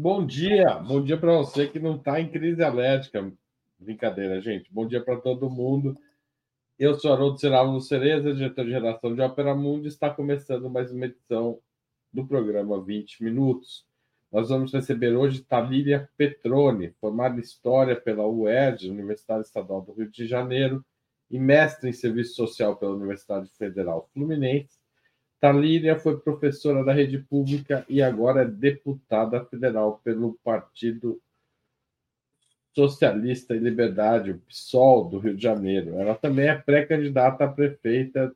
Bom 0.00 0.24
dia, 0.24 0.76
bom 0.76 1.02
dia 1.02 1.18
para 1.18 1.38
você 1.38 1.66
que 1.66 1.80
não 1.80 1.96
está 1.96 2.20
em 2.20 2.30
crise 2.30 2.62
alérgica. 2.62 3.32
Brincadeira, 3.80 4.40
gente. 4.40 4.72
Bom 4.72 4.86
dia 4.86 5.02
para 5.02 5.16
todo 5.16 5.50
mundo. 5.50 5.98
Eu 6.78 6.94
sou 6.94 7.12
Haroldo 7.12 7.40
Seravo 7.40 7.80
Cereza, 7.80 8.32
diretor 8.32 8.64
de 8.64 8.70
redação 8.70 9.12
de 9.12 9.20
Ópera 9.20 9.56
Mundo, 9.56 9.86
e 9.86 9.88
está 9.88 10.08
começando 10.08 10.70
mais 10.70 10.92
uma 10.92 11.06
edição 11.06 11.58
do 12.12 12.24
programa 12.24 12.80
20 12.80 13.24
Minutos. 13.24 13.84
Nós 14.30 14.50
vamos 14.50 14.72
receber 14.72 15.16
hoje 15.16 15.42
Talíria 15.42 16.08
Petrone, 16.16 16.94
formada 17.00 17.36
em 17.36 17.42
História 17.42 18.00
pela 18.00 18.24
UERJ, 18.24 18.92
Universidade 18.92 19.46
Estadual 19.46 19.82
do 19.82 19.94
Rio 19.94 20.08
de 20.08 20.28
Janeiro, 20.28 20.86
e 21.28 21.40
mestre 21.40 21.90
em 21.90 21.92
Serviço 21.92 22.36
Social 22.36 22.76
pela 22.76 22.94
Universidade 22.94 23.50
Federal 23.58 24.08
Fluminense 24.14 24.77
Talíria 25.40 25.98
foi 25.98 26.18
professora 26.18 26.84
da 26.84 26.92
rede 26.92 27.18
pública 27.18 27.84
e 27.88 28.02
agora 28.02 28.42
é 28.42 28.44
deputada 28.44 29.44
federal 29.44 30.00
pelo 30.02 30.34
Partido 30.42 31.20
Socialista 32.74 33.54
e 33.54 33.58
Liberdade, 33.58 34.32
o 34.32 34.38
PSOL, 34.38 35.08
do 35.08 35.18
Rio 35.18 35.36
de 35.36 35.42
Janeiro. 35.42 35.94
Ela 35.98 36.14
também 36.14 36.48
é 36.48 36.56
pré-candidata 36.56 37.44
a 37.44 37.48
prefeita 37.48 38.34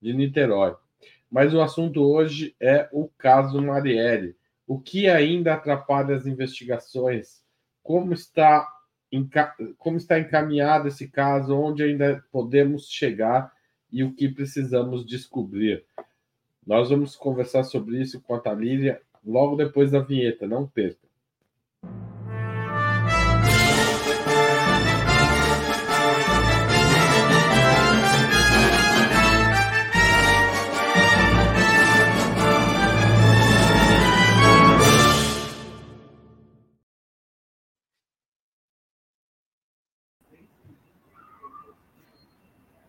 de 0.00 0.12
Niterói. 0.12 0.74
Mas 1.30 1.52
o 1.52 1.60
assunto 1.60 2.02
hoje 2.02 2.54
é 2.58 2.88
o 2.92 3.08
caso 3.18 3.60
Marielle. 3.60 4.34
O 4.66 4.80
que 4.80 5.08
ainda 5.08 5.54
atrapalha 5.54 6.16
as 6.16 6.26
investigações? 6.26 7.42
Como 7.82 8.12
está, 8.12 8.66
como 9.76 9.96
está 9.96 10.18
encaminhado 10.18 10.88
esse 10.88 11.08
caso? 11.08 11.54
Onde 11.54 11.82
ainda 11.82 12.24
podemos 12.32 12.90
chegar? 12.90 13.52
E 13.90 14.04
o 14.04 14.14
que 14.14 14.28
precisamos 14.28 15.06
descobrir? 15.06 15.84
Nós 16.68 16.90
vamos 16.90 17.16
conversar 17.16 17.64
sobre 17.64 17.98
isso 17.98 18.20
com 18.20 18.34
a 18.34 18.40
Talíria 18.40 19.00
logo 19.24 19.56
depois 19.56 19.90
da 19.90 20.00
vinheta, 20.00 20.46
não 20.46 20.66
perca. 20.66 21.08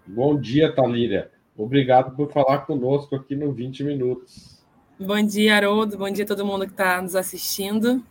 Bom 0.06 0.38
dia, 0.38 0.75
Talíria. 0.75 1.39
Obrigado 1.60 2.16
por 2.16 2.32
falar 2.32 2.60
conosco 2.60 3.18
aqui 3.18 3.36
no 3.36 3.52
20 3.52 3.84
Minutos. 3.84 4.64
Bom 4.98 5.22
dia, 5.22 5.58
Haroldo. 5.58 5.98
Bom 5.98 6.10
dia 6.10 6.24
a 6.24 6.28
todo 6.28 6.46
mundo 6.46 6.66
que 6.66 6.72
está 6.72 7.02
nos 7.02 7.18
assistindo. 7.18 8.02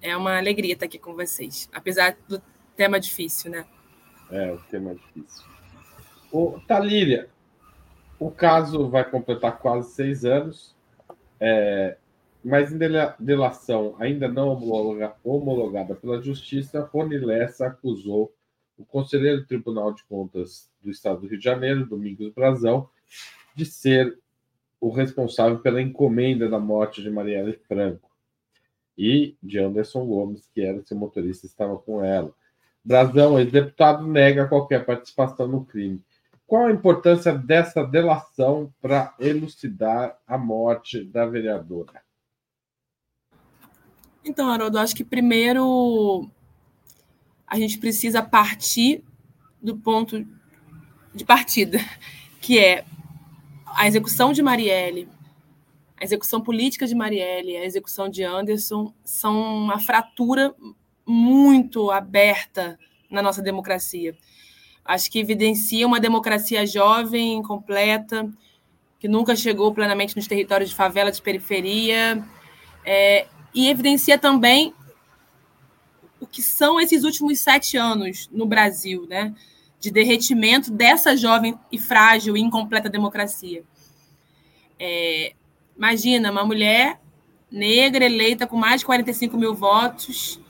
É 0.00 0.16
uma 0.16 0.38
alegria 0.38 0.72
estar 0.72 0.86
aqui 0.86 0.98
com 0.98 1.12
vocês, 1.14 1.68
apesar 1.74 2.16
do 2.26 2.40
tema 2.74 2.98
difícil, 2.98 3.50
né? 3.50 3.66
É, 4.30 4.50
o 4.50 4.56
tema 4.70 4.94
difícil. 4.94 5.44
O 6.32 6.58
Talíria, 6.66 7.28
o 8.18 8.30
caso 8.30 8.88
vai 8.88 9.04
completar 9.04 9.58
quase 9.58 9.90
seis 9.90 10.24
anos, 10.24 10.74
é, 11.38 11.98
mas 12.42 12.72
em 12.72 12.78
delação 13.20 13.94
ainda 13.98 14.26
não 14.26 14.48
homologada 15.22 15.94
pela 15.94 16.22
Justiça, 16.22 16.88
Rony 16.90 17.18
Lessa 17.18 17.66
acusou 17.66 18.32
o 18.76 18.84
conselheiro 18.84 19.40
do 19.40 19.46
Tribunal 19.46 19.92
de 19.92 20.04
Contas 20.04 20.70
do 20.82 20.90
Estado 20.90 21.20
do 21.20 21.26
Rio 21.26 21.38
de 21.38 21.44
Janeiro, 21.44 21.86
Domingos 21.86 22.32
Brazão, 22.32 22.88
de 23.54 23.64
ser 23.64 24.18
o 24.80 24.90
responsável 24.90 25.58
pela 25.58 25.80
encomenda 25.80 26.48
da 26.48 26.58
morte 26.58 27.02
de 27.02 27.10
Marielle 27.10 27.58
Franco 27.66 28.10
e 28.96 29.36
de 29.42 29.58
Anderson 29.58 30.04
Gomes, 30.06 30.48
que 30.54 30.60
era 30.60 30.82
seu 30.84 30.96
motorista, 30.96 31.46
estava 31.46 31.76
com 31.78 32.04
ela. 32.04 32.32
Brazão, 32.84 33.38
ex-deputado, 33.38 34.06
nega 34.06 34.46
qualquer 34.46 34.84
participação 34.84 35.48
no 35.48 35.64
crime. 35.64 36.02
Qual 36.46 36.66
a 36.66 36.72
importância 36.72 37.36
dessa 37.36 37.82
delação 37.82 38.72
para 38.80 39.14
elucidar 39.18 40.16
a 40.26 40.38
morte 40.38 41.02
da 41.02 41.26
vereadora? 41.26 42.00
Então, 44.24 44.48
Haroldo, 44.48 44.78
acho 44.78 44.94
que 44.94 45.04
primeiro 45.04 46.30
a 47.46 47.58
gente 47.58 47.78
precisa 47.78 48.22
partir 48.22 49.02
do 49.62 49.76
ponto 49.76 50.26
de 51.14 51.24
partida, 51.24 51.78
que 52.40 52.58
é 52.58 52.84
a 53.66 53.86
execução 53.86 54.32
de 54.32 54.42
Marielle, 54.42 55.08
a 55.98 56.04
execução 56.04 56.40
política 56.40 56.86
de 56.86 56.94
Marielle, 56.94 57.56
a 57.56 57.64
execução 57.64 58.08
de 58.08 58.22
Anderson 58.22 58.92
são 59.04 59.64
uma 59.64 59.78
fratura 59.78 60.54
muito 61.06 61.90
aberta 61.90 62.78
na 63.10 63.22
nossa 63.22 63.40
democracia. 63.40 64.14
Acho 64.84 65.10
que 65.10 65.18
evidencia 65.18 65.86
uma 65.86 65.98
democracia 65.98 66.66
jovem, 66.66 67.42
completa, 67.42 68.30
que 68.98 69.08
nunca 69.08 69.34
chegou 69.34 69.72
plenamente 69.72 70.14
nos 70.16 70.26
territórios 70.26 70.70
de 70.70 70.76
favela, 70.76 71.10
de 71.10 71.22
periferia, 71.22 72.22
é, 72.84 73.26
e 73.54 73.68
evidencia 73.68 74.18
também 74.18 74.74
o 76.20 76.26
que 76.26 76.42
são 76.42 76.80
esses 76.80 77.04
últimos 77.04 77.40
sete 77.40 77.76
anos 77.76 78.28
no 78.32 78.46
Brasil, 78.46 79.06
né? 79.08 79.34
De 79.78 79.90
derretimento 79.90 80.70
dessa 80.70 81.16
jovem 81.16 81.58
e 81.70 81.78
frágil 81.78 82.36
e 82.36 82.40
incompleta 82.40 82.88
democracia. 82.88 83.62
É, 84.78 85.34
imagina, 85.76 86.30
uma 86.30 86.44
mulher 86.44 87.00
negra 87.50 88.04
eleita 88.04 88.46
com 88.46 88.56
mais 88.56 88.80
de 88.80 88.86
45 88.86 89.36
mil 89.36 89.54
votos, 89.54 90.40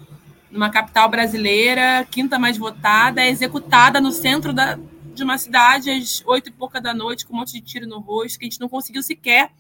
numa 0.50 0.71
capital 0.71 1.09
brasileira, 1.09 2.06
quinta 2.10 2.38
mais 2.38 2.56
votada, 2.56 3.21
é 3.21 3.28
executada 3.28 4.00
no 4.00 4.10
centro 4.10 4.53
da, 4.53 4.78
de 5.15 5.22
uma 5.22 5.37
cidade 5.37 5.91
às 5.91 6.22
oito 6.26 6.49
e 6.49 6.53
pouca 6.53 6.81
da 6.81 6.94
noite, 6.94 7.26
com 7.26 7.34
um 7.34 7.38
monte 7.38 7.53
de 7.53 7.60
tiro 7.60 7.87
no 7.87 7.99
rosto, 7.99 8.38
que 8.38 8.44
a 8.44 8.49
gente 8.49 8.60
não 8.60 8.69
conseguiu 8.69 9.03
sequer 9.03 9.50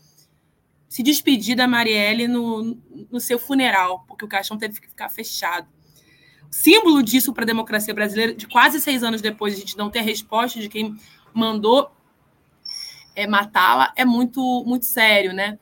se 0.88 1.02
despedir 1.02 1.56
da 1.56 1.66
Marielle 1.66 2.28
no, 2.28 2.78
no 3.10 3.20
seu 3.20 3.38
funeral, 3.38 4.04
porque 4.06 4.24
o 4.24 4.28
caixão 4.28 4.56
teve 4.56 4.80
que 4.80 4.88
ficar 4.88 5.08
fechado 5.08 5.66
símbolo 6.50 7.02
disso 7.02 7.32
para 7.32 7.44
a 7.44 7.46
democracia 7.46 7.94
brasileira, 7.94 8.34
de 8.34 8.46
quase 8.46 8.80
seis 8.80 9.02
anos 9.02 9.20
depois 9.20 9.54
a 9.54 9.58
gente 9.58 9.76
não 9.76 9.90
ter 9.90 10.00
a 10.00 10.02
resposta 10.02 10.60
de 10.60 10.68
quem 10.68 10.96
mandou 11.32 11.90
é, 13.14 13.26
matá-la, 13.26 13.92
é 13.96 14.04
muito, 14.04 14.64
muito 14.66 14.84
sério, 14.84 15.32
né? 15.32 15.58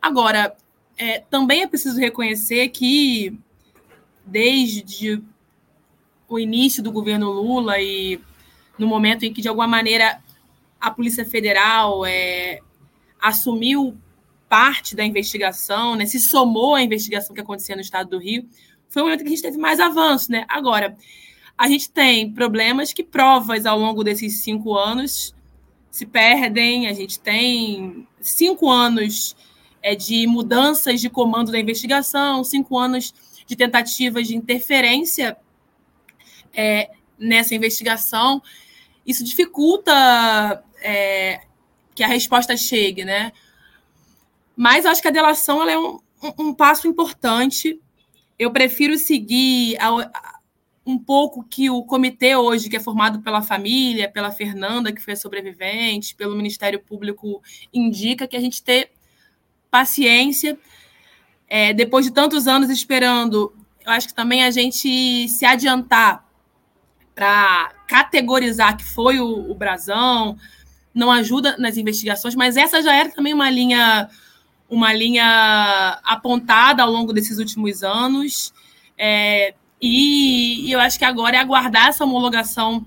Agora, 0.00 0.56
é, 0.96 1.20
também 1.20 1.62
é 1.62 1.66
preciso 1.66 1.98
reconhecer 1.98 2.68
que 2.68 3.38
desde 4.24 5.22
o 6.28 6.38
início 6.38 6.82
do 6.82 6.90
governo 6.90 7.30
Lula 7.30 7.80
e 7.80 8.20
no 8.78 8.86
momento 8.86 9.24
em 9.24 9.32
que, 9.32 9.42
de 9.42 9.48
alguma 9.48 9.68
maneira, 9.68 10.20
a 10.80 10.90
Polícia 10.90 11.24
Federal 11.24 12.04
é, 12.04 12.60
assumiu 13.20 13.96
parte 14.48 14.94
da 14.94 15.04
investigação, 15.04 15.94
né, 15.94 16.06
se 16.06 16.20
somou 16.20 16.74
à 16.74 16.82
investigação 16.82 17.34
que 17.34 17.40
acontecia 17.40 17.74
no 17.74 17.82
estado 17.82 18.10
do 18.10 18.18
Rio, 18.18 18.48
foi 18.94 19.02
o 19.02 19.06
momento 19.06 19.22
que 19.22 19.26
a 19.26 19.30
gente 19.30 19.42
teve 19.42 19.58
mais 19.58 19.80
avanço, 19.80 20.30
né? 20.30 20.46
Agora, 20.48 20.96
a 21.58 21.68
gente 21.68 21.90
tem 21.90 22.32
problemas 22.32 22.92
que 22.92 23.02
provas 23.02 23.66
ao 23.66 23.76
longo 23.76 24.04
desses 24.04 24.38
cinco 24.38 24.76
anos 24.78 25.34
se 25.90 26.06
perdem, 26.06 26.86
a 26.86 26.92
gente 26.92 27.18
tem 27.18 28.06
cinco 28.20 28.70
anos 28.70 29.36
é, 29.82 29.96
de 29.96 30.26
mudanças 30.28 31.00
de 31.00 31.10
comando 31.10 31.50
da 31.50 31.58
investigação, 31.58 32.44
cinco 32.44 32.78
anos 32.78 33.12
de 33.46 33.56
tentativas 33.56 34.28
de 34.28 34.36
interferência 34.36 35.36
é, 36.52 36.90
nessa 37.18 37.54
investigação. 37.54 38.40
Isso 39.04 39.24
dificulta 39.24 40.64
é, 40.80 41.40
que 41.96 42.02
a 42.04 42.08
resposta 42.08 42.56
chegue, 42.56 43.04
né? 43.04 43.32
Mas 44.56 44.86
acho 44.86 45.02
que 45.02 45.08
a 45.08 45.12
delação 45.12 45.68
é 45.68 45.76
um, 45.76 45.98
um 46.38 46.54
passo 46.54 46.86
importante 46.86 47.80
eu 48.38 48.50
prefiro 48.50 48.96
seguir 48.98 49.76
um 50.86 50.98
pouco 50.98 51.44
que 51.44 51.70
o 51.70 51.82
comitê 51.82 52.36
hoje, 52.36 52.68
que 52.68 52.76
é 52.76 52.80
formado 52.80 53.20
pela 53.20 53.40
família, 53.40 54.10
pela 54.10 54.30
Fernanda, 54.30 54.92
que 54.92 55.00
foi 55.00 55.14
a 55.14 55.16
sobrevivente, 55.16 56.14
pelo 56.14 56.36
Ministério 56.36 56.78
Público, 56.78 57.42
indica 57.72 58.28
que 58.28 58.36
a 58.36 58.40
gente 58.40 58.62
ter 58.62 58.90
paciência. 59.70 60.58
É, 61.48 61.72
depois 61.72 62.04
de 62.04 62.12
tantos 62.12 62.46
anos 62.46 62.68
esperando, 62.70 63.54
eu 63.84 63.92
acho 63.92 64.08
que 64.08 64.14
também 64.14 64.44
a 64.44 64.50
gente 64.50 65.28
se 65.28 65.44
adiantar 65.44 66.24
para 67.14 67.72
categorizar 67.86 68.76
que 68.76 68.84
foi 68.84 69.20
o, 69.20 69.50
o 69.50 69.54
Brasão, 69.54 70.36
não 70.92 71.10
ajuda 71.10 71.56
nas 71.58 71.76
investigações, 71.76 72.34
mas 72.34 72.56
essa 72.56 72.82
já 72.82 72.94
era 72.94 73.10
também 73.10 73.32
uma 73.32 73.50
linha 73.50 74.08
uma 74.74 74.92
linha 74.92 76.00
apontada 76.04 76.82
ao 76.82 76.90
longo 76.90 77.12
desses 77.12 77.38
últimos 77.38 77.82
anos. 77.82 78.52
É, 78.98 79.54
e, 79.80 80.68
e, 80.68 80.72
eu 80.72 80.80
acho 80.80 80.98
que 80.98 81.04
agora 81.04 81.36
é 81.36 81.40
aguardar 81.40 81.88
essa 81.88 82.04
homologação 82.04 82.86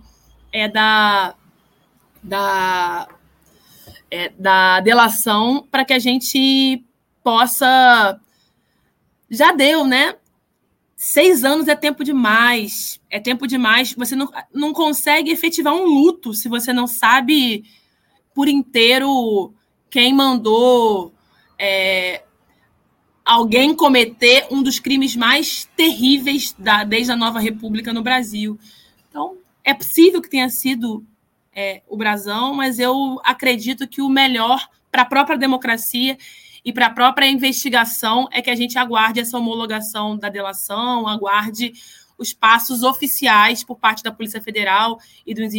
é, 0.51 0.67
da, 0.67 1.35
da, 2.21 3.07
é, 4.09 4.29
da 4.37 4.79
delação 4.81 5.67
para 5.69 5.85
que 5.85 5.93
a 5.93 5.99
gente 5.99 6.83
possa. 7.23 8.19
Já 9.29 9.51
deu, 9.51 9.85
né? 9.85 10.15
seis 10.97 11.43
anos 11.43 11.67
é 11.67 11.75
tempo 11.75 12.03
demais. 12.03 12.99
É 13.09 13.19
tempo 13.19 13.47
demais. 13.47 13.93
Você 13.93 14.15
não, 14.15 14.29
não 14.51 14.73
consegue 14.73 15.31
efetivar 15.31 15.73
um 15.73 15.85
luto 15.85 16.33
se 16.33 16.49
você 16.49 16.73
não 16.73 16.87
sabe 16.87 17.63
por 18.33 18.47
inteiro 18.47 19.53
quem 19.89 20.13
mandou 20.13 21.13
é, 21.59 22.23
alguém 23.25 23.75
cometer 23.75 24.47
um 24.49 24.63
dos 24.63 24.79
crimes 24.79 25.15
mais 25.15 25.69
terríveis 25.75 26.55
da, 26.57 26.83
desde 26.83 27.11
a 27.11 27.15
nova 27.15 27.39
república 27.39 27.91
no 27.91 28.01
Brasil. 28.01 28.57
Então, 29.09 29.37
é 29.63 29.73
possível 29.73 30.21
que 30.21 30.29
tenha 30.29 30.49
sido 30.49 31.03
é, 31.53 31.81
o 31.87 31.97
Brasão, 31.97 32.53
mas 32.53 32.79
eu 32.79 33.19
acredito 33.23 33.87
que 33.87 34.01
o 34.01 34.09
melhor 34.09 34.67
para 34.89 35.01
a 35.01 35.05
própria 35.05 35.37
democracia 35.37 36.17
e 36.63 36.71
para 36.71 36.87
a 36.87 36.89
própria 36.89 37.27
investigação 37.27 38.27
é 38.31 38.41
que 38.41 38.49
a 38.49 38.55
gente 38.55 38.77
aguarde 38.77 39.19
essa 39.19 39.37
homologação 39.37 40.17
da 40.17 40.29
delação, 40.29 41.07
aguarde 41.07 41.73
os 42.17 42.33
passos 42.33 42.83
oficiais 42.83 43.63
por 43.63 43.77
parte 43.77 44.03
da 44.03 44.11
Polícia 44.11 44.41
Federal 44.41 44.99
e 45.25 45.33
dos, 45.33 45.53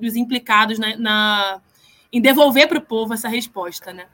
dos 0.00 0.16
implicados 0.16 0.78
na, 0.78 0.96
na, 0.96 1.60
em 2.12 2.20
devolver 2.20 2.68
para 2.68 2.78
o 2.78 2.82
povo 2.82 3.12
essa 3.12 3.28
resposta, 3.28 3.92
né? 3.92 4.06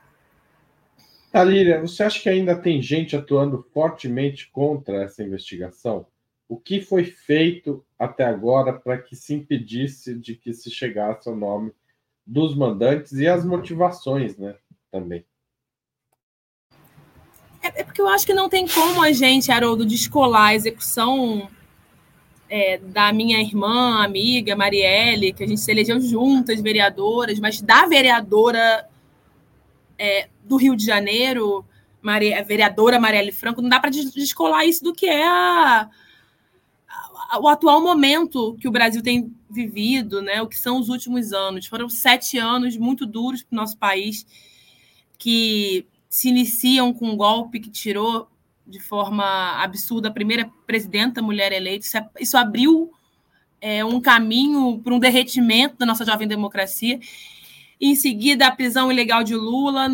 Talíria, 1.32 1.80
você 1.80 2.02
acha 2.02 2.20
que 2.20 2.28
ainda 2.28 2.54
tem 2.54 2.82
gente 2.82 3.16
atuando 3.16 3.66
fortemente 3.72 4.50
contra 4.50 5.02
essa 5.02 5.22
investigação? 5.22 6.06
O 6.46 6.58
que 6.58 6.82
foi 6.82 7.06
feito 7.06 7.82
até 7.98 8.24
agora 8.24 8.74
para 8.74 8.98
que 8.98 9.16
se 9.16 9.32
impedisse 9.32 10.14
de 10.14 10.34
que 10.34 10.52
se 10.52 10.70
chegasse 10.70 11.26
ao 11.26 11.34
nome 11.34 11.72
dos 12.26 12.54
mandantes 12.54 13.12
e 13.12 13.26
as 13.26 13.46
motivações, 13.46 14.36
né? 14.36 14.54
Também. 14.90 15.24
É, 17.62 17.80
é 17.80 17.84
porque 17.84 18.02
eu 18.02 18.08
acho 18.08 18.26
que 18.26 18.34
não 18.34 18.50
tem 18.50 18.68
como 18.68 19.02
a 19.02 19.10
gente, 19.10 19.50
Haroldo, 19.50 19.86
descolar 19.86 20.48
a 20.48 20.54
execução 20.54 21.48
é, 22.46 22.76
da 22.76 23.10
minha 23.10 23.40
irmã, 23.40 24.04
amiga, 24.04 24.54
Marielle, 24.54 25.32
que 25.32 25.42
a 25.42 25.46
gente 25.46 25.62
se 25.62 25.70
elegeu 25.70 25.98
juntas, 25.98 26.60
vereadoras, 26.60 27.40
mas 27.40 27.62
da 27.62 27.86
vereadora 27.86 28.86
é, 30.02 30.28
do 30.42 30.56
Rio 30.56 30.74
de 30.74 30.84
Janeiro, 30.84 31.64
Maria, 32.00 32.40
a 32.40 32.42
vereadora 32.42 32.98
Marielle 32.98 33.30
Franco, 33.30 33.62
não 33.62 33.68
dá 33.68 33.78
para 33.78 33.88
descolar 33.88 34.66
isso 34.66 34.82
do 34.82 34.92
que 34.92 35.06
é 35.06 35.24
a, 35.24 35.88
a, 37.30 37.40
o 37.40 37.46
atual 37.46 37.80
momento 37.80 38.56
que 38.60 38.66
o 38.66 38.72
Brasil 38.72 39.00
tem 39.00 39.32
vivido, 39.48 40.20
né? 40.20 40.42
o 40.42 40.48
que 40.48 40.58
são 40.58 40.80
os 40.80 40.88
últimos 40.88 41.32
anos. 41.32 41.66
Foram 41.66 41.88
sete 41.88 42.36
anos 42.36 42.76
muito 42.76 43.06
duros 43.06 43.44
para 43.44 43.54
o 43.54 43.56
nosso 43.56 43.78
país, 43.78 44.26
que 45.16 45.86
se 46.08 46.28
iniciam 46.28 46.92
com 46.92 47.10
um 47.10 47.16
golpe 47.16 47.60
que 47.60 47.70
tirou 47.70 48.28
de 48.66 48.80
forma 48.80 49.24
absurda 49.62 50.08
a 50.08 50.12
primeira 50.12 50.50
presidenta 50.66 51.22
mulher 51.22 51.52
eleita. 51.52 51.86
Isso, 51.86 51.96
é, 51.96 52.08
isso 52.18 52.36
abriu 52.36 52.92
é, 53.60 53.84
um 53.84 54.00
caminho 54.00 54.80
para 54.82 54.94
um 54.94 54.98
derretimento 54.98 55.76
da 55.76 55.86
nossa 55.86 56.04
jovem 56.04 56.26
democracia. 56.26 56.98
Em 57.82 57.96
seguida, 57.96 58.46
a 58.46 58.52
prisão 58.52 58.92
ilegal 58.92 59.24
de 59.24 59.34
Lula, 59.34 59.88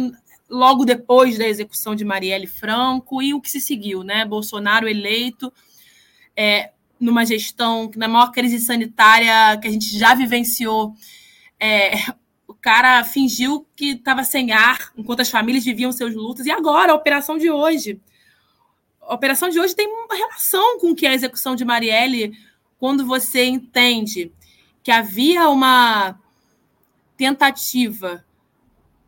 logo 0.48 0.84
depois 0.84 1.38
da 1.38 1.48
execução 1.48 1.94
de 1.94 2.04
Marielle 2.04 2.46
Franco, 2.46 3.22
e 3.22 3.32
o 3.32 3.40
que 3.40 3.50
se 3.50 3.60
seguiu, 3.60 4.04
né? 4.04 4.26
Bolsonaro 4.26 4.86
eleito, 4.86 5.50
é, 6.36 6.72
numa 7.00 7.24
gestão, 7.24 7.90
na 7.96 8.06
maior 8.06 8.30
crise 8.30 8.60
sanitária 8.60 9.58
que 9.58 9.66
a 9.66 9.70
gente 9.70 9.98
já 9.98 10.14
vivenciou. 10.14 10.94
É, 11.58 11.92
cara 12.60 13.02
fingiu 13.02 13.66
que 13.74 13.92
estava 13.92 14.22
sem 14.24 14.52
ar 14.52 14.92
enquanto 14.94 15.20
as 15.20 15.30
famílias 15.30 15.64
viviam 15.64 15.90
seus 15.90 16.14
lutos. 16.14 16.44
E 16.44 16.50
agora, 16.50 16.92
a 16.92 16.94
operação 16.94 17.38
de 17.38 17.50
hoje. 17.50 17.98
A 19.00 19.14
operação 19.14 19.48
de 19.48 19.58
hoje 19.58 19.74
tem 19.74 19.86
uma 19.86 20.14
relação 20.14 20.78
com 20.78 20.90
o 20.90 20.94
que 20.94 21.06
é 21.06 21.10
a 21.10 21.14
execução 21.14 21.56
de 21.56 21.64
Marielle, 21.64 22.36
quando 22.78 23.06
você 23.06 23.46
entende 23.46 24.30
que 24.82 24.90
havia 24.90 25.48
uma 25.48 26.20
tentativa 27.18 28.24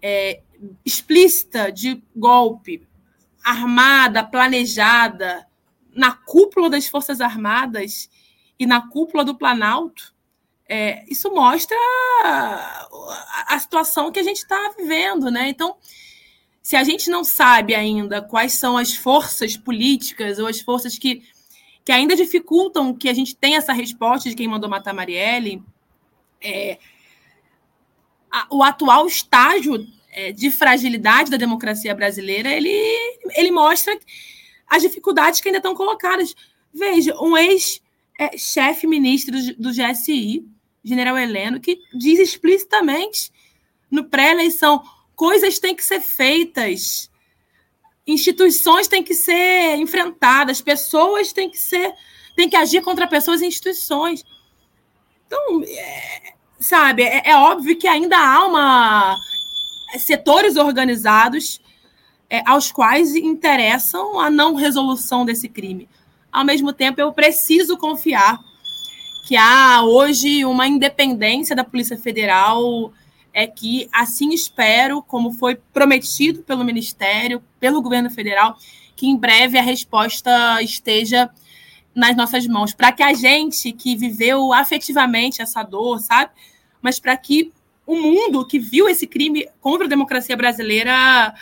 é, 0.02 0.42
explícita 0.84 1.72
de 1.72 2.02
golpe 2.14 2.86
armada, 3.42 4.22
planejada, 4.22 5.46
na 5.94 6.12
cúpula 6.12 6.68
das 6.68 6.86
Forças 6.88 7.20
Armadas 7.20 8.10
e 8.58 8.66
na 8.66 8.86
cúpula 8.86 9.24
do 9.24 9.34
Planalto, 9.34 10.14
é, 10.68 11.04
isso 11.08 11.30
mostra 11.30 11.76
a, 12.24 13.54
a 13.54 13.58
situação 13.58 14.12
que 14.12 14.20
a 14.20 14.22
gente 14.22 14.36
está 14.36 14.74
vivendo, 14.76 15.30
né? 15.30 15.48
Então, 15.48 15.76
se 16.62 16.76
a 16.76 16.84
gente 16.84 17.10
não 17.10 17.24
sabe 17.24 17.74
ainda 17.74 18.20
quais 18.22 18.52
são 18.52 18.76
as 18.76 18.94
forças 18.94 19.56
políticas 19.56 20.38
ou 20.38 20.46
as 20.46 20.60
forças 20.60 20.98
que, 20.98 21.22
que 21.84 21.90
ainda 21.90 22.14
dificultam 22.14 22.94
que 22.94 23.08
a 23.08 23.14
gente 23.14 23.34
tenha 23.34 23.58
essa 23.58 23.72
resposta 23.72 24.28
de 24.28 24.36
quem 24.36 24.46
mandou 24.46 24.68
matar 24.68 24.92
Marielle, 24.92 25.62
é, 26.40 26.78
o 28.50 28.62
atual 28.62 29.06
estágio 29.06 29.86
é, 30.12 30.32
de 30.32 30.50
fragilidade 30.50 31.30
da 31.30 31.36
democracia 31.36 31.94
brasileira, 31.94 32.50
ele, 32.50 32.70
ele 33.36 33.50
mostra 33.50 33.98
as 34.68 34.82
dificuldades 34.82 35.40
que 35.40 35.48
ainda 35.48 35.58
estão 35.58 35.74
colocadas. 35.74 36.34
Veja, 36.72 37.14
um 37.20 37.36
ex-chefe 37.36 38.86
ministro 38.86 39.36
do 39.56 39.70
GSI 39.70 40.44
general 40.82 41.18
Heleno, 41.18 41.60
que 41.60 41.80
diz 41.92 42.18
explicitamente 42.18 43.32
no 43.90 44.04
pré-eleição: 44.04 44.82
coisas 45.14 45.58
têm 45.58 45.74
que 45.74 45.84
ser 45.84 46.00
feitas, 46.00 47.10
instituições 48.06 48.88
têm 48.88 49.02
que 49.02 49.14
ser 49.14 49.76
enfrentadas, 49.76 50.60
pessoas 50.60 51.32
têm 51.32 51.50
que 51.50 51.58
ser, 51.58 51.92
têm 52.36 52.48
que 52.48 52.56
agir 52.56 52.82
contra 52.82 53.06
pessoas 53.06 53.42
e 53.42 53.46
instituições. 53.46 54.24
Então, 55.26 55.62
é, 55.64 56.34
sabe, 56.60 57.02
é, 57.02 57.30
é, 57.30 57.36
óbvio 57.36 57.76
que 57.76 57.88
ainda 57.88 58.16
há 58.18 58.46
uma 58.46 59.16
setores 59.98 60.56
organizados 60.56 61.60
é, 62.28 62.42
aos 62.46 62.70
quais 62.70 63.16
interessam 63.16 64.20
a 64.20 64.30
não 64.30 64.54
resolução 64.54 65.24
desse 65.24 65.48
crime. 65.48 65.88
Ao 66.30 66.44
mesmo 66.44 66.72
tempo, 66.72 67.00
eu 67.00 67.12
preciso 67.12 67.76
confiar 67.76 68.38
que 69.26 69.36
há 69.36 69.82
hoje 69.82 70.44
uma 70.44 70.66
independência 70.66 71.56
da 71.56 71.64
Polícia 71.64 71.98
Federal, 71.98 72.92
é 73.32 73.46
que 73.46 73.88
assim 73.92 74.32
espero, 74.32 75.02
como 75.02 75.32
foi 75.32 75.56
prometido 75.72 76.42
pelo 76.42 76.64
Ministério, 76.64 77.42
pelo 77.58 77.82
governo 77.82 78.10
federal, 78.10 78.56
que 78.96 79.06
em 79.06 79.16
breve 79.16 79.58
a 79.58 79.62
resposta 79.62 80.62
esteja 80.62 81.30
nas 81.94 82.16
nossas 82.16 82.46
mãos, 82.46 82.72
para 82.72 82.92
que 82.92 83.02
a 83.02 83.12
gente 83.12 83.72
que 83.72 83.96
viveu 83.96 84.52
afetivamente 84.52 85.42
essa 85.42 85.62
dor, 85.62 85.98
sabe? 86.00 86.32
Mas 86.80 86.98
para 86.98 87.16
que 87.16 87.52
o 87.86 87.96
mundo 87.96 88.46
que 88.46 88.58
viu 88.58 88.88
esse 88.88 89.06
crime 89.06 89.48
contra 89.60 89.86
a 89.86 89.88
democracia 89.88 90.36
brasileira 90.36 91.34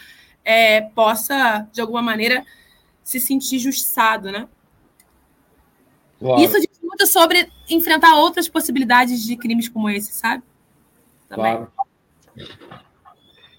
é, 0.44 0.80
possa, 0.80 1.68
de 1.72 1.80
alguma 1.80 2.00
maneira, 2.00 2.44
se 3.04 3.20
sentir 3.20 3.58
justiçado, 3.58 4.32
né? 4.32 4.48
Claro. 6.18 6.42
Isso 6.42 6.54
diz 6.54 6.80
muito 6.82 7.06
sobre 7.06 7.50
enfrentar 7.68 8.16
outras 8.16 8.48
possibilidades 8.48 9.22
de 9.22 9.36
crimes 9.36 9.68
como 9.68 9.88
esse, 9.90 10.12
sabe? 10.12 10.42
Também. 11.28 11.56
Claro. 11.56 11.72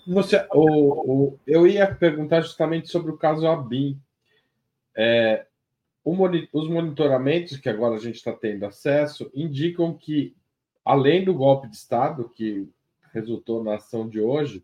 Você, 0.08 0.48
o, 0.52 0.64
o, 0.64 1.40
eu 1.46 1.68
ia 1.68 1.94
perguntar 1.94 2.42
justamente 2.42 2.90
sobre 2.90 3.12
o 3.12 3.18
caso 3.18 3.48
Abin. 3.48 4.00
É, 4.98 5.46
o, 6.04 6.16
os 6.54 6.70
monitoramentos 6.70 7.58
que 7.58 7.70
agora 7.70 7.96
a 7.96 8.00
gente 8.00 8.16
está 8.16 8.34
tendo 8.34 8.66
acesso 8.66 9.30
indicam 9.34 9.94
que, 9.94 10.36
além 10.84 11.24
do 11.24 11.34
golpe 11.34 11.68
de 11.68 11.76
Estado 11.76 12.30
que 12.30 12.70
resultou 13.14 13.64
na 13.64 13.76
ação 13.76 14.08
de 14.08 14.20
hoje, 14.20 14.64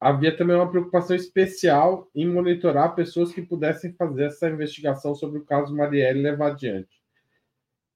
havia 0.00 0.36
também 0.36 0.56
uma 0.56 0.70
preocupação 0.70 1.16
especial 1.16 2.08
em 2.14 2.26
monitorar 2.26 2.94
pessoas 2.94 3.32
que 3.32 3.42
pudessem 3.42 3.92
fazer 3.92 4.24
essa 4.24 4.48
investigação 4.48 5.14
sobre 5.14 5.38
o 5.38 5.44
caso 5.44 5.74
Marielle 5.74 6.22
levar 6.22 6.52
adiante. 6.52 7.02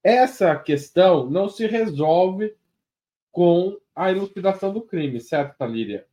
Essa 0.03 0.57
questão 0.57 1.31
não 1.31 1.49
se 1.49 1.67
resolve 1.67 2.57
com 3.31 3.79
a 3.95 4.11
elucidação 4.11 4.73
do 4.73 4.83
crime, 4.83 5.21
certo, 5.21 5.57
Talíria? 5.57 6.07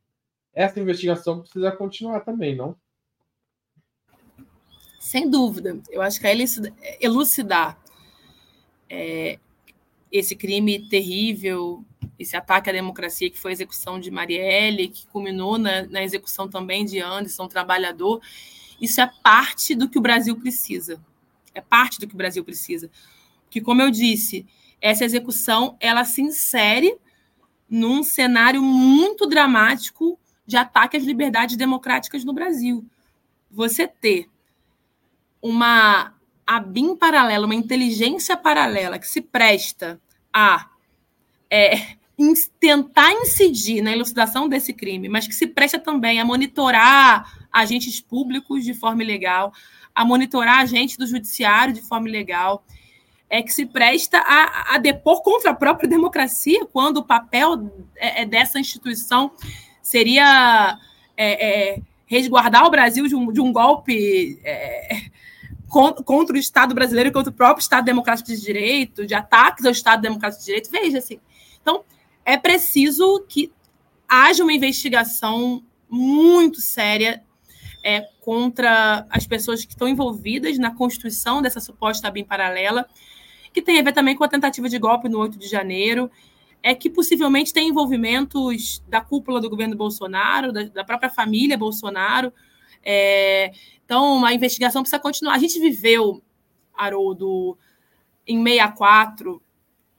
Essa 0.54 0.80
investigação 0.80 1.40
precisa 1.40 1.72
continuar 1.72 2.20
também, 2.20 2.54
não? 2.54 2.76
Sem 5.00 5.30
dúvida. 5.30 5.80
Eu 5.90 6.02
acho 6.02 6.20
que 6.20 6.26
é 6.26 6.36
elucidar 7.00 7.80
é, 8.86 9.38
esse 10.12 10.36
crime 10.36 10.86
terrível, 10.90 11.82
esse 12.18 12.36
ataque 12.36 12.68
à 12.68 12.72
democracia 12.72 13.30
que 13.30 13.40
foi 13.40 13.52
a 13.52 13.54
execução 13.54 13.98
de 13.98 14.10
Marielle, 14.10 14.88
que 14.88 15.06
culminou 15.06 15.56
na, 15.56 15.86
na 15.86 16.04
execução 16.04 16.50
também 16.50 16.84
de 16.84 17.00
Anderson, 17.00 17.48
trabalhador, 17.48 18.20
isso 18.78 19.00
é 19.00 19.10
parte 19.22 19.74
do 19.74 19.88
que 19.88 19.98
o 19.98 20.02
Brasil 20.02 20.36
precisa. 20.36 21.02
É 21.54 21.62
parte 21.62 21.98
do 21.98 22.06
que 22.06 22.14
o 22.14 22.18
Brasil 22.18 22.44
precisa. 22.44 22.90
Que, 23.48 23.58
como 23.58 23.80
eu 23.80 23.90
disse, 23.90 24.46
essa 24.82 25.02
execução 25.02 25.78
ela 25.80 26.04
se 26.04 26.20
insere 26.20 26.94
num 27.68 28.02
cenário 28.02 28.62
muito 28.62 29.26
dramático 29.26 30.18
de 30.46 30.58
ataque 30.58 30.98
às 30.98 31.04
liberdades 31.04 31.56
democráticas 31.56 32.22
no 32.22 32.34
Brasil. 32.34 32.84
Você 33.50 33.88
ter 33.88 34.28
uma 35.42 36.14
a 36.46 36.58
BIM 36.58 36.96
paralela, 36.96 37.46
uma 37.46 37.54
inteligência 37.54 38.36
paralela 38.36 38.98
que 38.98 39.06
se 39.06 39.20
presta 39.20 40.00
a 40.32 40.68
é, 41.48 41.96
tentar 42.58 43.12
incidir 43.12 43.82
na 43.82 43.92
elucidação 43.92 44.48
desse 44.48 44.72
crime, 44.72 45.08
mas 45.08 45.26
que 45.26 45.34
se 45.34 45.46
presta 45.46 45.78
também 45.78 46.20
a 46.20 46.24
monitorar 46.24 47.46
agentes 47.52 48.00
públicos 48.00 48.64
de 48.64 48.74
forma 48.74 49.02
ilegal, 49.02 49.52
a 49.94 50.04
monitorar 50.04 50.58
agentes 50.58 50.96
do 50.96 51.06
judiciário 51.06 51.72
de 51.72 51.80
forma 51.82 52.08
ilegal, 52.08 52.64
é 53.28 53.42
que 53.42 53.52
se 53.52 53.64
presta 53.64 54.18
a, 54.18 54.74
a 54.74 54.78
depor 54.78 55.22
contra 55.22 55.52
a 55.52 55.54
própria 55.54 55.88
democracia, 55.88 56.66
quando 56.66 56.96
o 56.96 57.04
papel 57.04 57.72
é, 57.96 58.22
é 58.22 58.26
dessa 58.26 58.58
instituição 58.58 59.30
seria 59.80 60.76
é, 61.16 61.74
é, 61.76 61.82
resguardar 62.06 62.66
o 62.66 62.70
Brasil 62.70 63.06
de 63.06 63.14
um, 63.14 63.32
de 63.32 63.40
um 63.40 63.52
golpe 63.52 64.40
é, 64.42 65.09
contra 65.70 66.34
o 66.34 66.38
Estado 66.38 66.74
brasileiro 66.74 67.10
e 67.10 67.12
contra 67.12 67.30
o 67.30 67.34
próprio 67.34 67.62
Estado 67.62 67.84
Democrático 67.84 68.28
de 68.28 68.40
Direito, 68.40 69.06
de 69.06 69.14
ataques 69.14 69.64
ao 69.64 69.72
Estado 69.72 70.02
Democrático 70.02 70.40
de 70.40 70.46
Direito. 70.46 70.70
Veja, 70.70 70.98
assim. 70.98 71.20
Então, 71.62 71.84
é 72.24 72.36
preciso 72.36 73.24
que 73.28 73.52
haja 74.08 74.42
uma 74.42 74.52
investigação 74.52 75.62
muito 75.88 76.60
séria 76.60 77.22
é, 77.82 78.00
contra 78.20 79.06
as 79.08 79.26
pessoas 79.26 79.64
que 79.64 79.72
estão 79.72 79.88
envolvidas 79.88 80.58
na 80.58 80.74
constituição 80.74 81.40
dessa 81.40 81.60
suposta 81.60 82.10
BIM 82.10 82.24
paralela, 82.24 82.86
que 83.52 83.62
tem 83.62 83.78
a 83.78 83.82
ver 83.82 83.92
também 83.92 84.16
com 84.16 84.24
a 84.24 84.28
tentativa 84.28 84.68
de 84.68 84.78
golpe 84.78 85.08
no 85.08 85.18
8 85.18 85.38
de 85.38 85.48
janeiro, 85.48 86.10
é 86.62 86.74
que 86.74 86.90
possivelmente 86.90 87.52
tem 87.52 87.68
envolvimentos 87.68 88.82
da 88.88 89.00
cúpula 89.00 89.40
do 89.40 89.48
governo 89.48 89.76
Bolsonaro, 89.76 90.52
da, 90.52 90.64
da 90.64 90.84
própria 90.84 91.08
família 91.08 91.56
Bolsonaro, 91.56 92.32
é, 92.82 93.52
então, 93.84 94.24
a 94.24 94.32
investigação 94.32 94.82
precisa 94.82 95.00
continuar. 95.00 95.34
A 95.34 95.38
gente 95.38 95.58
viveu, 95.58 96.22
Haroldo, 96.72 97.58
em 98.26 98.42
64, 98.42 99.42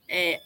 é, 0.07 0.39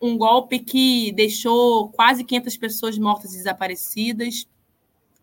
um 0.00 0.16
golpe 0.16 0.60
que 0.60 1.12
deixou 1.12 1.88
quase 1.88 2.24
500 2.24 2.56
pessoas 2.56 2.98
mortas 2.98 3.32
e 3.34 3.38
desaparecidas, 3.38 4.46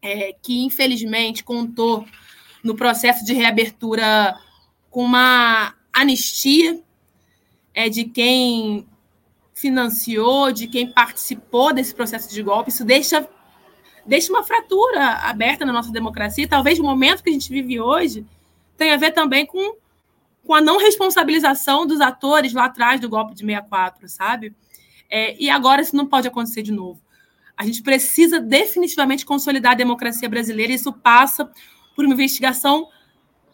é, 0.02 0.34
que 0.42 0.64
infelizmente 0.64 1.44
contou 1.44 2.06
no 2.64 2.76
processo 2.76 3.24
de 3.24 3.34
reabertura 3.34 4.38
com 4.90 5.04
uma 5.04 5.74
anistia 5.94 6.82
é, 7.74 7.90
de 7.90 8.06
quem 8.06 8.86
financiou, 9.54 10.52
de 10.52 10.68
quem 10.68 10.92
participou 10.92 11.74
desse 11.74 11.96
processo 11.96 12.34
de 12.34 12.44
golpe. 12.44 12.70
Isso 12.70 12.84
deixa 12.84 13.28
deixa 14.06 14.32
uma 14.32 14.44
fratura 14.44 15.10
aberta 15.24 15.66
na 15.66 15.74
nossa 15.74 15.92
democracia. 15.92 16.48
Talvez 16.48 16.80
o 16.80 16.84
momento 16.84 17.24
que 17.24 17.30
a 17.30 17.34
gente 17.34 17.50
vive 17.50 17.80
hoje 17.80 18.26
tenha 18.78 18.94
a 18.94 18.98
ver 18.98 19.12
também 19.12 19.46
com, 19.46 19.76
com 20.46 20.54
a 20.54 20.62
não 20.62 20.78
responsabilização 20.78 21.86
dos 21.86 22.02
atores 22.02 22.54
lá 22.54 22.66
atrás 22.66 23.00
do 23.00 23.10
golpe 23.10 23.34
de 23.34 23.42
64, 23.46 24.08
sabe? 24.08 24.54
É, 25.10 25.36
e 25.42 25.50
agora 25.50 25.82
isso 25.82 25.96
não 25.96 26.06
pode 26.06 26.28
acontecer 26.28 26.62
de 26.62 26.72
novo. 26.72 27.02
A 27.58 27.66
gente 27.66 27.82
precisa 27.82 28.40
definitivamente 28.40 29.26
consolidar 29.26 29.72
a 29.72 29.76
democracia 29.76 30.28
brasileira 30.28 30.74
e 30.74 30.76
isso 30.76 30.92
passa 30.92 31.50
por 31.96 32.06
uma 32.06 32.14
investigação 32.14 32.90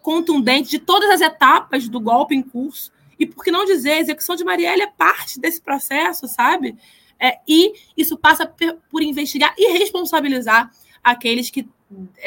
contundente 0.01 0.71
de 0.71 0.79
todas 0.79 1.09
as 1.11 1.21
etapas 1.21 1.87
do 1.87 1.99
golpe 1.99 2.35
em 2.35 2.41
curso. 2.41 2.91
E 3.19 3.25
por 3.25 3.43
que 3.43 3.51
não 3.51 3.65
dizer, 3.65 3.91
a 3.91 3.99
execução 3.99 4.35
de 4.35 4.43
Marielle 4.43 4.81
é 4.81 4.87
parte 4.87 5.39
desse 5.39 5.61
processo, 5.61 6.27
sabe? 6.27 6.75
É, 7.21 7.39
e 7.47 7.73
isso 7.95 8.17
passa 8.17 8.51
por 8.89 9.03
investigar 9.03 9.53
e 9.57 9.77
responsabilizar 9.77 10.71
aqueles 11.03 11.51
que 11.51 11.69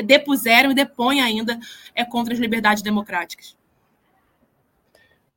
depuseram 0.04 0.70
e 0.70 0.74
depõem 0.74 1.20
ainda 1.20 1.58
é, 1.94 2.04
contra 2.04 2.32
as 2.32 2.38
liberdades 2.38 2.82
democráticas. 2.82 3.56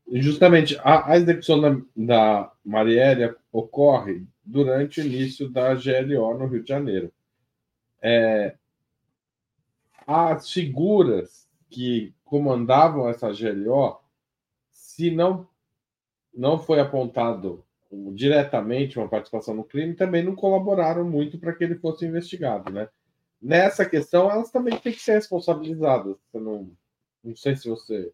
Justamente, 0.10 0.78
a, 0.84 1.12
a 1.12 1.18
execução 1.18 1.60
da, 1.60 1.82
da 1.96 2.52
Marielle 2.64 3.36
ocorre 3.52 4.26
durante 4.46 5.02
o 5.02 5.06
início 5.06 5.50
da 5.50 5.74
GLO 5.74 6.38
no 6.38 6.48
Rio 6.48 6.64
de 6.64 6.70
Janeiro. 6.70 7.12
É, 8.02 8.56
as 10.06 10.52
figuras 10.52 11.50
que 11.70 12.14
comandavam 12.24 13.10
essa 13.10 13.32
GLO, 13.34 14.00
se 14.72 15.12
não, 15.12 15.48
não 16.34 16.60
foi 16.60 16.80
apontado 16.80 17.66
diretamente 18.14 19.00
uma 19.00 19.08
participação 19.08 19.54
no 19.56 19.64
crime, 19.64 19.96
também 19.96 20.24
não 20.24 20.36
colaboraram 20.36 21.06
muito 21.06 21.38
para 21.40 21.54
que 21.54 21.64
ele 21.64 21.76
fosse 21.76 22.06
investigado, 22.06 22.72
né? 22.72 22.90
Nessa 23.42 23.86
questão, 23.86 24.30
elas 24.30 24.52
também 24.52 24.78
têm 24.78 24.92
que 24.92 25.00
ser 25.00 25.14
responsabilizadas. 25.14 26.16
Eu 26.34 26.42
não, 26.42 26.72
não 27.24 27.36
sei 27.36 27.56
se 27.56 27.70
você. 27.70 28.12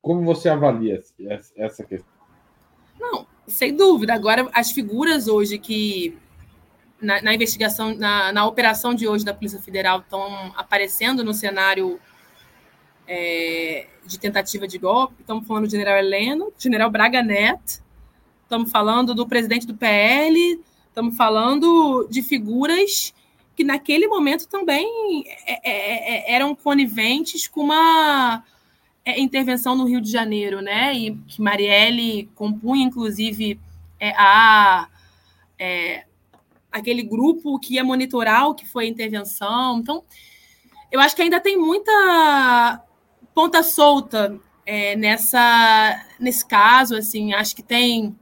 Como 0.00 0.24
você 0.24 0.48
avalia 0.48 1.02
essa 1.56 1.84
questão? 1.84 2.10
Não, 2.98 3.26
sem 3.46 3.76
dúvida. 3.76 4.14
Agora, 4.14 4.48
as 4.54 4.72
figuras 4.72 5.28
hoje 5.28 5.58
que 5.58 6.16
na, 7.00 7.20
na 7.20 7.34
investigação, 7.34 7.94
na, 7.94 8.32
na, 8.32 8.46
operação 8.46 8.94
de 8.94 9.06
hoje 9.06 9.24
da 9.24 9.34
Polícia 9.34 9.60
Federal 9.60 10.00
estão 10.00 10.52
aparecendo 10.56 11.22
no 11.22 11.34
cenário 11.34 12.00
é, 13.06 13.86
de 14.04 14.18
tentativa 14.18 14.66
de 14.66 14.78
golpe. 14.78 15.20
Estamos 15.20 15.46
falando 15.46 15.64
do 15.64 15.70
general 15.70 15.96
Heleno, 15.96 16.52
general 16.58 16.90
Braga 16.90 17.22
Neto, 17.22 17.82
estamos 18.48 18.70
falando 18.70 19.14
do 19.14 19.28
presidente 19.28 19.66
do 19.66 19.74
PL, 19.74 20.58
estamos 20.88 21.14
falando 21.14 22.08
de 22.10 22.22
figuras 22.22 23.12
que 23.54 23.62
naquele 23.62 24.08
momento 24.08 24.48
também 24.48 25.24
é, 25.46 25.70
é, 25.70 26.30
é, 26.30 26.34
eram 26.34 26.54
coniventes 26.54 27.46
com 27.46 27.64
uma 27.64 28.42
intervenção 29.16 29.76
no 29.76 29.84
Rio 29.84 30.00
de 30.00 30.10
Janeiro, 30.10 30.62
né? 30.62 30.94
E 30.94 31.14
que 31.26 31.42
Marielle 31.42 32.30
compunha, 32.34 32.84
inclusive, 32.84 33.60
a 34.00 34.88
é, 35.58 36.04
aquele 36.70 37.02
grupo 37.02 37.58
que 37.58 37.74
ia 37.74 37.84
monitorar 37.84 38.48
o 38.48 38.54
que 38.54 38.64
foi 38.64 38.84
a 38.84 38.88
intervenção. 38.88 39.78
Então, 39.78 40.04
eu 40.90 41.00
acho 41.00 41.14
que 41.14 41.22
ainda 41.22 41.40
tem 41.40 41.58
muita 41.58 42.82
ponta 43.34 43.62
solta 43.62 44.38
é, 44.64 44.94
nessa 44.96 46.06
nesse 46.18 46.46
caso, 46.46 46.94
assim, 46.96 47.34
acho 47.34 47.56
que 47.56 47.62
tem 47.62 48.16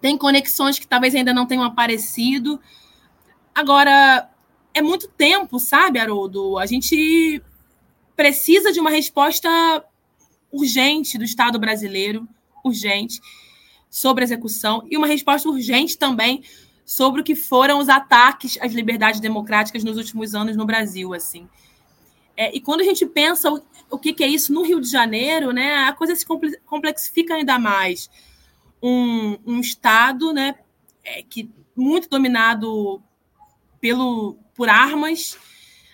tem 0.00 0.16
conexões 0.16 0.78
que 0.78 0.86
talvez 0.86 1.14
ainda 1.14 1.32
não 1.32 1.46
tenham 1.46 1.64
aparecido. 1.64 2.60
Agora, 3.54 4.30
é 4.72 4.80
muito 4.80 5.08
tempo, 5.08 5.58
sabe, 5.58 5.98
Haroldo? 5.98 6.58
A 6.58 6.66
gente 6.66 7.42
precisa 8.16 8.72
de 8.72 8.80
uma 8.80 8.90
resposta 8.90 9.48
urgente 10.52 11.18
do 11.18 11.24
Estado 11.24 11.58
brasileiro, 11.58 12.28
urgente, 12.64 13.20
sobre 13.90 14.22
a 14.22 14.26
execução, 14.26 14.86
e 14.90 14.96
uma 14.96 15.06
resposta 15.06 15.48
urgente 15.48 15.96
também 15.96 16.42
sobre 16.84 17.20
o 17.20 17.24
que 17.24 17.34
foram 17.34 17.78
os 17.78 17.88
ataques 17.88 18.58
às 18.60 18.72
liberdades 18.72 19.20
democráticas 19.20 19.84
nos 19.84 19.96
últimos 19.96 20.34
anos 20.34 20.56
no 20.56 20.64
Brasil, 20.64 21.12
assim. 21.12 21.48
É, 22.36 22.54
e 22.56 22.60
quando 22.60 22.82
a 22.82 22.84
gente 22.84 23.04
pensa 23.04 23.50
o, 23.50 23.60
o 23.90 23.98
que, 23.98 24.12
que, 24.12 24.22
é 24.22 24.28
isso 24.28 24.52
no 24.52 24.62
Rio 24.62 24.80
de 24.80 24.88
Janeiro, 24.88 25.52
né, 25.52 25.84
a 25.84 25.92
coisa 25.92 26.14
se 26.14 26.24
complexifica 26.64 27.34
ainda 27.34 27.58
mais 27.58 28.08
um, 28.82 29.38
um 29.46 29.60
Estado 29.60 30.32
né, 30.32 30.54
é, 31.04 31.22
que 31.22 31.50
muito 31.76 32.08
dominado 32.08 33.02
pelo, 33.80 34.36
por 34.54 34.68
armas. 34.68 35.38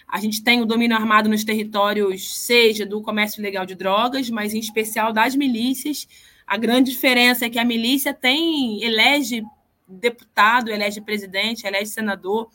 A 0.08 0.18
gente 0.20 0.42
tem 0.42 0.60
o 0.62 0.66
domínio 0.66 0.96
armado 0.96 1.28
nos 1.28 1.44
territórios, 1.44 2.36
seja 2.36 2.86
do 2.86 3.02
comércio 3.02 3.40
ilegal 3.40 3.66
de 3.66 3.74
drogas, 3.74 4.30
mas 4.30 4.54
em 4.54 4.58
especial 4.58 5.12
das 5.12 5.34
milícias. 5.34 6.08
A 6.46 6.56
grande 6.56 6.90
diferença 6.90 7.46
é 7.46 7.50
que 7.50 7.58
a 7.58 7.64
milícia 7.64 8.14
tem 8.14 8.82
elege 8.82 9.42
deputado, 9.86 10.70
elege 10.70 11.00
presidente, 11.00 11.66
elege 11.66 11.90
senador. 11.90 12.48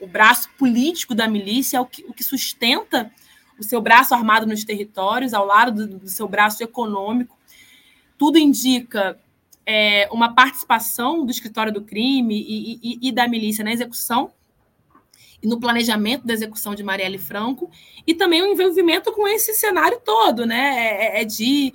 O 0.00 0.06
braço 0.06 0.48
político 0.58 1.14
da 1.14 1.28
milícia 1.28 1.78
é 1.78 1.80
o 1.80 1.86
que, 1.86 2.04
o 2.04 2.12
que 2.12 2.24
sustenta 2.24 3.10
o 3.58 3.62
seu 3.62 3.80
braço 3.80 4.14
armado 4.14 4.46
nos 4.46 4.64
territórios, 4.64 5.32
ao 5.32 5.46
lado 5.46 5.86
do, 5.86 5.98
do 5.98 6.08
seu 6.08 6.28
braço 6.28 6.62
econômico. 6.62 7.36
Tudo 8.18 8.38
indica 8.38 9.18
é, 9.66 10.08
uma 10.12 10.32
participação 10.32 11.26
do 11.26 11.30
escritório 11.30 11.72
do 11.72 11.82
crime 11.82 12.40
e, 12.40 12.78
e, 12.82 13.08
e, 13.08 13.12
da 13.12 13.26
milícia 13.26 13.64
na 13.64 13.72
execução 13.72 14.30
e 15.42 15.48
no 15.48 15.58
planejamento 15.58 16.24
da 16.24 16.32
execução 16.32 16.74
de 16.74 16.84
Marielle 16.84 17.18
Franco, 17.18 17.68
e 18.06 18.14
também 18.14 18.40
o 18.42 18.46
envolvimento 18.46 19.12
com 19.12 19.26
esse 19.26 19.52
cenário 19.54 20.00
todo, 20.04 20.46
né? 20.46 21.18
É, 21.18 21.22
é, 21.22 21.24
de, 21.24 21.74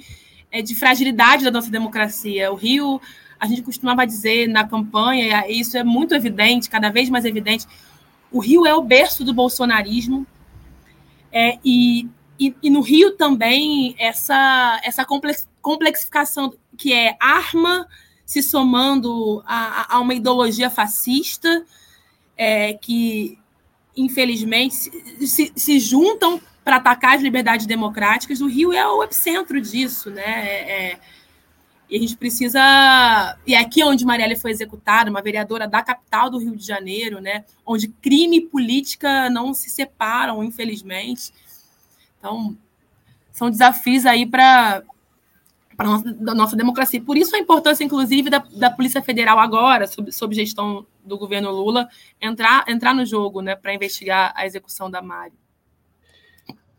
é 0.49 0.61
de 0.61 0.73
fragilidade 0.73 1.43
da 1.43 1.51
nossa 1.51 1.69
democracia. 1.69 2.51
O 2.51 2.55
Rio, 2.55 2.99
a 3.37 3.45
gente 3.45 3.61
costumava 3.61 4.07
dizer 4.07 4.47
na 4.47 4.65
campanha, 4.65 5.45
e 5.47 5.59
isso 5.59 5.77
é 5.77 5.83
muito 5.83 6.15
evidente, 6.15 6.69
cada 6.69 6.89
vez 6.89 7.09
mais 7.09 7.25
evidente, 7.25 7.67
o 8.31 8.39
Rio 8.39 8.65
é 8.65 8.73
o 8.73 8.81
berço 8.81 9.25
do 9.25 9.33
bolsonarismo, 9.33 10.25
é, 11.31 11.59
e, 11.63 12.07
e, 12.39 12.55
e, 12.63 12.69
no 12.69 12.81
Rio 12.81 13.11
também 13.11 13.95
essa, 13.97 14.81
essa 14.83 15.05
complexificação 15.61 16.53
que 16.77 16.93
é 16.93 17.15
arma 17.19 17.87
se 18.25 18.41
somando 18.41 19.43
a, 19.45 19.95
a 19.95 19.99
uma 19.99 20.13
ideologia 20.13 20.69
fascista, 20.69 21.65
é, 22.37 22.73
que 22.73 23.37
infelizmente 23.95 24.73
se, 25.27 25.51
se, 25.55 25.79
juntam 25.79 26.41
para 26.63 26.77
atacar 26.77 27.15
as 27.15 27.21
liberdades 27.21 27.65
democráticas. 27.65 28.39
O 28.39 28.47
Rio 28.47 28.71
é 28.71 28.87
o 28.87 29.03
epicentro 29.03 29.59
disso, 29.59 30.09
né? 30.09 30.23
É, 30.23 30.91
é, 30.91 30.99
e 31.89 31.97
a 31.97 31.99
gente 31.99 32.15
precisa. 32.15 33.37
E 33.45 33.53
é 33.53 33.59
aqui 33.59 33.83
onde 33.83 34.05
Marielle 34.05 34.37
foi 34.37 34.51
executada, 34.51 35.09
uma 35.09 35.21
vereadora 35.21 35.67
da 35.67 35.83
capital 35.83 36.29
do 36.29 36.37
Rio 36.37 36.55
de 36.55 36.65
Janeiro, 36.65 37.19
né? 37.19 37.43
Onde 37.65 37.89
crime 37.89 38.37
e 38.37 38.45
política 38.45 39.29
não 39.29 39.53
se 39.53 39.69
separam, 39.69 40.41
infelizmente. 40.41 41.33
Então, 42.17 42.57
são 43.33 43.49
desafios 43.49 44.05
aí 44.05 44.25
para 44.25 44.83
a 45.89 46.35
nossa, 46.35 46.55
democracia. 46.55 47.01
Por 47.01 47.17
isso 47.17 47.35
a 47.35 47.39
importância, 47.39 47.83
inclusive, 47.83 48.29
da, 48.29 48.39
da 48.39 48.69
Polícia 48.69 49.01
Federal 49.01 49.39
agora, 49.39 49.87
sob, 49.87 50.11
sob 50.11 50.35
gestão 50.35 50.85
do 51.03 51.17
governo 51.17 51.51
Lula, 51.51 51.87
entrar, 52.21 52.65
entrar 52.67 52.93
no 52.93 53.05
jogo 53.05 53.41
né, 53.41 53.55
para 53.55 53.73
investigar 53.73 54.33
a 54.35 54.45
execução 54.45 54.89
da 54.89 55.01
Mari. 55.01 55.33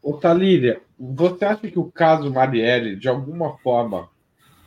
Ô, 0.03 0.19
você 0.99 1.45
acha 1.45 1.71
que 1.71 1.79
o 1.79 1.91
caso 1.91 2.31
Marielle, 2.31 2.97
de 2.97 3.09
alguma 3.09 3.57
forma, 3.59 4.09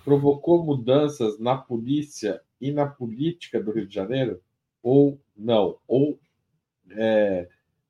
provocou 0.03 0.63
mudanças 0.63 1.39
na 1.39 1.57
polícia 1.57 2.41
e 2.61 2.71
na 2.71 2.85
política 2.85 3.61
do 3.61 3.71
Rio 3.71 3.87
de 3.87 3.93
Janeiro? 3.93 4.39
Ou 4.81 5.19
não? 5.35 5.77
Ou 5.87 6.17
é, 6.91 7.47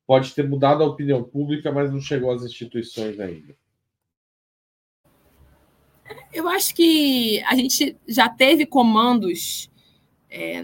pode 0.07 0.33
ter 0.33 0.47
mudado 0.47 0.83
a 0.83 0.87
opinião 0.87 1.23
pública, 1.23 1.71
mas 1.71 1.91
não 1.91 2.01
chegou 2.01 2.31
às 2.31 2.43
instituições 2.43 3.19
ainda? 3.19 3.55
Eu 6.33 6.47
acho 6.47 6.75
que 6.75 7.41
a 7.43 7.55
gente 7.55 7.97
já 8.07 8.29
teve 8.29 8.65
comandos 8.65 9.69
é, 10.29 10.61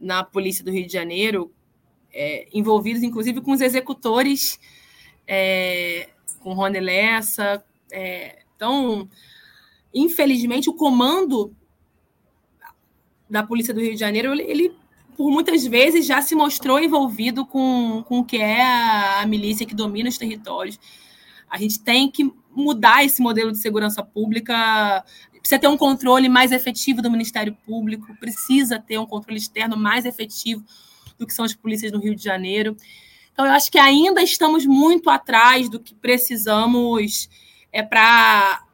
na 0.00 0.24
Polícia 0.24 0.64
do 0.64 0.70
Rio 0.70 0.86
de 0.86 0.92
Janeiro 0.92 1.52
é, 2.12 2.48
envolvidos, 2.52 3.02
inclusive, 3.02 3.40
com 3.40 3.52
os 3.52 3.60
executores 3.60 4.58
é, 5.26 6.08
com 6.40 6.54
Rony 6.54 6.80
Lessa. 6.80 7.62
É, 7.92 8.42
então, 8.56 9.08
infelizmente, 9.92 10.70
o 10.70 10.74
comando 10.74 11.54
da 13.28 13.42
Polícia 13.42 13.74
do 13.74 13.80
Rio 13.80 13.92
de 13.92 14.00
Janeiro, 14.00 14.32
ele, 14.32 14.74
por 15.16 15.30
muitas 15.30 15.66
vezes 15.66 16.06
já 16.06 16.22
se 16.22 16.34
mostrou 16.34 16.80
envolvido 16.80 17.44
com, 17.44 18.02
com 18.06 18.20
o 18.20 18.24
que 18.24 18.38
é 18.38 18.62
a 19.20 19.26
milícia 19.26 19.66
que 19.66 19.74
domina 19.74 20.08
os 20.08 20.16
territórios. 20.16 20.80
A 21.50 21.58
gente 21.58 21.80
tem 21.80 22.10
que 22.10 22.32
mudar 22.58 23.04
esse 23.04 23.22
modelo 23.22 23.52
de 23.52 23.58
segurança 23.58 24.02
pública, 24.02 25.04
precisa 25.38 25.58
ter 25.58 25.68
um 25.68 25.76
controle 25.76 26.28
mais 26.28 26.52
efetivo 26.52 27.00
do 27.00 27.10
Ministério 27.10 27.56
Público, 27.64 28.14
precisa 28.18 28.78
ter 28.78 28.98
um 28.98 29.06
controle 29.06 29.38
externo 29.38 29.76
mais 29.76 30.04
efetivo 30.04 30.64
do 31.18 31.26
que 31.26 31.32
são 31.32 31.44
as 31.44 31.54
polícias 31.54 31.90
no 31.90 31.98
Rio 31.98 32.14
de 32.14 32.22
Janeiro. 32.22 32.76
Então, 33.32 33.46
eu 33.46 33.52
acho 33.52 33.70
que 33.70 33.78
ainda 33.78 34.22
estamos 34.22 34.66
muito 34.66 35.08
atrás 35.08 35.68
do 35.68 35.78
que 35.78 35.94
precisamos 35.94 37.30
é, 37.72 37.82
para. 37.82 38.64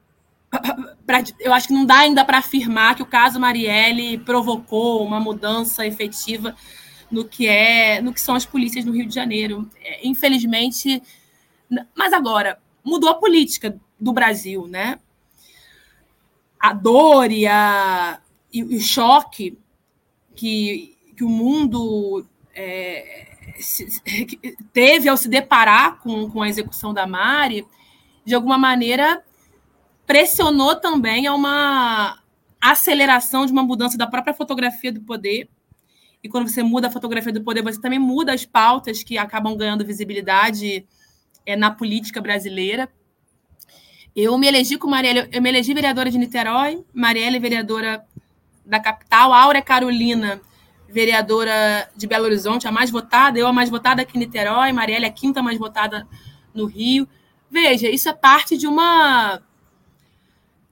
Eu 1.38 1.52
acho 1.52 1.68
que 1.68 1.74
não 1.74 1.84
dá 1.84 1.98
ainda 1.98 2.24
para 2.24 2.38
afirmar 2.38 2.94
que 2.94 3.02
o 3.02 3.06
caso 3.06 3.38
Marielle 3.38 4.16
provocou 4.18 5.04
uma 5.04 5.20
mudança 5.20 5.86
efetiva 5.86 6.56
no 7.10 7.24
que 7.24 7.46
é 7.46 8.00
no 8.00 8.12
que 8.14 8.20
são 8.20 8.34
as 8.34 8.46
polícias 8.46 8.84
no 8.84 8.92
Rio 8.92 9.06
de 9.06 9.14
Janeiro. 9.14 9.68
É, 9.82 10.06
infelizmente, 10.06 11.02
mas 11.94 12.12
agora 12.14 12.58
mudou 12.84 13.08
a 13.08 13.14
política 13.14 13.78
do 13.98 14.12
Brasil, 14.12 14.66
né? 14.66 14.98
A 16.60 16.72
dor 16.72 17.30
e, 17.32 17.46
a, 17.46 18.20
e 18.52 18.62
o 18.62 18.80
choque 18.80 19.58
que, 20.34 20.96
que 21.16 21.24
o 21.24 21.28
mundo 21.28 22.26
é, 22.54 23.36
teve 24.72 25.08
ao 25.08 25.16
se 25.16 25.28
deparar 25.28 26.00
com, 26.00 26.30
com 26.30 26.42
a 26.42 26.48
execução 26.48 26.92
da 26.92 27.06
Mari, 27.06 27.66
de 28.24 28.34
alguma 28.34 28.58
maneira 28.58 29.22
pressionou 30.06 30.76
também 30.76 31.26
a 31.26 31.34
uma 31.34 32.18
aceleração 32.60 33.47
de 33.47 33.52
uma 33.52 33.62
mudança 33.62 33.97
da 33.97 34.06
própria 34.06 34.34
fotografia 34.34 34.92
do 34.92 35.00
poder. 35.00 35.49
E 36.23 36.28
quando 36.28 36.49
você 36.49 36.62
muda 36.62 36.88
a 36.88 36.90
fotografia 36.90 37.32
do 37.32 37.42
poder, 37.42 37.62
você 37.62 37.80
também 37.80 37.99
muda 37.99 38.32
as 38.32 38.44
pautas 38.44 39.02
que 39.02 39.18
acabam 39.18 39.56
ganhando 39.56 39.84
visibilidade 39.84 40.86
é, 41.47 41.57
na 41.57 41.71
política 41.71 42.21
brasileira. 42.21 42.89
Eu 44.15 44.37
me 44.39 44.47
elegi 44.47 44.78
com 44.78 44.89
Marielle, 44.89 45.28
eu 45.33 45.43
me 45.43 45.49
elegi 45.49 45.75
vereadora 45.75 46.11
de 46.11 46.19
Niterói, 46.19 46.85
Marielle 46.93 47.39
vereadora 47.39 48.04
da 48.65 48.78
capital, 48.80 49.33
Áurea 49.33 49.63
Carolina 49.63 50.41
vereadora 50.89 51.91
de 51.97 52.07
Belo 52.07 52.25
Horizonte, 52.25 52.69
a 52.69 52.73
mais 52.73 52.89
votada, 52.89 53.37
eu 53.37 53.49
a 53.49 53.52
mais 53.52 53.69
votada 53.69 54.02
aqui 54.02 54.17
em 54.17 54.21
Niterói, 54.21 54.73
Marielle 54.73 55.07
a 55.07 55.11
quinta 55.11 55.43
mais 55.43 55.59
votada 55.59 56.07
no 56.54 56.67
Rio. 56.67 57.09
Veja, 57.50 57.89
isso 57.89 58.09
é 58.09 58.13
parte 58.13 58.57
de 58.57 58.67
uma 58.69 59.43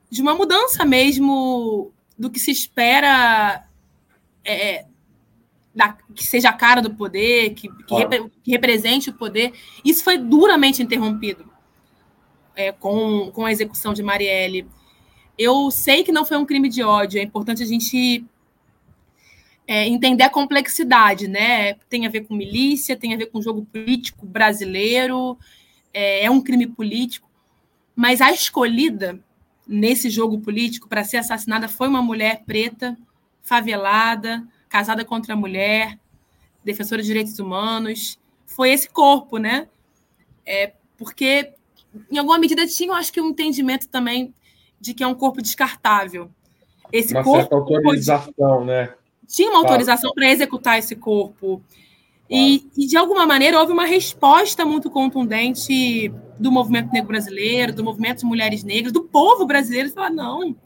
de 0.08 0.22
uma 0.22 0.34
mudança 0.34 0.84
mesmo 0.84 1.90
do 2.16 2.30
que 2.30 2.38
se 2.38 2.50
espera 2.50 3.66
é, 4.44 4.84
da, 5.74 5.96
que 6.14 6.24
seja 6.24 6.50
a 6.50 6.52
cara 6.52 6.82
do 6.82 6.94
poder, 6.94 7.54
que, 7.54 7.68
que, 7.68 7.94
repre, 7.94 8.30
que, 8.42 8.50
represente 8.50 9.10
o 9.10 9.14
poder. 9.14 9.52
Isso 9.84 10.04
foi 10.04 10.18
duramente 10.18 10.82
interrompido 10.82 11.50
é, 12.54 12.72
com, 12.72 13.30
com 13.32 13.46
a 13.46 13.52
execução 13.52 13.92
de 13.92 14.02
Marielle. 14.02 14.66
Eu 15.38 15.70
sei 15.70 16.04
que 16.04 16.12
não 16.12 16.24
foi 16.24 16.36
um 16.36 16.44
crime 16.44 16.68
de 16.68 16.82
ódio, 16.82 17.18
é 17.18 17.22
importante 17.22 17.62
a 17.62 17.66
gente 17.66 18.24
é, 19.66 19.86
entender 19.86 20.24
a 20.24 20.30
complexidade, 20.30 21.26
né? 21.26 21.74
Tem 21.88 22.06
a 22.06 22.10
ver 22.10 22.26
com 22.26 22.34
milícia, 22.34 22.96
tem 22.96 23.14
a 23.14 23.16
ver 23.16 23.26
com 23.26 23.40
jogo 23.40 23.64
político 23.64 24.26
brasileiro, 24.26 25.38
é, 25.92 26.24
é 26.24 26.30
um 26.30 26.40
crime 26.40 26.66
político, 26.66 27.28
mas 27.96 28.20
a 28.20 28.30
escolhida 28.30 29.18
nesse 29.66 30.10
jogo 30.10 30.40
político 30.40 30.88
para 30.88 31.04
ser 31.04 31.18
assassinada 31.18 31.68
foi 31.68 31.88
uma 31.88 32.02
mulher 32.02 32.42
preta, 32.44 32.96
favelada, 33.42 34.46
casada 34.72 35.04
contra 35.04 35.34
a 35.34 35.36
mulher, 35.36 35.98
defensora 36.64 37.02
de 37.02 37.06
direitos 37.06 37.38
humanos. 37.38 38.18
Foi 38.46 38.70
esse 38.70 38.88
corpo, 38.88 39.36
né? 39.36 39.68
É, 40.46 40.72
porque, 40.96 41.52
em 42.10 42.16
alguma 42.16 42.38
medida, 42.38 42.66
tinha, 42.66 42.88
eu 42.88 42.94
acho 42.94 43.12
que, 43.12 43.20
um 43.20 43.28
entendimento 43.28 43.86
também 43.86 44.34
de 44.80 44.94
que 44.94 45.04
é 45.04 45.06
um 45.06 45.14
corpo 45.14 45.42
descartável. 45.42 46.30
Esse 46.90 47.12
uma 47.12 47.22
corpo 47.22 47.40
certa 47.40 47.54
autorização, 47.54 48.64
né? 48.64 48.94
tinha 49.26 49.50
uma 49.50 49.60
autorização 49.60 50.12
para 50.14 50.30
executar 50.30 50.78
esse 50.78 50.96
corpo. 50.96 51.62
E, 52.28 52.66
e, 52.76 52.86
de 52.86 52.96
alguma 52.96 53.26
maneira, 53.26 53.60
houve 53.60 53.72
uma 53.72 53.84
resposta 53.84 54.64
muito 54.64 54.90
contundente 54.90 56.08
do 56.38 56.50
movimento 56.50 56.90
negro 56.92 57.08
brasileiro, 57.08 57.74
do 57.74 57.84
movimento 57.84 58.20
de 58.20 58.24
mulheres 58.24 58.64
negras, 58.64 58.90
do 58.90 59.02
povo 59.02 59.44
brasileiro, 59.44 59.90
falar, 59.90 60.10
não, 60.10 60.56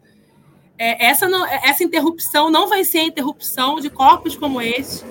é, 0.78 1.06
essa, 1.06 1.28
não, 1.28 1.46
essa 1.46 1.82
interrupção 1.82 2.50
não 2.50 2.68
vai 2.68 2.84
ser 2.84 2.98
a 2.98 3.04
interrupção 3.04 3.80
de 3.80 3.88
corpos 3.88 4.36
como 4.36 4.60
esse 4.60 5.04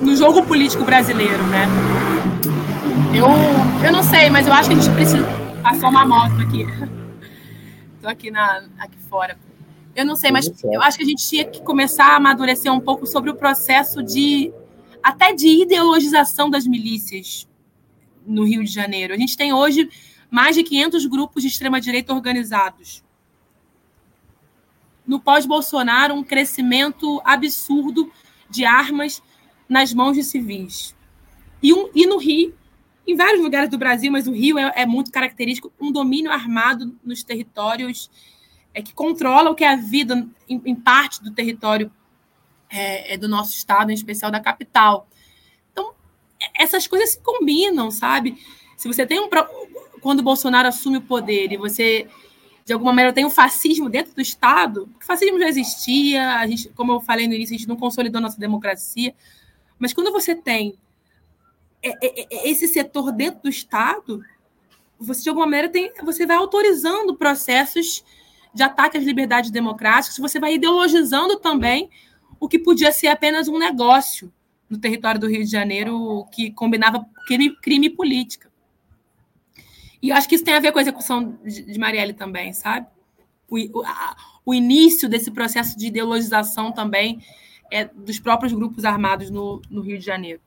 no 0.00 0.16
jogo 0.16 0.44
político 0.44 0.84
brasileiro, 0.84 1.42
né? 1.48 1.66
Eu, 3.14 3.26
eu 3.84 3.92
não 3.92 4.02
sei, 4.02 4.30
mas 4.30 4.46
eu 4.46 4.52
acho 4.52 4.68
que 4.68 4.76
a 4.76 4.80
gente 4.80 4.94
precisa 4.94 5.26
passar 5.62 5.88
uma 5.88 6.06
moto 6.06 6.40
aqui. 6.40 6.66
Estou 7.96 8.10
aqui, 8.10 8.30
na, 8.30 8.64
aqui 8.78 8.96
fora. 9.10 9.38
Eu 9.94 10.06
não 10.06 10.14
sei, 10.14 10.30
mas 10.30 10.48
eu 10.62 10.80
acho 10.80 10.96
que 10.96 11.02
a 11.02 11.06
gente 11.06 11.26
tinha 11.26 11.44
que 11.44 11.60
começar 11.62 12.12
a 12.12 12.16
amadurecer 12.16 12.72
um 12.72 12.80
pouco 12.80 13.06
sobre 13.06 13.30
o 13.30 13.34
processo 13.34 14.02
de 14.02 14.52
até 15.02 15.32
de 15.32 15.48
ideologização 15.62 16.48
das 16.48 16.66
milícias 16.66 17.48
no 18.24 18.44
Rio 18.44 18.62
de 18.62 18.70
Janeiro. 18.70 19.12
A 19.12 19.16
gente 19.16 19.36
tem 19.36 19.52
hoje 19.52 19.88
mais 20.30 20.54
de 20.54 20.62
500 20.62 21.06
grupos 21.06 21.42
de 21.42 21.48
extrema 21.48 21.80
direita 21.80 22.14
organizados. 22.14 23.02
No 25.08 25.18
pós-Bolsonaro, 25.18 26.14
um 26.14 26.22
crescimento 26.22 27.20
absurdo 27.24 28.12
de 28.48 28.64
armas 28.64 29.20
nas 29.68 29.92
mãos 29.92 30.12
de 30.12 30.22
civis. 30.22 30.94
E, 31.62 31.74
um, 31.74 31.90
e 31.94 32.06
no 32.06 32.18
Rio, 32.18 32.54
em 33.06 33.16
vários 33.16 33.42
lugares 33.42 33.70
do 33.70 33.78
Brasil, 33.78 34.12
mas 34.12 34.28
o 34.28 34.32
Rio 34.32 34.58
é, 34.58 34.72
é 34.76 34.86
muito 34.86 35.10
característico, 35.10 35.72
um 35.80 35.90
domínio 35.90 36.30
armado 36.30 36.94
nos 37.02 37.24
territórios 37.24 38.10
é, 38.74 38.82
que 38.82 38.94
controla 38.94 39.50
o 39.50 39.54
que 39.54 39.64
é 39.64 39.72
a 39.72 39.76
vida 39.76 40.28
em, 40.48 40.60
em 40.64 40.74
parte 40.74 41.22
do 41.22 41.32
território 41.32 41.90
é, 42.70 43.14
é, 43.14 43.16
do 43.16 43.28
nosso 43.28 43.54
estado, 43.54 43.90
em 43.90 43.94
especial 43.94 44.30
da 44.30 44.40
capital. 44.40 45.08
Então, 45.72 45.94
essas 46.54 46.86
coisas 46.86 47.12
se 47.12 47.20
combinam, 47.20 47.90
sabe? 47.90 48.36
Se 48.76 48.86
você 48.86 49.06
tem 49.06 49.20
um. 49.20 49.28
Quando 50.00 50.20
o 50.20 50.22
Bolsonaro 50.22 50.68
assume 50.68 50.98
o 50.98 51.02
poder 51.02 51.50
e 51.50 51.56
você, 51.56 52.06
de 52.68 52.74
alguma 52.74 52.92
maneira, 52.92 53.14
tem 53.14 53.24
um 53.24 53.30
fascismo 53.30 53.88
dentro 53.88 54.14
do 54.14 54.20
Estado, 54.20 54.90
o 55.00 55.02
fascismo 55.02 55.38
já 55.38 55.48
existia, 55.48 56.36
a 56.36 56.46
gente, 56.46 56.68
como 56.68 56.92
eu 56.92 57.00
falei 57.00 57.26
no 57.26 57.32
início, 57.32 57.54
a 57.54 57.58
gente 57.58 57.66
não 57.66 57.76
consolidou 57.76 58.20
nossa 58.20 58.38
democracia, 58.38 59.14
mas 59.78 59.94
quando 59.94 60.12
você 60.12 60.34
tem 60.34 60.74
é, 61.82 61.88
é, 61.88 62.26
é, 62.30 62.50
esse 62.50 62.68
setor 62.68 63.10
dentro 63.10 63.40
do 63.44 63.48
Estado, 63.48 64.22
você, 64.98 65.22
de 65.22 65.30
alguma 65.30 65.46
maneira, 65.46 65.70
tem, 65.70 65.90
você 66.02 66.26
vai 66.26 66.36
autorizando 66.36 67.16
processos 67.16 68.04
de 68.52 68.62
ataque 68.62 68.98
às 68.98 69.04
liberdades 69.04 69.50
democráticas, 69.50 70.18
você 70.18 70.38
vai 70.38 70.56
ideologizando 70.56 71.38
também 71.38 71.88
o 72.38 72.46
que 72.46 72.58
podia 72.58 72.92
ser 72.92 73.06
apenas 73.06 73.48
um 73.48 73.58
negócio 73.58 74.30
no 74.68 74.76
território 74.76 75.18
do 75.18 75.26
Rio 75.26 75.42
de 75.42 75.50
Janeiro 75.50 76.26
que 76.30 76.50
combinava 76.50 77.02
crime, 77.26 77.56
crime 77.62 77.86
e 77.86 77.90
política. 77.90 78.47
E 80.00 80.10
eu 80.10 80.16
acho 80.16 80.28
que 80.28 80.34
isso 80.34 80.44
tem 80.44 80.54
a 80.54 80.60
ver 80.60 80.72
com 80.72 80.78
a 80.78 80.82
execução 80.82 81.38
de 81.44 81.78
Marielle 81.78 82.12
também, 82.12 82.52
sabe? 82.52 82.86
O, 83.48 83.56
o, 83.80 83.84
a, 83.84 84.16
o 84.44 84.54
início 84.54 85.08
desse 85.08 85.30
processo 85.30 85.76
de 85.76 85.88
ideologização 85.88 86.72
também 86.72 87.20
é 87.70 87.84
dos 87.84 88.18
próprios 88.18 88.52
grupos 88.52 88.84
armados 88.84 89.30
no, 89.30 89.60
no 89.68 89.80
Rio 89.80 89.98
de 89.98 90.04
Janeiro. 90.04 90.40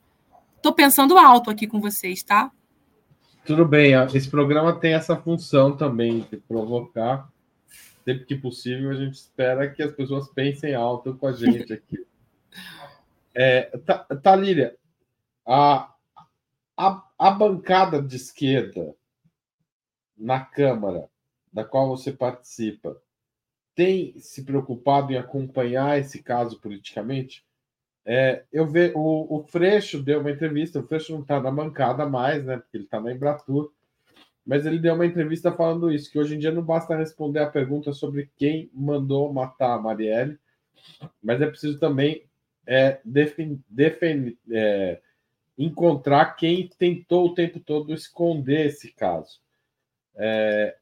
Estou 0.56 0.72
pensando 0.72 1.18
alto 1.18 1.50
aqui 1.50 1.66
com 1.66 1.80
vocês, 1.80 2.22
tá? 2.22 2.50
Tudo 3.44 3.64
bem. 3.64 3.92
Esse 4.14 4.30
programa 4.30 4.78
tem 4.78 4.94
essa 4.94 5.16
função 5.16 5.76
também 5.76 6.26
de 6.30 6.36
provocar. 6.36 7.30
Sempre 8.04 8.24
que 8.24 8.36
possível, 8.36 8.90
a 8.90 8.94
gente 8.94 9.14
espera 9.14 9.68
que 9.68 9.82
as 9.82 9.92
pessoas 9.92 10.28
pensem 10.28 10.74
alto 10.74 11.14
com 11.14 11.26
a 11.26 11.32
gente 11.32 11.72
aqui. 11.74 12.04
É, 13.34 13.70
Talíria, 14.22 14.76
a, 15.46 15.92
a, 16.76 17.02
a 17.18 17.30
bancada 17.30 18.00
de 18.00 18.16
esquerda 18.16 18.94
na 20.22 20.40
Câmara, 20.40 21.08
da 21.52 21.64
qual 21.64 21.88
você 21.88 22.12
participa, 22.12 22.96
tem 23.74 24.18
se 24.18 24.44
preocupado 24.44 25.12
em 25.12 25.16
acompanhar 25.16 25.98
esse 25.98 26.22
caso 26.22 26.60
politicamente? 26.60 27.44
É, 28.04 28.44
eu 28.52 28.66
ve, 28.66 28.92
o, 28.94 29.38
o 29.38 29.42
Freixo 29.44 30.02
deu 30.02 30.20
uma 30.20 30.30
entrevista, 30.30 30.78
o 30.78 30.86
Freixo 30.86 31.12
não 31.12 31.22
está 31.22 31.40
na 31.40 31.50
bancada 31.50 32.06
mais, 32.06 32.44
né? 32.44 32.56
Porque 32.56 32.76
ele 32.76 32.84
está 32.84 33.00
na 33.00 33.12
Embratur, 33.12 33.72
mas 34.46 34.64
ele 34.64 34.78
deu 34.78 34.94
uma 34.94 35.06
entrevista 35.06 35.52
falando 35.52 35.90
isso, 35.90 36.10
que 36.10 36.18
hoje 36.18 36.36
em 36.36 36.38
dia 36.38 36.52
não 36.52 36.62
basta 36.62 36.96
responder 36.96 37.40
a 37.40 37.50
pergunta 37.50 37.92
sobre 37.92 38.30
quem 38.36 38.70
mandou 38.72 39.32
matar 39.32 39.74
a 39.74 39.80
Marielle, 39.80 40.38
mas 41.22 41.40
é 41.40 41.46
preciso 41.46 41.78
também 41.78 42.24
é, 42.66 43.00
defin, 43.04 43.62
defin, 43.68 44.36
é, 44.50 45.00
encontrar 45.58 46.36
quem 46.36 46.68
tentou 46.78 47.26
o 47.26 47.34
tempo 47.34 47.58
todo 47.60 47.92
esconder 47.92 48.66
esse 48.66 48.92
caso. 48.92 49.41
É, 50.14 50.76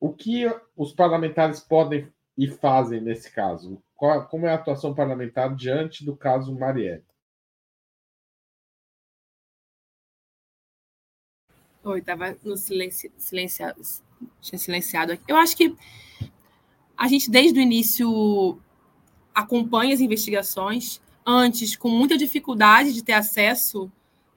o 0.00 0.12
que 0.12 0.44
os 0.76 0.92
parlamentares 0.92 1.60
podem 1.60 2.12
e 2.36 2.46
fazem 2.48 3.00
nesse 3.00 3.32
caso? 3.32 3.82
Qual, 3.94 4.26
como 4.28 4.46
é 4.46 4.50
a 4.50 4.54
atuação 4.54 4.94
parlamentar 4.94 5.54
diante 5.56 6.04
do 6.04 6.16
caso 6.16 6.56
Marielle? 6.56 7.04
Oi, 11.82 12.00
estava 12.00 12.36
no 12.44 12.56
silêncio, 12.56 13.10
silenciado, 13.16 13.80
tinha 14.40 14.58
silenciado 14.58 15.12
aqui. 15.12 15.24
Eu 15.26 15.36
acho 15.36 15.56
que 15.56 15.76
a 16.96 17.08
gente, 17.08 17.30
desde 17.30 17.58
o 17.58 17.62
início, 17.62 18.60
acompanha 19.34 19.94
as 19.94 20.00
investigações. 20.00 21.00
Antes, 21.24 21.76
com 21.76 21.88
muita 21.88 22.16
dificuldade 22.16 22.92
de 22.92 23.02
ter 23.04 23.12
acesso 23.12 23.90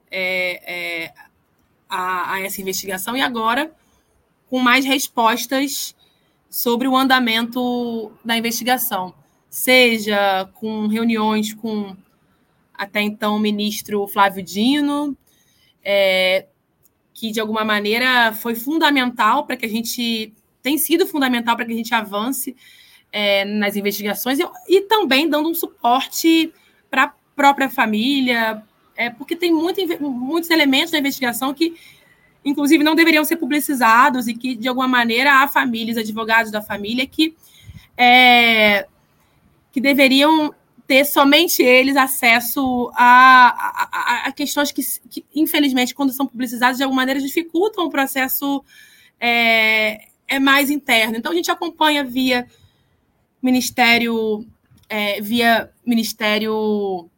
é, 0.10 1.06
é, 1.06 1.14
a, 1.90 2.34
a 2.34 2.42
essa 2.42 2.62
investigação, 2.62 3.16
e 3.16 3.22
agora 3.22 3.74
com 4.52 4.60
mais 4.60 4.84
respostas 4.84 5.96
sobre 6.50 6.86
o 6.86 6.98
andamento 6.98 8.12
da 8.24 8.38
investigação, 8.38 9.16
seja 9.50 10.46
com 10.56 10.88
reuniões 10.88 11.54
com 11.54 11.96
até 12.74 13.02
então 13.02 13.38
o 13.38 13.40
ministro 13.40 14.06
Flávio 14.08 14.44
Dino, 14.44 15.16
é, 15.82 16.48
que 17.14 17.32
de 17.32 17.40
alguma 17.40 17.64
maneira 17.64 18.34
foi 18.34 18.54
fundamental 18.54 19.46
para 19.46 19.56
que 19.56 19.66
a 19.66 19.70
gente 19.70 20.34
tem 20.62 20.78
sido 20.78 21.08
fundamental 21.08 21.56
para 21.56 21.66
que 21.66 21.72
a 21.72 21.78
gente 21.78 21.94
avance 21.94 22.54
é, 23.10 23.46
nas 23.46 23.78
investigações 23.78 24.38
e, 24.38 24.46
e, 24.68 24.82
também 24.82 25.30
dando 25.30 25.48
um 25.48 25.56
suporte 25.56 26.54
para 26.90 27.04
a 27.04 27.14
própria 27.38 27.70
família, 27.70 28.62
é, 28.98 29.10
porque 29.10 29.34
tem 29.34 29.54
muito, 29.54 29.80
muitos 30.02 30.50
elementos 30.50 30.92
da 30.92 31.00
investigação 31.00 31.54
que 31.54 31.74
inclusive 32.44 32.84
não 32.84 32.96
deveriam 32.96 33.24
ser 33.24 33.38
publicizados 33.38 34.28
e 34.28 34.34
que, 34.34 34.56
de 34.56 34.68
alguma 34.68 34.88
maneira, 34.88 35.42
há 35.42 35.48
famílias, 35.48 35.98
advogados 35.98 36.52
da 36.52 36.62
família 36.62 37.06
que, 37.06 37.36
é, 37.98 38.88
que 39.72 39.80
deveriam 39.80 40.54
ter 40.88 41.06
somente 41.06 41.62
eles 41.62 41.96
acesso 41.96 42.92
a, 42.96 44.26
a, 44.26 44.28
a 44.28 44.32
questões 44.32 44.72
que, 44.72 44.82
que, 45.10 45.26
infelizmente, 45.34 45.94
quando 45.94 46.12
são 46.12 46.28
publicizadas, 46.28 46.78
de 46.78 46.84
alguma 46.84 47.02
maneira 47.02 47.22
dificultam 47.22 47.86
o 47.86 47.90
processo 47.90 48.64
é, 49.20 50.08
é 50.28 50.40
mais 50.40 50.70
interno. 50.70 51.16
Então, 51.16 51.32
a 51.32 51.36
gente 51.36 51.52
acompanha 51.52 52.04
via 52.04 52.48
Ministério, 53.42 54.46
é, 54.90 55.22
via 55.22 55.70
Ministério 55.86 57.10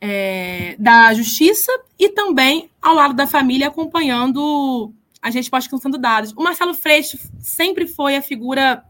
é, 0.00 0.76
da 0.78 1.12
Justiça 1.14 1.72
e 1.98 2.08
também 2.08 2.70
ao 2.80 2.94
lado 2.94 3.14
da 3.14 3.26
família, 3.26 3.68
acompanhando 3.68 4.92
as 5.20 5.34
respostas 5.34 5.68
que 5.68 5.74
estão 5.74 5.90
sendo 5.90 6.00
dadas. 6.00 6.32
O 6.32 6.42
Marcelo 6.42 6.74
Freixo 6.74 7.18
sempre 7.40 7.86
foi 7.86 8.16
a 8.16 8.22
figura 8.22 8.84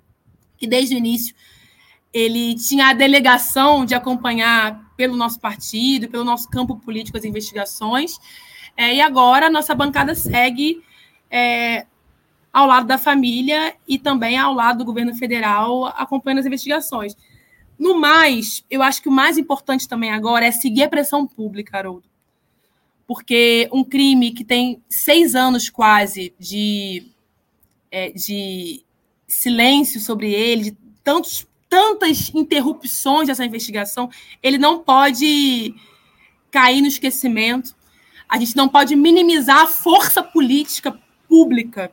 que, 0.59 0.67
desde 0.67 0.95
o 0.95 0.99
início, 0.99 1.35
ele 2.13 2.55
tinha 2.55 2.89
a 2.89 2.93
delegação 2.93 3.85
de 3.85 3.95
acompanhar 3.95 4.93
pelo 4.97 5.17
nosso 5.17 5.39
partido, 5.41 6.09
pelo 6.09 6.25
nosso 6.25 6.49
campo 6.49 6.77
político 6.77 7.17
as 7.17 7.25
investigações. 7.25 8.19
É, 8.77 8.95
e 8.95 9.01
agora 9.01 9.47
a 9.47 9.51
nossa 9.51 9.75
bancada 9.75 10.15
segue 10.15 10.83
é, 11.31 11.87
ao 12.53 12.67
lado 12.67 12.87
da 12.87 12.99
família 12.99 13.75
e 13.87 13.99
também 13.99 14.39
ao 14.39 14.55
lado 14.55 14.79
do 14.79 14.85
governo 14.85 15.15
federal 15.15 15.87
acompanhando 15.87 16.41
as 16.41 16.47
investigações. 16.47 17.17
No 17.79 17.99
mais, 17.99 18.65
eu 18.71 18.83
acho 18.83 19.03
que 19.03 19.09
o 19.09 19.13
mais 19.13 19.37
importante 19.37 19.89
também 19.89 20.11
agora 20.11 20.47
é 20.47 20.51
seguir 20.51 20.85
a 20.85 20.89
pressão 20.89 21.27
pública, 21.27 21.77
Haroldo. 21.77 22.09
Porque 23.07 23.69
um 23.73 23.85
crime 23.85 24.33
que 24.33 24.45
tem 24.45 24.83
seis 24.89 25.35
anos 25.35 25.69
quase 25.69 26.35
de, 26.39 27.07
é, 27.91 28.11
de 28.11 28.83
silêncio 29.29 30.01
sobre 30.01 30.33
ele, 30.33 30.71
de 30.71 30.77
tantos, 31.05 31.47
tantas 31.69 32.33
interrupções 32.35 33.29
dessa 33.29 33.45
investigação, 33.45 34.11
ele 34.43 34.59
não 34.59 34.81
pode 34.81 35.75
cair 36.51 36.81
no 36.81 36.89
esquecimento. 36.89 37.77
A 38.29 38.39
gente 38.39 38.57
não 38.57 38.69
pode 38.69 38.97
minimizar 38.97 39.61
a 39.61 39.67
força 39.67 40.23
política 40.23 40.99
pública 41.29 41.93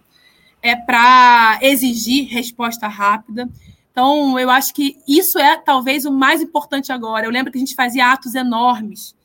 é, 0.61 0.75
para 0.75 1.59
exigir 1.61 2.27
resposta 2.29 2.87
rápida. 2.87 3.49
Então, 3.93 4.39
eu 4.39 4.49
acho 4.49 4.73
que 4.73 4.97
isso 5.07 5.37
é 5.37 5.55
talvez 5.55 6.03
o 6.03 6.11
mais 6.11 6.41
importante 6.41 6.91
agora. 6.91 7.27
Eu 7.27 7.31
lembro 7.31 7.51
que 7.51 7.59
a 7.59 7.61
gente 7.61 7.75
fazia 7.75 8.11
atos 8.11 8.33
enormes 8.33 9.15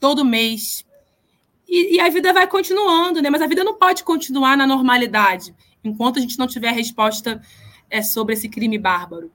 todo 0.00 0.24
mês. 0.24 0.84
E, 1.68 1.94
e, 1.94 2.00
a 2.00 2.08
vida 2.08 2.32
vai 2.32 2.48
continuando, 2.48 3.22
né? 3.22 3.30
Mas 3.30 3.40
a 3.40 3.46
vida 3.46 3.62
não 3.62 3.78
pode 3.78 4.02
continuar 4.02 4.56
na 4.56 4.66
normalidade 4.66 5.54
enquanto 5.84 6.18
a 6.18 6.20
gente 6.20 6.36
não 6.36 6.48
tiver 6.48 6.70
a 6.70 6.72
resposta 6.72 7.40
é, 7.88 8.02
sobre 8.02 8.34
esse 8.34 8.48
crime 8.48 8.76
bárbaro. 8.76 9.30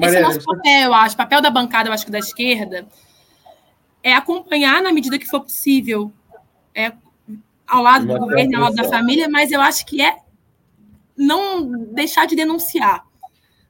Esse 0.00 0.16
é 0.16 0.20
o 0.20 0.22
nosso 0.22 0.44
papel, 0.44 0.82
eu 0.84 0.94
acho. 0.94 1.14
O 1.14 1.18
papel 1.18 1.42
da 1.42 1.50
bancada, 1.50 1.88
eu 1.88 1.92
acho 1.92 2.04
que 2.04 2.12
da 2.12 2.20
esquerda, 2.20 2.86
é 4.04 4.14
acompanhar 4.14 4.80
na 4.80 4.92
medida 4.92 5.18
que 5.18 5.26
for 5.26 5.40
possível, 5.40 6.12
é, 6.72 6.92
ao 7.66 7.82
lado 7.82 8.06
do 8.06 8.18
governo, 8.18 8.56
ao 8.56 8.62
lado 8.64 8.76
da 8.76 8.84
família, 8.84 9.28
mas 9.28 9.50
eu 9.50 9.60
acho 9.60 9.84
que 9.84 10.00
é 10.00 10.16
não 11.16 11.86
deixar 11.92 12.26
de 12.26 12.36
denunciar, 12.36 13.04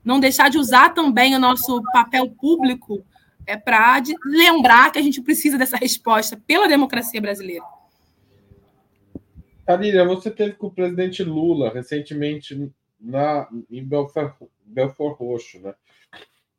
não 0.04 0.20
deixar 0.20 0.48
de 0.48 0.58
usar 0.58 0.90
também 0.90 1.34
o 1.34 1.40
nosso 1.40 1.82
papel 1.92 2.30
público 2.30 3.04
é 3.46 3.56
para 3.56 4.02
lembrar 4.24 4.90
que 4.90 4.98
a 4.98 5.02
gente 5.02 5.22
precisa 5.22 5.56
dessa 5.56 5.76
resposta 5.76 6.40
pela 6.46 6.66
democracia 6.66 7.20
brasileira. 7.20 7.64
Karina, 9.64 10.04
você 10.04 10.30
teve 10.30 10.54
com 10.54 10.68
o 10.68 10.72
presidente 10.72 11.24
Lula 11.24 11.72
recentemente 11.72 12.70
na, 13.00 13.48
em 13.70 13.84
Belfort, 13.84 14.34
Belfort 14.64 15.18
Roxo, 15.18 15.60
né? 15.60 15.74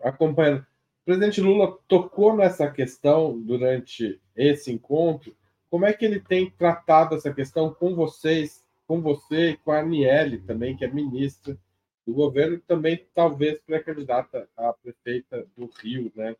Acompanhando. 0.01 0.59
O 0.61 1.05
presidente 1.05 1.39
Lula 1.39 1.77
tocou 1.87 2.35
nessa 2.35 2.69
questão 2.69 3.39
durante 3.39 4.19
esse 4.35 4.71
encontro. 4.71 5.35
Como 5.69 5.85
é 5.85 5.93
que 5.93 6.03
ele 6.05 6.19
tem 6.19 6.49
tratado 6.49 7.15
essa 7.15 7.33
questão 7.33 7.73
com 7.73 7.95
vocês 7.95 8.66
com 8.87 9.01
você 9.01 9.51
e 9.51 9.57
com 9.57 9.71
a 9.71 9.79
Aniele 9.79 10.39
também, 10.39 10.75
que 10.75 10.85
é 10.85 10.87
ministra 10.87 11.57
do 12.05 12.13
governo, 12.13 12.59
também 12.65 13.05
talvez 13.13 13.59
pré-candidata 13.59 14.47
a 14.55 14.71
prefeita 14.71 15.45
do 15.57 15.69
Rio, 15.79 16.11
né? 16.15 16.35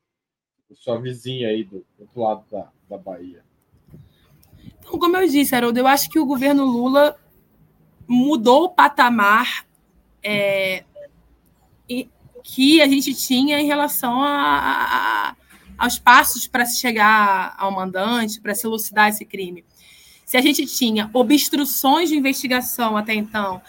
Sua 0.74 1.00
vizinha 1.00 1.50
aí 1.50 1.64
do, 1.64 1.86
do 1.98 2.02
outro 2.02 2.22
lado 2.22 2.46
da, 2.50 2.72
da 2.90 2.98
Bahia. 2.98 3.44
Então, 4.80 4.98
como 4.98 5.18
eu 5.18 5.28
disse, 5.28 5.54
Haroldo, 5.54 5.80
eu 5.80 5.88
acho 5.88 6.10
que 6.10 6.20
o 6.20 6.26
governo 6.26 6.66
Lula 6.66 7.20
mudou 8.08 8.66
o 8.66 8.70
patamar 8.70 9.66
é, 10.24 10.86
que 12.44 12.82
a 12.82 12.88
gente 12.88 13.14
tinha 13.14 13.60
em 13.60 13.66
relação 13.66 14.22
a, 14.22 15.36
a, 15.36 15.36
aos 15.78 16.00
passos 16.00 16.48
para 16.48 16.66
se 16.66 16.80
chegar 16.80 17.54
ao 17.58 17.72
mandante, 17.72 18.40
para 18.40 18.56
se 18.56 18.66
elucidar 18.66 19.10
esse 19.10 19.26
crime 19.26 19.66
se 20.28 20.36
a 20.36 20.42
gente 20.42 20.66
tinha 20.66 21.10
obstruções 21.13 22.10
de 22.10 22.18
investigação 22.18 22.98
até 22.98 23.13
então, 23.13 23.62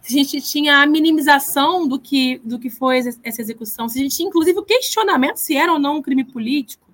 se 0.00 0.14
a 0.14 0.18
gente 0.18 0.40
tinha 0.40 0.78
a 0.78 0.86
minimização 0.86 1.86
do 1.86 2.00
que, 2.00 2.40
do 2.42 2.58
que 2.58 2.70
foi 2.70 3.00
essa 3.22 3.42
execução, 3.42 3.90
se 3.90 3.98
a 3.98 4.02
gente 4.02 4.16
tinha, 4.16 4.26
inclusive, 4.26 4.58
o 4.58 4.62
questionamento 4.62 5.36
se 5.36 5.54
era 5.54 5.70
ou 5.70 5.78
não 5.78 5.98
um 5.98 6.02
crime 6.02 6.24
político 6.24 6.90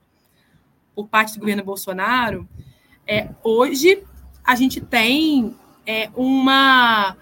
por 0.97 1.07
parte 1.07 1.35
do 1.35 1.39
governo 1.39 1.63
Bolsonaro, 1.63 2.47
é, 3.07 3.29
hoje 3.45 4.03
a 4.45 4.57
gente 4.57 4.81
tem 4.81 5.55
é, 5.87 6.11
uma 6.17 7.17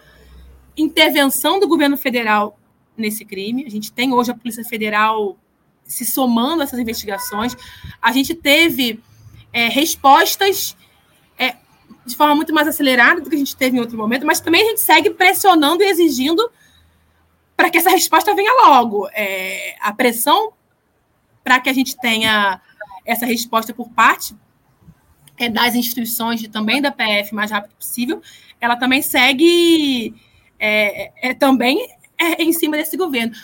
intervenção 0.78 1.60
do 1.60 1.68
governo 1.68 1.98
federal 1.98 2.58
nesse 2.96 3.22
crime. 3.22 3.66
A 3.66 3.70
gente 3.70 3.92
tem 3.92 4.14
hoje 4.14 4.30
a 4.30 4.34
Polícia 4.34 4.64
Federal 4.64 5.36
se 5.84 6.06
somando 6.06 6.62
a 6.62 6.64
essas 6.64 6.80
investigações. 6.80 7.54
A 8.00 8.12
gente 8.12 8.34
teve 8.34 8.98
é, 9.52 9.68
respostas 9.68 10.74
de 12.04 12.16
forma 12.16 12.34
muito 12.34 12.54
mais 12.54 12.68
acelerada 12.68 13.20
do 13.20 13.28
que 13.28 13.36
a 13.36 13.38
gente 13.38 13.56
teve 13.56 13.76
em 13.76 13.80
outro 13.80 13.96
momento, 13.96 14.24
mas 14.24 14.40
também 14.40 14.62
a 14.62 14.68
gente 14.70 14.80
segue 14.80 15.10
pressionando 15.10 15.82
e 15.82 15.86
exigindo 15.86 16.50
para 17.56 17.70
que 17.70 17.78
essa 17.78 17.90
resposta 17.90 18.34
venha 18.34 18.52
logo. 18.66 19.08
É, 19.12 19.76
a 19.80 19.92
pressão 19.92 20.52
para 21.42 21.60
que 21.60 21.68
a 21.68 21.72
gente 21.72 21.96
tenha 21.96 22.60
essa 23.04 23.24
resposta 23.24 23.72
por 23.72 23.88
parte 23.90 24.36
é, 25.38 25.48
das 25.48 25.74
instituições 25.74 26.42
e 26.42 26.48
também 26.48 26.82
da 26.82 26.90
PF 26.90 27.34
mais 27.34 27.50
rápido 27.50 27.74
possível, 27.76 28.20
ela 28.60 28.76
também 28.76 29.02
segue 29.02 30.14
é, 30.58 31.12
é, 31.28 31.34
também 31.34 31.88
é, 32.18 32.42
em 32.42 32.52
cima 32.52 32.76
desse 32.76 32.96
governo. 32.96 33.34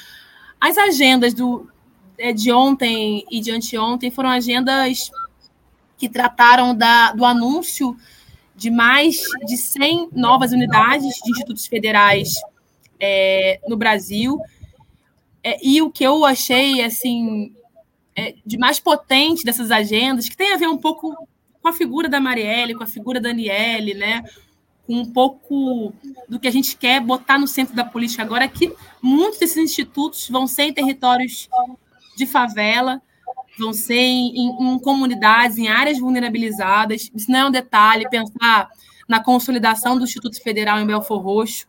As 0.61 0.79
agendas 0.79 1.35
do, 1.35 1.71
é, 2.19 2.33
de 2.33 2.53
ontem 2.53 3.27
e 3.31 3.41
de 3.41 3.51
anteontem 3.51 4.11
foram 4.11 4.31
agendas 4.31 5.11
que 5.97 6.09
trataram 6.09 6.75
da, 6.75 7.13
do 7.13 7.25
anúncio 7.25 7.97
de 8.55 8.71
mais 8.71 9.21
de 9.47 9.57
100 9.57 10.11
novas 10.13 10.53
unidades 10.53 11.15
de 11.23 11.31
institutos 11.31 11.67
federais 11.67 12.35
é, 13.01 13.61
no 13.69 13.77
Brasil. 13.77 14.39
É, 15.43 15.59
e 15.67 15.83
o 15.83 15.91
que 15.91 16.05
eu 16.05 16.25
achei 16.25 16.83
assim 16.83 17.53
é, 18.15 18.35
de 18.45 18.59
mais 18.59 18.79
potente 18.79 19.45
dessas 19.45 19.71
agendas, 19.71 20.29
que 20.29 20.37
tem 20.37 20.53
a 20.53 20.57
ver 20.57 20.69
um 20.69 20.79
pouco 20.79 21.29
com 21.61 21.69
a 21.69 21.73
figura 21.73 22.09
da 22.09 22.21
Marielle, 22.21 22.75
com 22.75 22.85
a 22.85 22.87
figura 22.87 23.21
da 23.21 23.31
Aniele, 23.31 23.95
né? 23.95 24.23
com 24.87 24.95
um 24.95 25.13
pouco 25.13 25.93
do 26.29 26.39
que 26.41 26.49
a 26.49 26.51
gente 26.51 26.77
quer 26.77 27.01
botar 27.01 27.39
no 27.39 27.47
centro 27.47 27.75
da 27.75 27.85
política 27.85 28.23
agora, 28.23 28.49
que 28.49 28.73
muitos 29.01 29.39
desses 29.39 29.57
institutos 29.57 30.29
vão 30.29 30.47
ser 30.47 30.65
em 30.65 30.73
territórios 30.73 31.49
de 32.17 32.27
favela, 32.27 33.01
vão 33.59 33.73
ser 33.73 33.95
em, 33.95 34.37
em, 34.37 34.75
em 34.75 34.79
comunidades, 34.79 35.59
em 35.59 35.69
áreas 35.69 35.99
vulnerabilizadas. 35.99 37.11
Isso 37.15 37.31
não 37.31 37.39
é 37.39 37.47
um 37.47 37.51
detalhe, 37.51 38.09
pensar 38.09 38.69
na 39.09 39.23
consolidação 39.23 39.99
do 39.99 40.05
Instituto 40.05 40.41
Federal 40.43 40.79
em 40.79 40.87
Belfor 40.87 41.21
Roxo, 41.21 41.67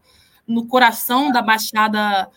no 0.48 0.66
coração 0.66 1.32
da 1.32 1.42
Baixada 1.42 2.30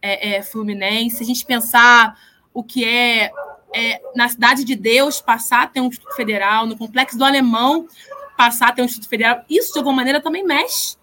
é, 0.00 0.36
é, 0.36 0.42
Fluminense, 0.42 1.22
a 1.22 1.26
gente 1.26 1.44
pensar 1.44 2.18
o 2.52 2.62
que 2.62 2.84
é, 2.84 3.30
é, 3.74 4.00
na 4.14 4.28
Cidade 4.28 4.64
de 4.64 4.74
Deus 4.74 5.20
passar 5.20 5.62
a 5.62 5.66
ter 5.66 5.80
um 5.80 5.86
Instituto 5.86 6.14
Federal, 6.14 6.66
no 6.66 6.76
Complexo 6.76 7.18
do 7.18 7.24
Alemão 7.24 7.86
passar 8.36 8.68
a 8.68 8.72
ter 8.72 8.82
um 8.82 8.86
Instituto 8.86 9.08
Federal, 9.08 9.44
isso 9.50 9.72
de 9.72 9.78
alguma 9.78 9.96
maneira 9.96 10.20
também 10.20 10.44
mexe 10.44 10.96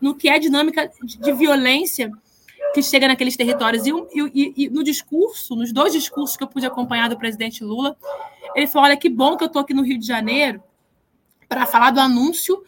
no 0.00 0.14
que 0.14 0.28
é 0.28 0.38
dinâmica 0.38 0.90
de, 1.04 1.18
de 1.18 1.32
violência 1.32 2.10
que 2.74 2.82
chega 2.82 3.08
naqueles 3.08 3.36
territórios. 3.36 3.86
E, 3.86 3.92
e, 4.14 4.54
e, 4.64 4.70
no 4.70 4.82
discurso, 4.82 5.56
nos 5.56 5.72
dois 5.72 5.92
discursos 5.92 6.36
que 6.36 6.42
eu 6.42 6.48
pude 6.48 6.66
acompanhar 6.66 7.08
do 7.08 7.18
presidente 7.18 7.64
Lula, 7.64 7.96
ele 8.54 8.66
falou: 8.66 8.86
olha, 8.86 8.96
que 8.96 9.08
bom 9.08 9.36
que 9.36 9.44
eu 9.44 9.48
estou 9.48 9.62
aqui 9.62 9.74
no 9.74 9.82
Rio 9.82 9.98
de 9.98 10.06
Janeiro 10.06 10.62
para 11.48 11.66
falar 11.66 11.90
do 11.90 12.00
anúncio 12.00 12.62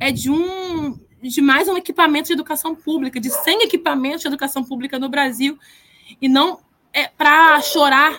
é 0.00 0.10
de 0.10 0.30
um 0.30 0.98
de 1.22 1.40
mais 1.40 1.68
um 1.68 1.76
equipamento 1.76 2.26
de 2.26 2.34
educação 2.34 2.74
pública, 2.74 3.18
de 3.18 3.30
100 3.30 3.62
equipamentos 3.62 4.20
de 4.20 4.26
educação 4.26 4.62
pública 4.62 4.98
no 4.98 5.08
Brasil, 5.08 5.58
e 6.20 6.28
não 6.28 6.60
é 6.92 7.08
para 7.08 7.58
chorar 7.62 8.18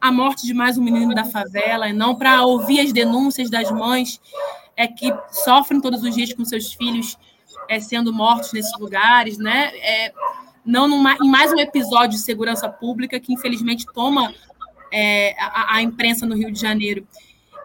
a 0.00 0.12
morte 0.12 0.46
de 0.46 0.54
mais 0.54 0.78
um 0.78 0.82
menino 0.82 1.12
da 1.12 1.24
favela, 1.24 1.88
e 1.88 1.92
não 1.92 2.14
para 2.14 2.42
ouvir 2.44 2.80
as 2.80 2.92
denúncias 2.92 3.50
das 3.50 3.70
mães 3.72 4.20
é, 4.76 4.86
que 4.86 5.12
sofrem 5.44 5.80
todos 5.80 6.04
os 6.04 6.14
dias 6.14 6.32
com 6.32 6.44
seus 6.44 6.72
filhos 6.72 7.18
é, 7.68 7.80
sendo 7.80 8.12
mortos 8.12 8.52
nesses 8.52 8.78
lugares, 8.78 9.38
né? 9.38 9.72
É, 9.76 10.12
não 10.64 10.86
numa, 10.86 11.14
em 11.14 11.28
mais 11.28 11.52
um 11.52 11.58
episódio 11.58 12.16
de 12.16 12.22
segurança 12.22 12.68
pública 12.68 13.18
que 13.18 13.32
infelizmente 13.32 13.86
toma 13.94 14.32
é, 14.92 15.34
a, 15.38 15.76
a 15.76 15.82
imprensa 15.82 16.26
no 16.26 16.34
Rio 16.34 16.50
de 16.50 16.60
Janeiro. 16.60 17.06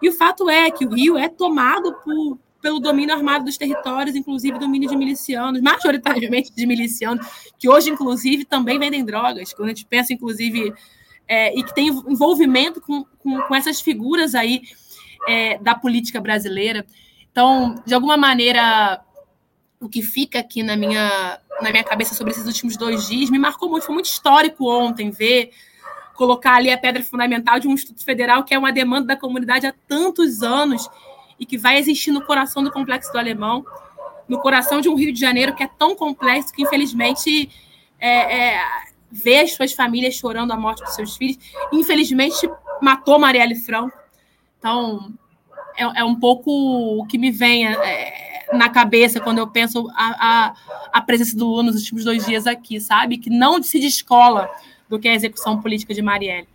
E 0.01 0.09
o 0.09 0.13
fato 0.13 0.49
é 0.49 0.69
que 0.71 0.85
o 0.85 0.93
Rio 0.93 1.17
é 1.17 1.27
tomado 1.27 1.93
por, 2.03 2.37
pelo 2.61 2.79
domínio 2.79 3.15
armado 3.15 3.45
dos 3.45 3.57
territórios, 3.57 4.15
inclusive 4.15 4.59
domínio 4.59 4.89
de 4.89 4.95
milicianos, 4.95 5.61
majoritariamente 5.61 6.53
de 6.53 6.65
milicianos, 6.65 7.25
que 7.57 7.69
hoje, 7.69 7.89
inclusive, 7.89 8.45
também 8.45 8.79
vendem 8.79 9.03
drogas. 9.03 9.53
Quando 9.53 9.69
a 9.69 9.73
gente 9.73 9.85
pensa, 9.85 10.13
inclusive, 10.13 10.73
é, 11.27 11.57
e 11.57 11.63
que 11.63 11.73
tem 11.73 11.87
envolvimento 11.87 12.81
com, 12.81 13.03
com, 13.19 13.41
com 13.41 13.55
essas 13.55 13.81
figuras 13.81 14.35
aí 14.35 14.61
é, 15.27 15.57
da 15.59 15.75
política 15.75 16.19
brasileira. 16.19 16.85
Então, 17.31 17.75
de 17.85 17.93
alguma 17.93 18.17
maneira, 18.17 19.01
o 19.79 19.89
que 19.89 20.01
fica 20.01 20.39
aqui 20.39 20.63
na 20.63 20.75
minha, 20.75 21.39
na 21.61 21.71
minha 21.71 21.83
cabeça 21.83 22.15
sobre 22.15 22.31
esses 22.31 22.45
últimos 22.45 22.77
dois 22.77 23.07
dias 23.07 23.29
me 23.29 23.37
marcou 23.37 23.69
muito. 23.69 23.85
Foi 23.85 23.93
muito 23.93 24.07
histórico 24.07 24.69
ontem 24.69 25.09
ver 25.11 25.51
colocar 26.15 26.55
ali 26.55 26.71
a 26.71 26.77
pedra 26.77 27.03
fundamental 27.03 27.59
de 27.59 27.67
um 27.67 27.73
Instituto 27.73 28.03
Federal 28.03 28.43
que 28.43 28.53
é 28.53 28.57
uma 28.57 28.71
demanda 28.71 29.07
da 29.07 29.17
comunidade 29.17 29.67
há 29.67 29.73
tantos 29.87 30.41
anos 30.41 30.89
e 31.39 31.45
que 31.45 31.57
vai 31.57 31.77
existir 31.77 32.11
no 32.11 32.25
coração 32.25 32.63
do 32.63 32.71
Complexo 32.71 33.11
do 33.11 33.17
Alemão, 33.17 33.65
no 34.27 34.39
coração 34.39 34.79
de 34.79 34.89
um 34.89 34.95
Rio 34.95 35.13
de 35.13 35.19
Janeiro 35.19 35.53
que 35.53 35.63
é 35.63 35.67
tão 35.67 35.95
complexo 35.95 36.53
que, 36.53 36.63
infelizmente, 36.63 37.49
é, 37.99 38.53
é, 38.53 38.61
vê 39.11 39.39
as 39.39 39.53
suas 39.53 39.73
famílias 39.73 40.15
chorando 40.15 40.51
a 40.51 40.57
morte 40.57 40.83
dos 40.83 40.95
seus 40.95 41.17
filhos. 41.17 41.37
Infelizmente, 41.71 42.49
matou 42.81 43.19
Marielle 43.19 43.55
Franco. 43.55 43.97
Então, 44.57 45.13
é, 45.77 45.83
é 45.99 46.03
um 46.03 46.15
pouco 46.15 46.49
o 46.99 47.05
que 47.05 47.17
me 47.17 47.31
vem 47.31 47.67
é, 47.67 48.34
na 48.53 48.69
cabeça 48.69 49.19
quando 49.19 49.39
eu 49.39 49.47
penso 49.47 49.87
a, 49.95 50.15
a, 50.19 50.55
a 50.93 51.01
presença 51.01 51.35
do 51.37 51.45
Lula 51.45 51.63
nos 51.63 51.75
últimos 51.75 52.03
dois 52.03 52.25
dias 52.25 52.47
aqui, 52.47 52.79
sabe? 52.79 53.17
Que 53.17 53.29
não 53.29 53.61
se 53.61 53.79
descola 53.79 54.49
do 54.89 54.99
que 54.99 55.07
é 55.07 55.11
a 55.11 55.15
execução 55.15 55.61
política 55.61 55.93
de 55.93 56.01
Marielle. 56.01 56.47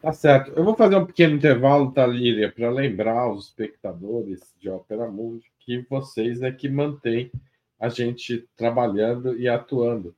Tá 0.00 0.12
certo. 0.12 0.52
Eu 0.54 0.64
vou 0.64 0.76
fazer 0.76 0.96
um 0.96 1.06
pequeno 1.06 1.34
intervalo, 1.34 1.90
Talíria, 1.90 2.52
para 2.52 2.70
lembrar 2.70 3.30
os 3.30 3.46
espectadores 3.46 4.54
de 4.60 4.68
Ópera 4.68 5.10
Mundi 5.10 5.44
que 5.58 5.84
vocês 5.90 6.40
é 6.40 6.50
que 6.50 6.68
mantêm 6.68 7.30
a 7.78 7.88
gente 7.88 8.48
trabalhando 8.56 9.38
e 9.38 9.48
atuando. 9.48 10.14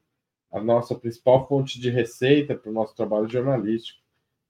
A 0.52 0.60
nossa 0.60 0.94
principal 0.94 1.46
fonte 1.48 1.80
de 1.80 1.90
receita 1.90 2.54
para 2.54 2.70
o 2.70 2.74
nosso 2.74 2.94
trabalho 2.94 3.28
jornalístico 3.28 4.00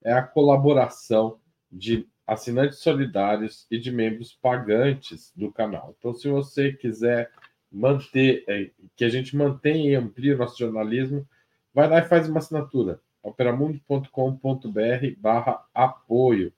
é 0.03 0.13
a 0.13 0.21
colaboração 0.21 1.39
de 1.71 2.07
assinantes 2.31 2.79
solidários 2.79 3.67
e 3.69 3.77
de 3.77 3.91
membros 3.91 4.33
pagantes 4.33 5.33
do 5.35 5.51
canal. 5.51 5.93
Então, 5.99 6.13
se 6.13 6.29
você 6.29 6.71
quiser 6.71 7.29
manter, 7.69 8.45
é, 8.47 8.71
que 8.95 9.03
a 9.03 9.09
gente 9.09 9.35
mantenha 9.35 9.91
e 9.91 9.95
amplie 9.95 10.33
o 10.33 10.37
nosso 10.37 10.57
jornalismo, 10.57 11.27
vai 11.73 11.89
lá 11.89 11.99
e 11.99 12.07
faz 12.07 12.29
uma 12.29 12.39
assinatura 12.39 13.01
operamundi.com.br 13.21 15.15
barra 15.17 15.61
apoio. 15.73 16.53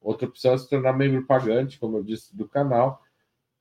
Outra 0.00 0.26
opção 0.26 0.54
é 0.54 0.58
se 0.58 0.68
tornar 0.68 0.92
membro 0.92 1.24
pagante, 1.24 1.78
como 1.78 1.98
eu 1.98 2.02
disse, 2.02 2.36
do 2.36 2.48
canal, 2.48 3.00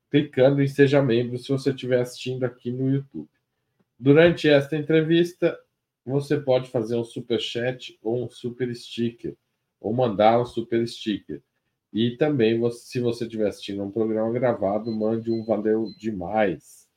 clicando 0.09 0.63
em 0.63 0.67
Seja 0.67 0.99
Membro 0.99 1.37
se 1.37 1.49
você 1.49 1.69
estiver 1.69 2.01
assistindo 2.01 2.43
aqui 2.43 2.71
no 2.71 2.89
YouTube. 2.89 3.29
Durante 3.99 4.49
esta 4.49 4.75
entrevista, 4.75 5.55
você 6.03 6.39
pode 6.39 6.71
fazer 6.71 6.95
um 6.95 7.03
super 7.03 7.39
chat 7.39 7.99
ou 8.01 8.25
um 8.25 8.29
super 8.29 8.75
sticker, 8.75 9.35
ou 9.79 9.93
mandar 9.93 10.41
um 10.41 10.45
super 10.45 10.87
sticker. 10.87 11.39
E 11.93 12.17
também, 12.17 12.59
se 12.71 12.99
você 12.99 13.25
estiver 13.25 13.47
assistindo 13.47 13.83
um 13.83 13.91
programa 13.91 14.31
gravado, 14.31 14.91
mande 14.91 15.31
um 15.31 15.43
valeu 15.43 15.87
demais. 15.97 16.87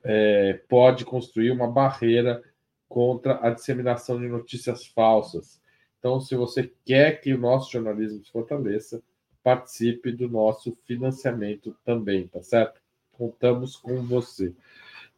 é, 0.04 0.60
pode 0.68 1.04
construir 1.04 1.50
uma 1.50 1.70
barreira 1.70 2.42
contra 2.88 3.40
a 3.44 3.50
disseminação 3.50 4.20
de 4.20 4.28
notícias 4.28 4.86
falsas 4.86 5.60
então, 6.04 6.20
se 6.20 6.36
você 6.36 6.70
quer 6.84 7.18
que 7.22 7.32
o 7.32 7.38
nosso 7.38 7.72
jornalismo 7.72 8.22
se 8.22 8.30
fortaleça, 8.30 9.02
participe 9.42 10.12
do 10.12 10.28
nosso 10.28 10.76
financiamento 10.84 11.74
também, 11.82 12.28
tá 12.28 12.42
certo? 12.42 12.78
Contamos 13.10 13.74
com 13.74 14.02
você. 14.02 14.52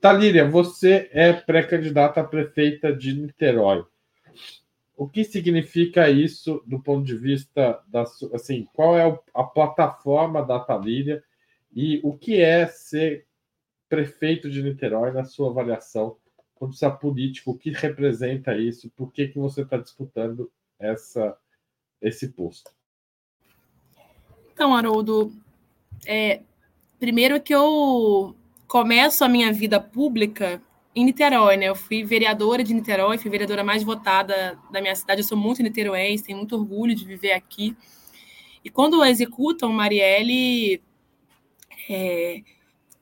Talíria, 0.01 0.49
você 0.49 1.11
é 1.13 1.33
pré-candidata 1.33 2.21
a 2.21 2.25
prefeita 2.25 2.95
de 2.95 3.15
Niterói. 3.15 3.85
O 4.97 5.09
que 5.09 5.25
significa 5.25 6.09
isso 6.09 6.63
do 6.65 6.79
ponto 6.79 7.05
de 7.05 7.17
vista 7.17 7.83
da 7.89 8.05
assim, 8.33 8.69
qual 8.73 8.97
é 8.97 9.21
a 9.35 9.43
plataforma 9.43 10.41
da 10.41 10.61
Talíria 10.61 11.21
e 11.75 12.01
o 12.05 12.17
que 12.17 12.41
é 12.41 12.65
ser 12.69 13.27
prefeito 13.89 14.51
de 14.51 14.63
Niterói 14.63 15.13
na 15.13 15.25
sua 15.25 15.51
avaliação 15.51 16.17
ponto 16.59 16.71
de 16.71 16.77
vista 16.77 16.91
político, 16.91 17.51
o 17.51 17.59
que 17.59 17.71
representa 17.71 18.57
isso? 18.57 18.91
Por 18.91 19.13
que, 19.13 19.29
que 19.29 19.39
você 19.39 19.63
está 19.63 19.77
disputando 19.77 20.51
essa, 20.79 21.37
esse 22.01 22.29
posto? 22.29 22.71
Então, 24.53 24.75
Haroldo, 24.75 25.33
é, 26.07 26.41
primeiro 26.99 27.41
que 27.41 27.55
eu 27.55 28.35
começo 28.67 29.23
a 29.23 29.29
minha 29.29 29.53
vida 29.53 29.79
pública 29.79 30.61
em 30.95 31.05
Niterói, 31.05 31.59
né? 31.59 31.67
Eu 31.67 31.77
fui 31.77 32.03
vereadora 32.03 32.65
de 32.65 32.73
Niterói, 32.73 33.19
fui 33.19 33.31
vereadora 33.31 33.63
mais 33.63 33.83
votada 33.83 34.59
da 34.71 34.81
minha 34.81 34.97
cidade. 34.97 35.21
Eu 35.21 35.27
sou 35.27 35.37
muito 35.37 35.63
niteroense, 35.63 36.25
tenho 36.25 36.39
muito 36.39 36.57
orgulho 36.57 36.95
de 36.95 37.05
viver 37.05 37.33
aqui. 37.33 37.77
E 38.65 38.71
quando 38.71 39.05
executam 39.05 39.71
Marielle, 39.71 40.83
é, 41.91 42.43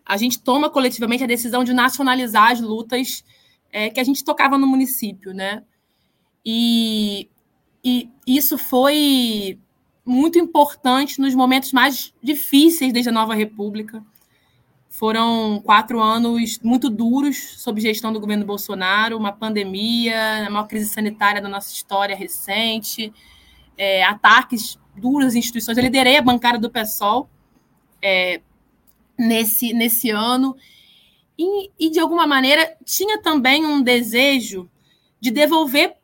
a 0.05 0.17
gente 0.17 0.40
toma 0.40 0.69
coletivamente 0.69 1.25
a 1.25 1.27
decisão 1.27 1.64
de 1.64 1.73
nacionalizar 1.73 2.53
as 2.53 2.61
lutas 2.61 3.25
é, 3.73 3.88
que 3.90 3.99
a 3.99 4.05
gente 4.05 4.25
tocava 4.25 4.59
no 4.59 4.67
município, 4.67 5.33
né? 5.33 5.62
E, 6.45 7.29
e 7.83 8.11
isso 8.27 8.59
foi 8.59 9.59
muito 10.05 10.38
importante 10.38 11.21
nos 11.21 11.35
momentos 11.35 11.73
mais 11.73 12.12
difíceis 12.23 12.93
desde 12.93 13.09
a 13.09 13.12
nova 13.12 13.35
República. 13.35 14.05
Foram 14.90 15.61
quatro 15.64 16.01
anos 16.01 16.61
muito 16.62 16.88
duros 16.90 17.61
sob 17.61 17.81
gestão 17.81 18.12
do 18.12 18.21
governo 18.21 18.45
Bolsonaro, 18.45 19.17
uma 19.17 19.33
pandemia, 19.33 20.47
a 20.47 20.51
maior 20.51 20.69
crise 20.69 20.90
sanitária 20.90 21.40
da 21.40 21.49
nossa 21.49 21.73
história 21.73 22.14
recente, 22.14 23.12
é, 23.77 24.05
ataques 24.05 24.79
duros 24.95 25.29
às 25.29 25.35
instituições. 25.35 25.77
Eu 25.77 25.83
liderei 25.83 26.17
a 26.17 26.23
bancada 26.23 26.59
do 26.59 26.71
PSOL 26.71 27.29
é, 28.01 28.40
nesse, 29.18 29.72
nesse 29.72 30.11
ano 30.11 30.57
e, 31.38 31.70
e, 31.79 31.90
de 31.90 31.98
alguma 31.98 32.27
maneira, 32.27 32.77
tinha 32.85 33.20
também 33.20 33.64
um 33.64 33.83
desejo 33.83 34.70
de 35.20 35.31
devolver 35.31 35.94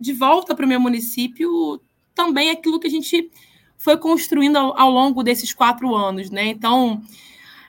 de 0.00 0.12
volta 0.12 0.54
para 0.54 0.64
o 0.64 0.68
meu 0.68 0.80
município 0.80 1.80
também 2.14 2.50
aquilo 2.50 2.80
que 2.80 2.86
a 2.86 2.90
gente 2.90 3.30
foi 3.76 3.96
construindo 3.98 4.56
ao, 4.56 4.78
ao 4.78 4.90
longo 4.90 5.22
desses 5.22 5.52
quatro 5.52 5.94
anos. 5.94 6.30
Né? 6.30 6.46
Então, 6.46 7.02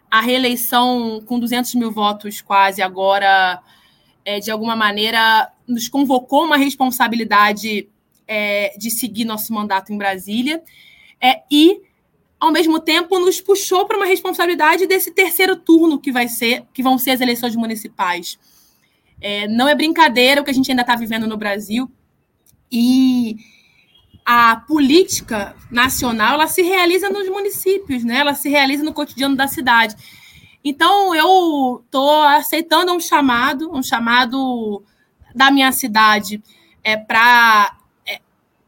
a 0.10 0.22
reeleição 0.22 1.22
com 1.26 1.40
200 1.40 1.76
mil 1.76 1.92
votos 1.92 2.42
quase 2.42 2.82
agora, 2.82 3.62
é, 4.24 4.40
de 4.40 4.50
alguma 4.50 4.76
maneira, 4.76 5.52
nos 5.68 5.90
convocou 5.90 6.46
uma 6.46 6.58
responsabilidade 6.58 7.90
é, 8.28 8.76
de 8.78 8.90
seguir 8.90 9.26
nosso 9.26 9.54
mandato 9.54 9.92
em 9.92 9.98
Brasília 9.98 10.64
é, 11.22 11.42
e, 11.52 11.82
ao 12.46 12.52
mesmo 12.52 12.80
tempo, 12.80 13.20
nos 13.20 13.42
puxou 13.42 13.86
para 13.86 13.98
uma 13.98 14.06
responsabilidade 14.06 14.88
desse 14.88 15.12
terceiro 15.12 15.56
turno 15.56 16.00
que 16.00 16.12
vai 16.12 16.28
ser, 16.28 16.64
que 16.74 16.84
vão 16.84 16.98
ser 16.98 17.12
as 17.12 17.22
eleições 17.22 17.56
municipais. 17.56 18.40
É, 19.22 19.48
não 19.48 19.68
é 19.68 19.76
brincadeira 19.76 20.42
o 20.42 20.44
que 20.44 20.52
a 20.52 20.54
gente 20.54 20.70
ainda 20.70 20.82
está 20.82 20.96
vivendo 20.96 21.28
no 21.28 21.38
Brasil 21.38 21.90
e 22.72 23.38
a 24.26 24.56
política 24.68 25.56
nacional 25.70 26.34
ela 26.34 26.48
se 26.48 26.62
realiza 26.62 27.10
nos 27.10 27.28
municípios, 27.30 28.04
né? 28.04 28.18
Ela 28.18 28.34
se 28.34 28.50
realiza 28.50 28.84
no 28.84 28.94
cotidiano 28.94 29.36
da 29.36 29.48
cidade. 29.48 29.96
Então 30.64 31.14
eu 31.14 31.84
estou 31.86 32.22
aceitando 32.24 32.92
um 32.92 33.00
chamado, 33.00 33.72
um 33.72 33.84
chamado 33.84 34.84
da 35.34 35.52
minha 35.52 35.72
cidade 35.72 36.42
é 36.84 36.98
para 36.98 37.78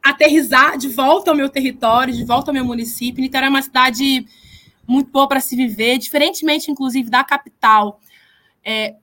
aterrizar 0.10 0.78
de 0.78 0.90
volta 0.90 1.32
ao 1.32 1.38
meu 1.38 1.50
território, 1.50 2.14
de 2.14 2.24
volta 2.24 2.52
ao 2.52 2.54
meu 2.54 2.66
município. 2.66 3.22
Niterói 3.22 3.48
é 3.48 3.50
uma 3.50 3.62
cidade 3.62 4.26
muito 4.88 5.12
boa 5.12 5.28
para 5.28 5.40
se 5.40 5.56
viver, 5.56 5.98
diferentemente, 5.98 6.72
inclusive, 6.72 7.10
da 7.10 7.24
capital. 7.24 8.00
É, 8.64 8.96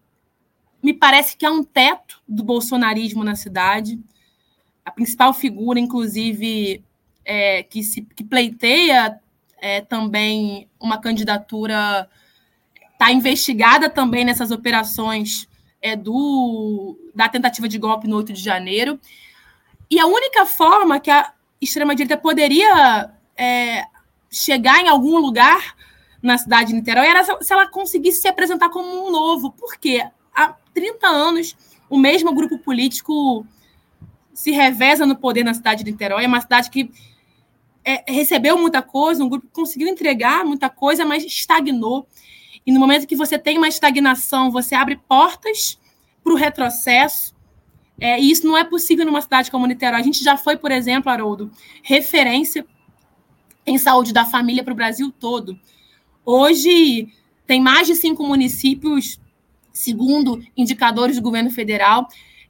me 0.83 0.93
parece 0.93 1.37
que 1.37 1.47
há 1.47 1.51
um 1.51 1.63
teto 1.63 2.23
do 2.27 2.43
bolsonarismo 2.43 3.25
na 3.25 3.35
cidade 3.35 3.99
a 4.85 4.91
principal 4.91 5.33
figura, 5.33 5.81
inclusive, 5.81 6.85
é, 7.25 7.63
que, 7.63 7.83
se, 7.83 8.03
que 8.03 8.23
pleiteia 8.23 9.19
é, 9.59 9.81
também 9.81 10.69
uma 10.79 10.99
candidatura, 10.99 12.09
está 12.93 13.11
investigada 13.11 13.89
também 13.89 14.25
nessas 14.25 14.51
operações 14.51 15.49
é, 15.81 15.97
do, 15.97 16.99
da 17.15 17.29
tentativa 17.29 17.67
de 17.67 17.79
golpe 17.79 18.07
no 18.07 18.17
8 18.17 18.33
de 18.35 18.43
janeiro. 18.43 19.01
E 19.95 20.01
a 20.01 20.07
única 20.09 20.45
forma 20.45 20.99
que 20.99 21.09
a 21.09 21.33
extrema-direita 21.61 22.17
poderia 22.17 23.13
é, 23.37 23.85
chegar 24.29 24.81
em 24.81 24.89
algum 24.89 25.19
lugar 25.19 25.77
na 26.21 26.37
cidade 26.37 26.71
de 26.71 26.75
Niterói 26.75 27.07
era 27.07 27.23
se 27.23 27.53
ela 27.53 27.69
conseguisse 27.69 28.21
se 28.21 28.27
apresentar 28.27 28.71
como 28.71 29.07
um 29.07 29.13
novo. 29.13 29.53
Por 29.53 29.77
quê? 29.77 30.05
Há 30.35 30.49
30 30.75 31.07
anos, 31.07 31.57
o 31.89 31.97
mesmo 31.97 32.35
grupo 32.35 32.59
político 32.59 33.47
se 34.33 34.51
reveza 34.51 35.07
no 35.07 35.15
poder 35.15 35.45
na 35.45 35.55
cidade 35.55 35.85
de 35.85 35.93
Niterói. 35.93 36.25
É 36.25 36.27
uma 36.27 36.41
cidade 36.41 36.71
que 36.71 36.91
é, 37.85 38.03
recebeu 38.13 38.59
muita 38.59 38.83
coisa, 38.83 39.23
um 39.23 39.29
grupo 39.29 39.47
que 39.47 39.53
conseguiu 39.53 39.87
entregar 39.87 40.45
muita 40.45 40.69
coisa, 40.69 41.05
mas 41.05 41.25
estagnou. 41.25 42.09
E 42.67 42.73
no 42.73 42.81
momento 42.81 43.07
que 43.07 43.15
você 43.15 43.39
tem 43.39 43.59
uma 43.59 43.69
estagnação, 43.69 44.51
você 44.51 44.75
abre 44.75 44.97
portas 45.09 45.79
para 46.25 46.33
o 46.33 46.37
retrocesso. 46.37 47.33
É, 48.05 48.21
e 48.21 48.31
isso 48.31 48.47
não 48.47 48.55
é 48.55 48.63
possível 48.63 49.07
numa 49.07 49.23
cidade 49.23 49.51
como 49.51 49.67
Niterói. 49.67 49.99
A 49.99 50.03
gente 50.03 50.23
já 50.23 50.37
foi, 50.37 50.59
por 50.59 50.71
exemplo, 50.71 51.11
Haroldo, 51.11 51.51
referência 51.83 52.67
em 53.67 53.79
saúde 53.79 54.13
da 54.13 54.27
família 54.27 54.63
para 54.63 54.75
o 54.75 54.77
Brasil 54.77 55.11
todo. 55.19 55.59
Hoje, 56.23 57.09
tem 57.47 57.63
mais 57.63 57.87
de 57.87 57.95
cinco 57.95 58.23
municípios, 58.23 59.19
segundo 59.73 60.45
indicadores 60.55 61.17
do 61.17 61.23
governo 61.23 61.51
federal, 61.51 62.07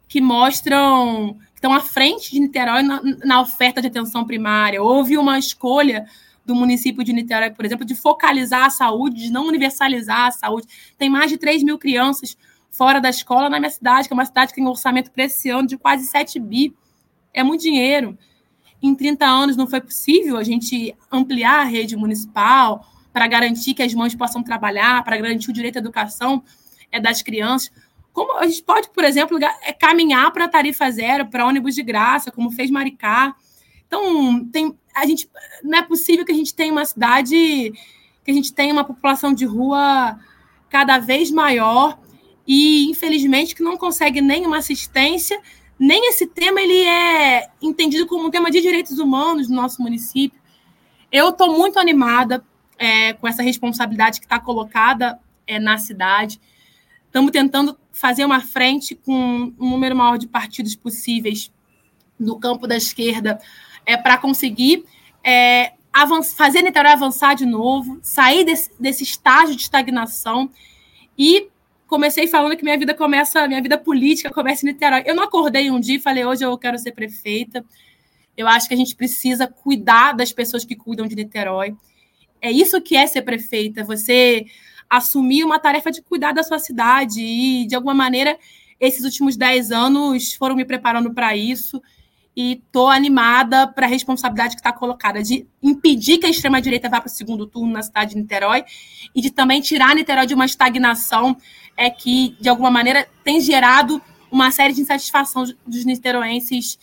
que 0.09 0.21
mostram 0.21 1.39
estão 1.55 1.73
à 1.73 1.79
frente 1.79 2.33
de 2.33 2.41
Niterói 2.41 2.83
na, 2.83 3.01
na 3.25 3.41
oferta 3.41 3.81
de 3.81 3.87
atenção 3.87 4.25
primária. 4.25 4.83
Houve 4.83 5.17
uma 5.17 5.39
escolha 5.39 6.05
do 6.45 6.57
município 6.57 7.05
de 7.05 7.13
Niterói, 7.13 7.53
por 7.53 7.65
exemplo, 7.65 7.87
de 7.87 7.95
focalizar 7.95 8.65
a 8.65 8.71
saúde, 8.71 9.23
de 9.23 9.31
não 9.31 9.47
universalizar 9.47 10.27
a 10.27 10.31
saúde. 10.33 10.67
Tem 10.99 11.09
mais 11.09 11.31
de 11.31 11.39
3 11.39 11.63
mil 11.63 11.79
crianças 11.79 12.37
fora 12.75 13.01
da 13.01 13.09
escola 13.09 13.49
na 13.49 13.61
minha 13.61 13.71
cidade, 13.71 14.09
que 14.09 14.13
é 14.13 14.17
uma 14.17 14.27
cidade 14.27 14.49
que 14.49 14.57
tem 14.57 14.65
um 14.65 14.69
orçamento 14.69 15.11
para 15.13 15.25
esse 15.25 15.49
ano 15.49 15.67
de 15.67 15.79
quase 15.79 16.07
7 16.07 16.41
bi. 16.41 16.75
É 17.33 17.43
muito 17.43 17.63
dinheiro. 17.63 18.19
Em 18.83 18.95
30 18.95 19.25
anos 19.25 19.57
não 19.57 19.69
foi 19.69 19.81
possível 19.81 20.37
a 20.37 20.43
gente 20.43 20.95
ampliar 21.11 21.61
a 21.61 21.65
rede 21.65 21.97
municipal 21.97 22.85
para 23.13 23.29
garantir 23.29 23.75
que 23.75 23.83
as 23.83 23.95
mães 23.95 24.15
possam 24.15 24.43
trabalhar, 24.43 25.05
para 25.05 25.17
garantir 25.17 25.51
o 25.51 25.53
direito 25.53 25.77
à 25.77 25.79
educação 25.79 26.43
é, 26.91 26.99
das 26.99 27.23
crianças. 27.23 27.71
Como 28.13 28.37
a 28.39 28.47
gente 28.47 28.63
pode, 28.65 28.91
por 28.91 29.05
exemplo, 29.05 29.39
é, 29.63 29.73
caminhar 29.73 30.33
para 30.33 30.49
tarifa 30.49 30.91
zero, 30.91 31.27
para 31.27 31.47
ônibus 31.47 31.77
de 31.77 31.83
graça, 31.83 32.33
como 32.33 32.51
fez 32.51 32.73
Maricá. 32.73 33.37
Então, 33.87 34.45
tem, 34.47 34.77
a 34.93 35.07
gente, 35.07 35.31
não 35.63 35.79
é 35.79 35.83
possível 35.83 36.25
que 36.25 36.33
a 36.33 36.35
gente 36.35 36.53
tenha 36.53 36.73
uma 36.73 36.85
cidade, 36.85 37.73
que 38.25 38.31
a 38.31 38.35
gente 38.35 38.53
tenha 38.53 38.73
uma 38.73 38.85
população 38.85 39.33
de 39.33 39.45
rua 39.45 40.19
cada 40.69 40.99
vez 40.99 41.31
maior 41.31 42.03
e, 42.47 42.91
infelizmente, 42.91 43.55
que 43.55 43.63
não 43.63 43.77
consegue 43.77 44.21
nenhuma 44.21 44.59
assistência, 44.59 45.41
nem 45.79 46.09
esse 46.09 46.27
tema 46.27 46.61
ele 46.61 46.85
é 46.85 47.49
entendido 47.61 48.07
como 48.07 48.27
um 48.27 48.31
tema 48.31 48.51
de 48.51 48.61
direitos 48.61 48.99
humanos 48.99 49.49
no 49.49 49.57
nosso 49.57 49.83
município. 49.83 50.41
Eu 51.11 51.31
estou 51.31 51.57
muito 51.57 51.79
animada 51.79 52.45
é, 52.79 53.13
com 53.15 53.27
essa 53.27 53.43
responsabilidade 53.43 54.21
que 54.21 54.27
está 54.27 54.39
colocada 54.39 55.19
é, 55.47 55.59
na 55.59 55.79
cidade. 55.79 56.41
Estamos 57.07 57.31
tentando 57.31 57.79
fazer 57.93 58.25
uma 58.25 58.41
frente 58.41 58.95
com 58.95 59.55
um 59.59 59.71
número 59.71 59.97
maior 59.97 60.19
de 60.19 60.27
partidos 60.27 60.75
possíveis 60.75 61.53
no 62.19 62.39
campo 62.39 62.67
da 62.67 62.77
esquerda 62.77 63.41
é, 63.87 63.97
para 63.97 64.19
conseguir 64.19 64.85
é, 65.23 65.73
fazer 66.37 66.63
Niterói 66.63 66.93
avançar 66.93 67.35
de 67.35 67.47
novo, 67.47 67.99
sair 68.03 68.45
desse, 68.45 68.71
desse 68.81 69.05
estágio 69.05 69.55
de 69.55 69.63
estagnação 69.63 70.51
e 71.17 71.49
comecei 71.87 72.27
falando 72.27 72.57
que 72.57 72.65
minha 72.65 72.79
vida 72.79 72.95
começa, 72.95 73.47
minha 73.47 73.63
vida 73.63 73.79
política 73.79 74.31
começa 74.31 74.65
em 74.65 74.73
Niterói. 74.73 75.03
Eu 75.07 75.15
não 75.15 75.25
acordei 75.25 75.71
um 75.71 75.81
dia 75.81 75.97
e 75.97 76.01
falei, 76.01 76.25
hoje 76.25 76.45
eu 76.45 76.57
quero 76.59 76.79
ser 76.79 76.93
prefeita. 76.93 77.65
Eu 78.37 78.49
acho 78.49 78.67
que 78.67 78.75
a 78.75 78.77
gente 78.77 78.97
precisa 78.97 79.47
cuidar 79.47 80.13
das 80.13 80.33
pessoas 80.33 80.65
que 80.65 80.75
cuidam 80.75 81.07
de 81.07 81.15
Niterói. 81.15 81.77
É 82.41 82.51
isso 82.51 82.81
que 82.81 82.97
é 82.97 83.07
ser 83.07 83.23
prefeita, 83.23 83.85
você 83.85 84.45
assumir 84.89 85.45
uma 85.45 85.59
tarefa 85.59 85.91
de 85.91 86.03
cuidar 86.03 86.33
da 86.33 86.43
sua 86.43 86.59
cidade. 86.59 87.21
E, 87.21 87.67
de 87.67 87.75
alguma 87.75 87.95
maneira, 87.95 88.37
esses 88.79 89.05
últimos 89.05 89.37
dez 89.37 89.71
anos 89.71 90.35
foram 90.35 90.57
me 90.57 90.65
preparando 90.65 91.13
para 91.13 91.37
isso. 91.37 91.81
E 92.37 92.55
estou 92.55 92.89
animada 92.89 93.69
para 93.69 93.87
a 93.87 93.89
responsabilidade 93.89 94.57
que 94.57 94.61
está 94.61 94.73
colocada 94.73 95.23
de 95.23 95.47
impedir 95.63 96.19
que 96.19 96.27
a 96.27 96.29
extrema-direita 96.29 96.89
vá 96.89 97.01
para 97.01 97.07
o 97.07 97.11
segundo 97.11 97.47
turno 97.47 97.73
na 97.73 97.83
cidade 97.83 98.15
de 98.15 98.21
Niterói 98.21 98.65
e 99.15 99.21
de 99.21 99.31
também 99.31 99.61
tirar 99.61 99.95
Niterói 99.95 100.27
de 100.27 100.35
uma 100.35 100.45
estagnação 100.45 101.37
é 101.77 101.91
que, 101.91 102.37
de 102.41 102.49
alguma 102.49 102.71
maneira, 102.71 103.07
tem 103.23 103.41
gerado 103.41 104.01
uma 104.31 104.51
série 104.51 104.73
de 104.73 104.81
insatisfação 104.81 105.45
dos 105.67 105.85
niteroenses. 105.85 106.79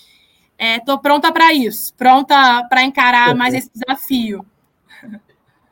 Estou 0.57 0.95
é, 0.95 0.99
pronta 0.99 1.31
para 1.31 1.53
isso, 1.53 1.93
pronta 1.95 2.63
para 2.69 2.83
encarar 2.83 3.35
mais 3.35 3.53
esse 3.53 3.69
desafio. 3.73 4.45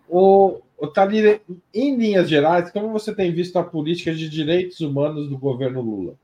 O, 0.07 0.59
Thalira, 0.93 1.39
em 1.73 1.95
linhas 1.95 2.27
gerais, 2.27 2.71
como 2.71 2.89
você 2.89 3.13
tem 3.13 3.31
visto 3.31 3.57
a 3.57 3.63
política 3.63 4.13
de 4.13 4.27
direitos 4.27 4.79
humanos 4.79 5.29
do 5.29 5.37
governo 5.37 5.81
Lula? 5.81 6.15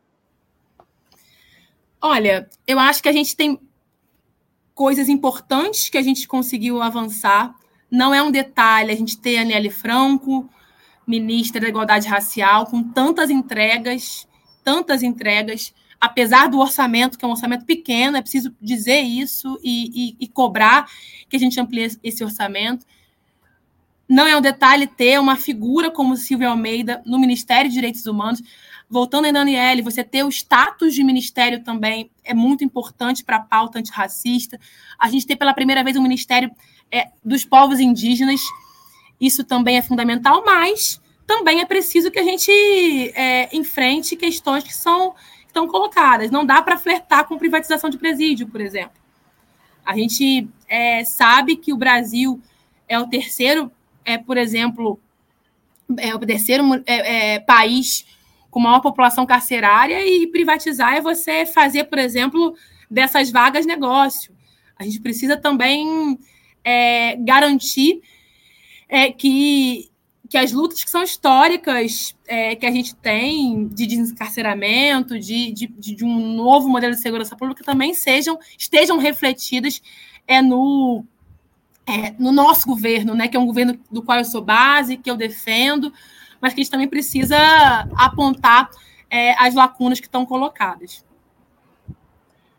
Olha, 2.01 2.49
eu 2.67 2.79
acho 2.79 3.01
que 3.01 3.09
a 3.09 3.13
gente 3.13 3.35
tem 3.35 3.59
coisas 4.73 5.07
importantes 5.07 5.89
que 5.89 5.97
a 5.97 6.01
gente 6.01 6.27
conseguiu 6.27 6.81
avançar. 6.81 7.55
Não 7.89 8.13
é 8.13 8.21
um 8.21 8.31
detalhe 8.31 8.91
a 8.91 8.95
gente 8.95 9.17
ter 9.17 9.37
a 9.37 9.43
Nelly 9.43 9.69
Franco, 9.69 10.49
ministra 11.06 11.62
da 11.62 11.68
Igualdade 11.68 12.08
Racial, 12.08 12.66
com 12.66 12.84
tantas 12.84 13.30
entregas, 13.30 14.28
tantas 14.64 15.03
entregas, 15.03 15.74
apesar 15.99 16.47
do 16.49 16.60
orçamento, 16.60 17.18
que 17.18 17.26
é 17.26 17.28
um 17.28 17.32
orçamento 17.32 17.66
pequeno, 17.66 18.18
é 18.18 18.22
preciso 18.22 18.56
dizer 18.62 19.01
isso 19.01 19.60
e, 19.64 20.10
e, 20.10 20.16
e 20.20 20.28
cobrar 20.28 20.89
que 21.30 21.36
a 21.36 21.39
gente 21.39 21.60
amplie 21.60 21.97
esse 22.03 22.24
orçamento. 22.24 22.86
Não 24.08 24.28
é 24.28 24.38
um 24.38 24.41
detalhe 24.41 24.86
ter 24.86 25.20
uma 25.20 25.36
figura 25.36 25.89
como 25.89 26.16
Silvia 26.16 26.49
Almeida 26.49 27.01
no 27.06 27.18
Ministério 27.18 27.70
de 27.70 27.76
Direitos 27.76 28.06
Humanos. 28.06 28.41
Voltando 28.88 29.28
a 29.28 29.32
Daniele, 29.32 29.82
você 29.82 30.03
ter 30.03 30.24
o 30.24 30.30
status 30.30 30.93
de 30.93 31.03
ministério 31.03 31.64
também 31.64 32.12
é 32.24 32.34
muito 32.34 32.64
importante 32.64 33.24
para 33.24 33.38
a 33.38 33.41
pauta 33.41 33.80
antirracista. 33.80 34.60
A 34.99 35.10
gente 35.10 35.26
ter 35.26 35.36
pela 35.36 35.56
primeira 35.56 35.84
vez 35.84 35.97
um 35.97 36.03
ministério 36.03 36.51
é, 36.91 37.08
dos 37.24 37.43
povos 37.43 37.80
indígenas, 37.80 38.41
isso 39.20 39.43
também 39.43 39.78
é 39.78 39.82
fundamental, 39.82 40.43
mas 40.45 41.01
também 41.26 41.61
é 41.61 41.66
preciso 41.66 42.11
que 42.11 42.20
a 42.20 42.24
gente 42.24 42.51
é, 43.16 43.55
enfrente 43.55 44.16
questões 44.16 44.63
que 44.63 44.74
são 44.74 45.16
estão 45.55 45.68
colocadas. 45.68 46.30
Não 46.30 46.45
dá 46.45 46.61
para 46.61 46.78
flertar 46.78 47.26
com 47.26 47.38
privatização 47.38 47.89
de 47.89 47.97
presídio, 47.97 48.47
por 48.47 48.59
exemplo. 48.59 48.99
A 49.86 49.95
gente 49.95 50.49
é, 50.68 51.05
sabe 51.05 51.55
que 51.55 51.72
o 51.72 51.78
Brasil 51.78 52.41
é 52.88 52.99
o 52.99 53.07
terceiro, 53.07 53.72
é, 54.03 54.18
por 54.18 54.38
exemplo, 54.38 54.99
é 55.97 56.13
o 56.13 56.20
terceiro 56.20 56.63
é, 56.86 57.36
é, 57.36 57.39
país 57.39 58.05
com 58.51 58.59
maior 58.59 58.82
população 58.82 59.26
carcerária 59.26 60.05
e 60.05 60.28
privatizar 60.28 60.95
é 60.95 61.01
você 61.01 61.45
fazer, 61.45 61.86
por 61.86 61.99
exemplo, 61.99 62.55
dessas 62.89 63.32
vagas 63.32 63.66
negócio. 63.66 64.34
A 64.78 64.84
gente 64.84 64.99
precisa 64.99 65.38
também 65.38 66.20
é, 66.63 67.16
garantir 67.18 68.01
é, 68.88 69.11
que, 69.11 69.89
que 70.29 70.38
as 70.38 70.51
lutas 70.51 70.83
que 70.83 70.89
são 70.89 71.03
históricas 71.03 72.15
é, 72.27 72.55
que 72.55 72.65
a 72.65 72.71
gente 72.71 72.95
tem 72.95 73.67
de 73.67 73.86
desencarceramento, 73.86 75.19
de, 75.19 75.51
de, 75.51 75.67
de, 75.67 76.05
um 76.05 76.36
novo 76.36 76.67
modelo 76.69 76.93
de 76.93 77.01
segurança 77.01 77.36
pública 77.36 77.63
também 77.63 77.93
sejam 77.93 78.38
estejam 78.57 78.97
refletidas 78.97 79.81
é, 80.27 80.41
no, 80.41 81.03
é, 81.86 82.11
no 82.17 82.31
nosso 82.31 82.67
governo, 82.67 83.13
né, 83.13 83.27
que 83.27 83.38
é 83.38 83.39
um 83.39 83.45
governo 83.45 83.79
do 83.91 84.01
qual 84.01 84.17
eu 84.17 84.25
sou 84.25 84.41
base, 84.41 84.97
que 84.97 85.09
eu 85.09 85.15
defendo, 85.15 85.91
mas 86.41 86.53
que 86.53 86.61
a 86.61 86.63
gente 86.63 86.71
também 86.71 86.88
precisa 86.88 87.38
apontar 87.95 88.69
é, 89.09 89.31
as 89.43 89.53
lacunas 89.53 89.99
que 89.99 90.07
estão 90.07 90.25
colocadas. 90.25 91.05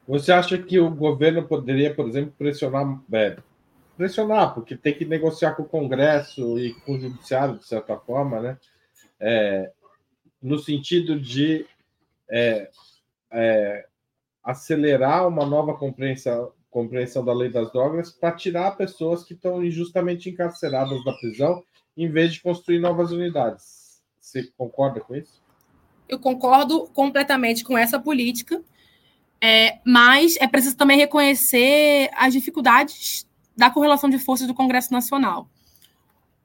Você 0.07 0.33
acha 0.33 0.57
que 0.57 0.79
o 0.79 0.89
governo 0.89 1.43
poderia, 1.43 1.93
por 1.93 2.09
exemplo, 2.09 2.33
pressionar, 2.39 3.01
é, 3.13 3.37
pressionar, 3.97 4.55
porque 4.55 4.77
tem 4.77 4.95
que 4.95 5.05
negociar 5.05 5.55
com 5.55 5.63
o 5.63 5.69
Congresso 5.69 6.59
e 6.59 6.75
com 6.75 6.93
o 6.97 7.01
Judiciário, 7.01 7.59
de 7.59 7.67
certa 7.67 7.97
forma, 7.97 8.41
né? 8.41 8.59
É, 9.19 9.73
no 10.43 10.59
sentido 10.59 11.19
de 11.19 11.67
é, 12.31 12.71
é 13.31 13.87
acelerar 14.45 15.27
uma 15.27 15.45
nova 15.45 15.75
compreensão, 15.75 16.53
compreensão 16.71 17.25
da 17.25 17.33
lei 17.33 17.51
das 17.51 17.73
drogas 17.73 18.13
para 18.13 18.33
tirar 18.33 18.77
pessoas 18.77 19.25
que 19.25 19.35
estão 19.35 19.65
injustamente 19.65 20.29
encarceradas 20.29 21.03
da 21.05 21.13
prisão 21.15 21.65
em 21.97 22.09
vez 22.09 22.35
de 22.35 22.43
construir 22.43 22.79
novas 22.79 23.11
unidades. 23.11 24.03
Você 24.21 24.45
concorda 24.57 25.01
com 25.01 25.17
isso? 25.17 25.43
Eu 26.09 26.21
concordo 26.21 26.87
completamente 26.89 27.65
com 27.65 27.77
essa 27.77 27.99
política, 27.99 28.63
é, 29.41 29.81
mas 29.85 30.37
é 30.37 30.47
preciso 30.47 30.77
também 30.77 30.99
reconhecer 30.99 32.11
as 32.15 32.33
dificuldades 32.33 33.26
da 33.57 33.71
correlação 33.71 34.11
de 34.11 34.19
forças 34.19 34.47
do 34.47 34.55
Congresso 34.55 34.93
Nacional. 34.93 35.49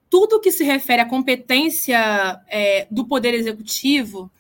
Tudo 0.10 0.40
que 0.40 0.52
se 0.52 0.64
refere 0.64 1.02
à 1.02 1.06
competência 1.06 2.42
é, 2.48 2.88
do 2.90 3.06
Poder 3.06 3.34
Executivo, 3.34 4.32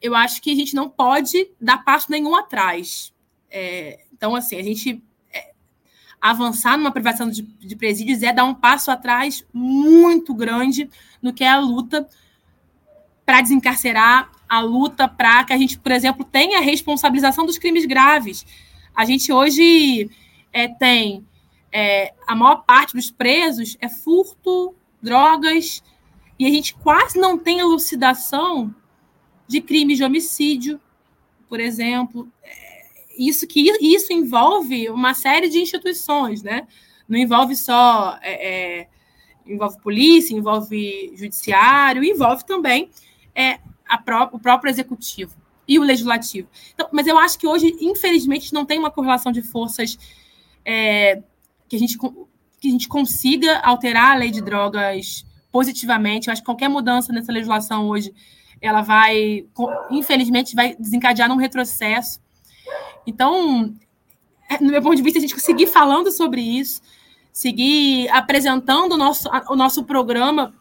eu 0.00 0.14
acho 0.14 0.40
que 0.40 0.50
a 0.50 0.54
gente 0.54 0.74
não 0.74 0.88
pode 0.88 1.50
dar 1.60 1.84
passo 1.84 2.10
nenhum 2.10 2.34
atrás. 2.34 3.12
É, 3.50 4.00
então, 4.12 4.34
assim, 4.34 4.56
a 4.56 4.62
gente 4.62 5.02
avançar 6.20 6.76
numa 6.76 6.90
privatização 6.90 7.30
de, 7.30 7.42
de 7.42 7.76
presídios 7.76 8.22
é 8.22 8.32
dar 8.32 8.44
um 8.44 8.54
passo 8.54 8.90
atrás 8.90 9.44
muito 9.52 10.34
grande 10.34 10.90
no 11.22 11.32
que 11.32 11.44
é 11.44 11.48
a 11.48 11.58
luta 11.58 12.08
para 13.24 13.40
desencarcerar, 13.40 14.30
a 14.48 14.60
luta 14.60 15.06
para 15.06 15.44
que 15.44 15.52
a 15.52 15.58
gente, 15.58 15.78
por 15.78 15.92
exemplo, 15.92 16.24
tenha 16.24 16.60
responsabilização 16.60 17.44
dos 17.44 17.58
crimes 17.58 17.84
graves. 17.84 18.44
A 18.94 19.04
gente 19.04 19.32
hoje 19.32 20.10
é, 20.52 20.66
tem 20.66 21.26
é, 21.72 22.14
a 22.26 22.34
maior 22.34 22.64
parte 22.64 22.94
dos 22.94 23.10
presos 23.10 23.76
é 23.80 23.88
furto, 23.88 24.74
drogas, 25.02 25.82
e 26.38 26.46
a 26.46 26.50
gente 26.50 26.74
quase 26.74 27.18
não 27.18 27.38
tem 27.38 27.58
elucidação 27.58 28.74
de 29.46 29.60
crimes 29.60 29.98
de 29.98 30.04
homicídio, 30.04 30.80
por 31.48 31.60
exemplo. 31.60 32.28
É, 32.42 32.84
isso 33.18 33.46
que 33.46 33.60
isso 33.80 34.12
envolve 34.12 34.88
uma 34.90 35.14
série 35.14 35.48
de 35.48 35.58
instituições, 35.58 36.42
né? 36.42 36.66
Não 37.08 37.18
envolve 37.18 37.56
só 37.56 38.18
é, 38.22 38.80
é, 38.80 38.88
envolve 39.46 39.80
polícia, 39.80 40.34
envolve 40.34 41.12
judiciário, 41.16 42.04
envolve 42.04 42.44
também 42.44 42.90
é, 43.34 43.58
pró 44.04 44.28
o 44.32 44.38
próprio 44.38 44.70
executivo 44.70 45.34
e 45.66 45.78
o 45.78 45.82
legislativo. 45.82 46.48
Então, 46.74 46.88
mas 46.92 47.06
eu 47.06 47.18
acho 47.18 47.38
que 47.38 47.46
hoje, 47.46 47.76
infelizmente, 47.80 48.52
não 48.52 48.64
tem 48.64 48.78
uma 48.78 48.90
correlação 48.90 49.32
de 49.32 49.42
forças 49.42 49.98
é, 50.64 51.22
que 51.68 51.76
a 51.76 51.78
gente 51.78 51.96
que 52.60 52.66
a 52.66 52.70
gente 52.70 52.88
consiga 52.88 53.60
alterar 53.60 54.12
a 54.12 54.14
lei 54.16 54.30
de 54.32 54.40
drogas 54.40 55.24
positivamente. 55.52 56.26
Eu 56.26 56.32
acho 56.32 56.42
que 56.42 56.46
qualquer 56.46 56.68
mudança 56.68 57.12
nessa 57.12 57.30
legislação 57.30 57.86
hoje, 57.88 58.12
ela 58.60 58.82
vai, 58.82 59.46
infelizmente, 59.90 60.56
vai 60.56 60.74
desencadear 60.74 61.28
num 61.28 61.36
retrocesso 61.36 62.20
então, 63.08 63.74
é, 64.50 64.62
no 64.62 64.70
meu 64.70 64.82
ponto 64.82 64.96
de 64.96 65.02
vista, 65.02 65.18
a 65.18 65.22
gente 65.22 65.40
seguir 65.40 65.66
falando 65.66 66.12
sobre 66.12 66.42
isso, 66.42 66.82
seguir 67.32 68.06
apresentando 68.10 68.92
o 68.92 68.96
nosso, 68.98 69.30
o 69.48 69.56
nosso 69.56 69.82
programa 69.84 70.54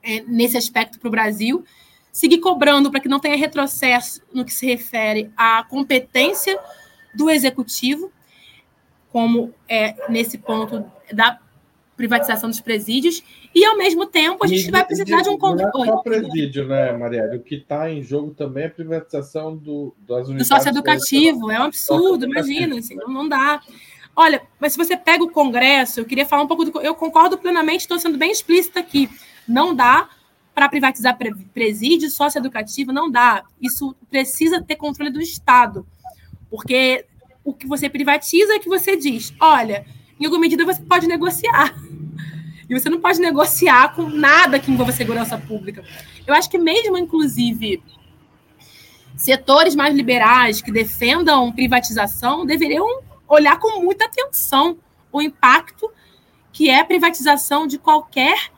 é, 0.00 0.22
nesse 0.22 0.56
aspecto 0.56 1.00
para 1.00 1.08
o 1.08 1.10
Brasil, 1.10 1.64
seguir 2.12 2.38
cobrando 2.38 2.88
para 2.88 3.00
que 3.00 3.08
não 3.08 3.18
tenha 3.18 3.36
retrocesso 3.36 4.22
no 4.32 4.44
que 4.44 4.54
se 4.54 4.64
refere 4.64 5.32
à 5.36 5.64
competência 5.64 6.56
do 7.12 7.28
executivo, 7.28 8.12
como 9.12 9.52
é 9.68 9.94
nesse 10.08 10.38
ponto 10.38 10.84
da 11.12 11.38
privatização 11.96 12.48
dos 12.48 12.60
presídios, 12.60 13.22
e 13.54 13.64
ao 13.64 13.76
mesmo 13.76 14.06
tempo 14.06 14.42
a 14.42 14.46
gente 14.48 14.66
e, 14.66 14.70
vai 14.70 14.84
precisar 14.84 15.20
de 15.20 15.28
um 15.28 15.38
controle. 15.38 15.70
Não 15.74 15.84
é 15.84 15.86
só 15.86 15.96
presídio, 15.98 16.66
né, 16.66 16.92
Marielle? 16.92 17.36
O 17.36 17.42
que 17.42 17.56
está 17.56 17.90
em 17.90 18.02
jogo 18.02 18.32
também 18.32 18.64
é 18.64 18.66
a 18.66 18.70
privatização 18.70 19.54
do, 19.56 19.94
das 20.00 20.26
unidades. 20.26 20.48
Do 20.48 20.54
sócio-educativo, 20.54 21.50
é 21.50 21.60
um 21.60 21.64
absurdo, 21.64 22.24
imagina, 22.24 22.78
assim, 22.78 22.96
não, 22.96 23.08
não 23.08 23.28
dá. 23.28 23.60
Olha, 24.16 24.42
mas 24.58 24.72
se 24.72 24.78
você 24.78 24.96
pega 24.96 25.22
o 25.22 25.30
Congresso, 25.30 26.00
eu 26.00 26.04
queria 26.04 26.26
falar 26.26 26.42
um 26.42 26.48
pouco 26.48 26.64
do. 26.64 26.80
Eu 26.80 26.94
concordo 26.94 27.36
plenamente, 27.36 27.82
estou 27.82 27.98
sendo 27.98 28.16
bem 28.18 28.30
explícita 28.30 28.80
aqui. 28.80 29.08
Não 29.46 29.74
dá 29.74 30.08
para 30.54 30.68
privatizar 30.68 31.16
presídio, 31.52 32.10
sócio-educativo, 32.10 32.92
não 32.92 33.10
dá. 33.10 33.44
Isso 33.60 33.94
precisa 34.10 34.62
ter 34.62 34.76
controle 34.76 35.10
do 35.10 35.20
Estado. 35.20 35.86
Porque 36.50 37.06
o 37.44 37.52
que 37.52 37.66
você 37.66 37.88
privatiza 37.88 38.54
é 38.54 38.58
que 38.58 38.68
você 38.68 38.96
diz: 38.96 39.34
olha, 39.40 39.84
em 40.18 40.24
alguma 40.24 40.40
medida 40.42 40.64
você 40.64 40.82
pode 40.82 41.06
negociar. 41.06 41.74
E 42.70 42.80
você 42.80 42.88
não 42.88 43.00
pode 43.00 43.20
negociar 43.20 43.94
com 43.94 44.08
nada 44.08 44.58
que 44.58 44.70
envolva 44.70 44.92
segurança 44.92 45.36
pública. 45.36 45.84
Eu 46.26 46.32
acho 46.32 46.48
que 46.48 46.56
mesmo, 46.56 46.96
inclusive, 46.96 47.82
setores 49.14 49.74
mais 49.74 49.94
liberais 49.94 50.62
que 50.62 50.72
defendam 50.72 51.52
privatização 51.52 52.46
deveriam 52.46 52.86
olhar 53.28 53.58
com 53.58 53.82
muita 53.82 54.06
atenção 54.06 54.78
o 55.12 55.20
impacto 55.20 55.90
que 56.52 56.70
é 56.70 56.80
a 56.80 56.84
privatização 56.84 57.66
de 57.66 57.78
qualquer 57.78 58.50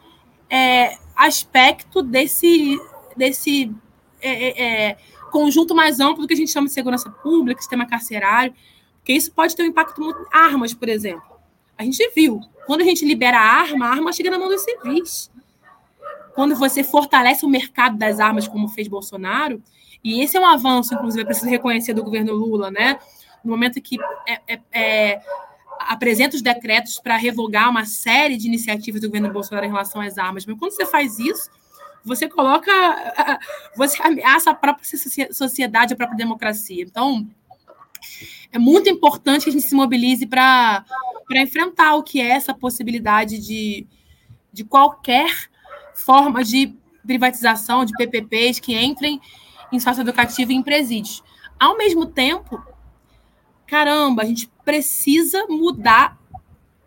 é, 0.48 0.96
aspecto 1.16 2.02
desse, 2.02 2.78
desse 3.16 3.72
é, 4.20 4.30
é, 4.30 4.90
é 4.90 4.96
conjunto 5.30 5.74
mais 5.74 6.00
amplo 6.00 6.22
do 6.22 6.28
que 6.28 6.34
a 6.34 6.36
gente 6.36 6.52
chama 6.52 6.66
de 6.66 6.72
segurança 6.72 7.10
pública, 7.10 7.60
sistema 7.60 7.86
carcerário, 7.86 8.54
porque 9.04 9.12
isso 9.12 9.30
pode 9.32 9.54
ter 9.54 9.62
um 9.62 9.66
impacto 9.66 10.00
muito. 10.00 10.26
Armas, 10.32 10.72
por 10.72 10.88
exemplo. 10.88 11.38
A 11.76 11.84
gente 11.84 12.10
viu. 12.16 12.40
Quando 12.66 12.80
a 12.80 12.84
gente 12.84 13.04
libera 13.04 13.38
a 13.38 13.42
arma, 13.42 13.86
a 13.86 13.90
arma 13.90 14.10
chega 14.14 14.30
na 14.30 14.38
mão 14.38 14.48
dos 14.48 14.62
civis. 14.62 15.30
Quando 16.34 16.56
você 16.56 16.82
fortalece 16.82 17.44
o 17.44 17.48
mercado 17.48 17.98
das 17.98 18.18
armas, 18.18 18.48
como 18.48 18.66
fez 18.66 18.88
Bolsonaro, 18.88 19.62
e 20.02 20.22
esse 20.22 20.38
é 20.38 20.40
um 20.40 20.46
avanço, 20.46 20.94
inclusive, 20.94 21.22
é 21.22 21.26
preciso 21.26 21.50
reconhecer 21.50 21.92
do 21.92 22.02
governo 22.02 22.32
Lula, 22.32 22.70
né? 22.70 22.98
No 23.44 23.50
momento 23.50 23.78
que 23.82 23.98
é, 24.26 24.40
é, 24.48 24.60
é, 24.72 25.20
apresenta 25.80 26.34
os 26.34 26.40
decretos 26.40 26.98
para 26.98 27.18
revogar 27.18 27.68
uma 27.68 27.84
série 27.84 28.38
de 28.38 28.46
iniciativas 28.46 29.02
do 29.02 29.08
governo 29.08 29.30
Bolsonaro 29.30 29.66
em 29.66 29.70
relação 29.70 30.00
às 30.00 30.16
armas. 30.16 30.46
Mas 30.46 30.58
quando 30.58 30.72
você 30.72 30.86
faz 30.86 31.18
isso, 31.18 31.50
você 32.02 32.26
coloca, 32.26 32.72
você 33.76 34.02
ameaça 34.02 34.50
a 34.50 34.54
própria 34.54 34.86
sociedade, 35.30 35.92
a 35.92 35.96
própria 35.96 36.16
democracia. 36.16 36.82
Então, 36.82 37.28
é 38.54 38.58
muito 38.58 38.88
importante 38.88 39.42
que 39.42 39.50
a 39.50 39.52
gente 39.52 39.66
se 39.66 39.74
mobilize 39.74 40.24
para 40.28 40.84
enfrentar 41.34 41.96
o 41.96 42.04
que 42.04 42.20
é 42.20 42.28
essa 42.28 42.54
possibilidade 42.54 43.36
de, 43.36 43.84
de 44.52 44.62
qualquer 44.62 45.50
forma 45.92 46.44
de 46.44 46.72
privatização, 47.04 47.84
de 47.84 47.92
PPPs 47.94 48.60
que 48.60 48.72
entrem 48.72 49.20
em 49.72 49.80
sócio 49.80 50.02
educativo 50.02 50.52
e 50.52 50.54
em 50.54 50.62
presídios. 50.62 51.20
Ao 51.58 51.76
mesmo 51.76 52.06
tempo, 52.06 52.64
caramba, 53.66 54.22
a 54.22 54.24
gente 54.24 54.48
precisa 54.64 55.46
mudar 55.48 56.16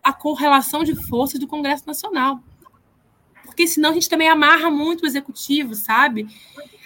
a 0.01 0.13
correlação 0.13 0.86
de 0.86 0.95
forças 0.95 1.38
do 1.38 1.47
Congresso 1.47 1.84
Nacional. 1.86 2.39
Porque 3.43 3.68
senão 3.68 3.89
a 3.89 3.93
gente 3.93 4.07
também 4.07 4.30
amarra 4.30 4.72
muito 4.72 5.03
o 5.03 5.05
executivo, 5.05 5.76
sabe? 5.76 6.30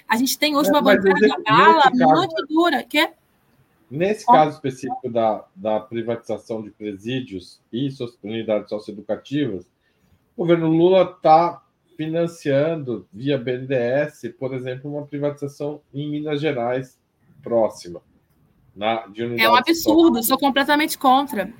A 0.08 0.18
gente 0.18 0.40
tem 0.40 0.56
hoje 0.56 0.70
é, 0.70 0.72
uma 0.72 0.82
bancada 0.82 1.20
de 1.20 1.44
bala 1.44 1.92
muito 1.94 2.48
dura, 2.48 2.82
que 2.82 2.98
é 2.98 3.14
Nesse 3.92 4.26
caso 4.26 4.56
específico 4.56 5.10
da, 5.10 5.44
da 5.54 5.82
privatização 5.82 6.62
de 6.62 6.72
presídios 6.72 7.60
e 7.74 7.92
suas 7.92 8.18
unidades 8.24 8.70
socioeducativas, 8.70 9.66
o 10.34 10.44
governo 10.44 10.70
Lula 10.70 11.14
está 11.14 11.62
financiando, 11.98 13.06
via 13.12 13.38
BNDES, 13.38 14.34
por 14.40 14.54
exemplo, 14.54 14.90
uma 14.90 15.06
privatização 15.06 15.82
em 15.94 16.10
Minas 16.10 16.40
Gerais 16.40 16.98
próxima. 17.44 18.02
Na, 18.74 19.04
é 19.38 19.50
um 19.50 19.56
absurdo, 19.56 20.24
sou 20.24 20.40
completamente 20.40 20.98
contra. 20.98 21.54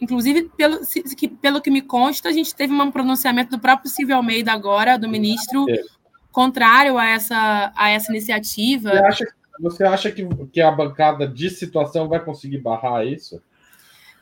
Inclusive, 0.00 0.50
pelo, 0.56 0.84
se, 0.84 1.02
que, 1.16 1.26
pelo 1.26 1.60
que 1.60 1.70
me 1.70 1.82
consta, 1.82 2.28
a 2.28 2.32
gente 2.32 2.54
teve 2.54 2.72
um 2.72 2.92
pronunciamento 2.92 3.50
do 3.50 3.60
próprio 3.60 3.90
Silvio 3.90 4.14
Almeida 4.14 4.52
agora, 4.52 4.96
do 4.96 5.08
ministro, 5.08 5.68
é. 5.68 5.82
contrário 6.30 6.96
a 6.96 7.06
essa, 7.06 7.72
a 7.74 7.90
essa 7.90 8.12
iniciativa. 8.12 8.90
Você 8.90 8.98
acha 8.98 9.26
que 9.26 9.41
você 9.60 9.84
acha 9.84 10.10
que, 10.10 10.26
que 10.52 10.60
a 10.60 10.70
bancada 10.70 11.26
de 11.26 11.50
situação 11.50 12.08
vai 12.08 12.24
conseguir 12.24 12.58
barrar 12.58 13.06
isso? 13.06 13.42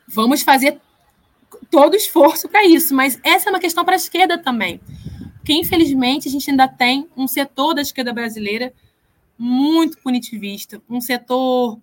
Vamos 0.07 0.41
fazer 0.41 0.79
todo 1.69 1.95
esforço 1.95 2.47
para 2.49 2.65
isso, 2.65 2.93
mas 2.93 3.19
essa 3.23 3.49
é 3.49 3.51
uma 3.51 3.59
questão 3.59 3.83
para 3.83 3.95
a 3.95 3.97
esquerda 3.97 4.37
também. 4.37 4.79
Porque, 5.37 5.53
infelizmente, 5.53 6.27
a 6.27 6.31
gente 6.31 6.49
ainda 6.49 6.67
tem 6.67 7.07
um 7.15 7.27
setor 7.27 7.73
da 7.73 7.81
esquerda 7.81 8.13
brasileira 8.13 8.73
muito 9.37 9.97
punitivista, 9.99 10.81
um 10.89 11.01
setor 11.01 11.79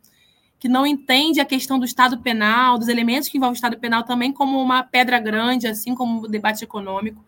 que 0.60 0.68
não 0.68 0.86
entende 0.86 1.40
a 1.40 1.44
questão 1.44 1.78
do 1.78 1.84
Estado 1.84 2.18
penal, 2.18 2.78
dos 2.78 2.88
elementos 2.88 3.28
que 3.28 3.36
envolvem 3.36 3.54
o 3.54 3.56
Estado 3.56 3.78
penal 3.78 4.02
também 4.02 4.32
como 4.32 4.60
uma 4.60 4.82
pedra 4.82 5.18
grande, 5.20 5.66
assim 5.66 5.94
como 5.94 6.22
o 6.22 6.28
debate 6.28 6.64
econômico. 6.64 7.24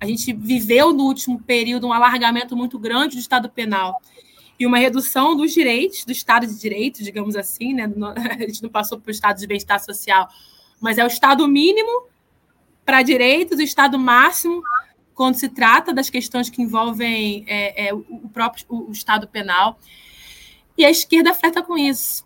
A 0.00 0.06
gente 0.06 0.32
viveu 0.32 0.92
no 0.92 1.04
último 1.04 1.40
período 1.40 1.86
um 1.86 1.92
alargamento 1.92 2.56
muito 2.56 2.78
grande 2.78 3.16
do 3.16 3.20
Estado 3.20 3.48
penal 3.48 4.00
e 4.62 4.66
uma 4.66 4.78
redução 4.78 5.34
dos 5.34 5.52
direitos, 5.52 6.04
do 6.04 6.12
Estado 6.12 6.46
de 6.46 6.56
Direito, 6.56 7.02
digamos 7.02 7.34
assim, 7.34 7.74
né? 7.74 7.90
A 8.30 8.38
gente 8.46 8.62
não 8.62 8.70
passou 8.70 8.96
para 8.96 9.08
o 9.08 9.10
Estado 9.10 9.36
de 9.40 9.46
Bem-Estar 9.48 9.80
Social, 9.80 10.28
mas 10.80 10.98
é 10.98 11.04
o 11.04 11.08
Estado 11.08 11.48
mínimo 11.48 12.06
para 12.84 13.02
direitos, 13.02 13.58
o 13.58 13.62
Estado 13.62 13.98
máximo 13.98 14.62
quando 15.14 15.34
se 15.34 15.48
trata 15.48 15.92
das 15.92 16.08
questões 16.08 16.48
que 16.48 16.62
envolvem 16.62 17.44
é, 17.48 17.88
é, 17.88 17.92
o 17.92 18.28
próprio 18.32 18.64
o 18.68 18.92
Estado 18.92 19.26
penal. 19.26 19.80
E 20.78 20.84
a 20.84 20.90
esquerda 20.90 21.34
flerta 21.34 21.60
com 21.60 21.76
isso. 21.76 22.24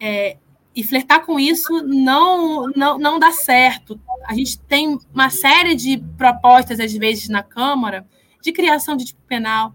É, 0.00 0.36
e 0.74 0.82
flertar 0.82 1.24
com 1.24 1.38
isso 1.38 1.80
não, 1.84 2.66
não, 2.74 2.98
não 2.98 3.18
dá 3.20 3.30
certo. 3.30 4.00
A 4.26 4.34
gente 4.34 4.58
tem 4.58 4.98
uma 5.14 5.30
série 5.30 5.76
de 5.76 5.96
propostas, 6.18 6.80
às 6.80 6.92
vezes, 6.92 7.28
na 7.28 7.44
Câmara, 7.44 8.04
de 8.42 8.50
criação 8.50 8.96
de 8.96 9.04
tipo 9.04 9.20
penal, 9.28 9.72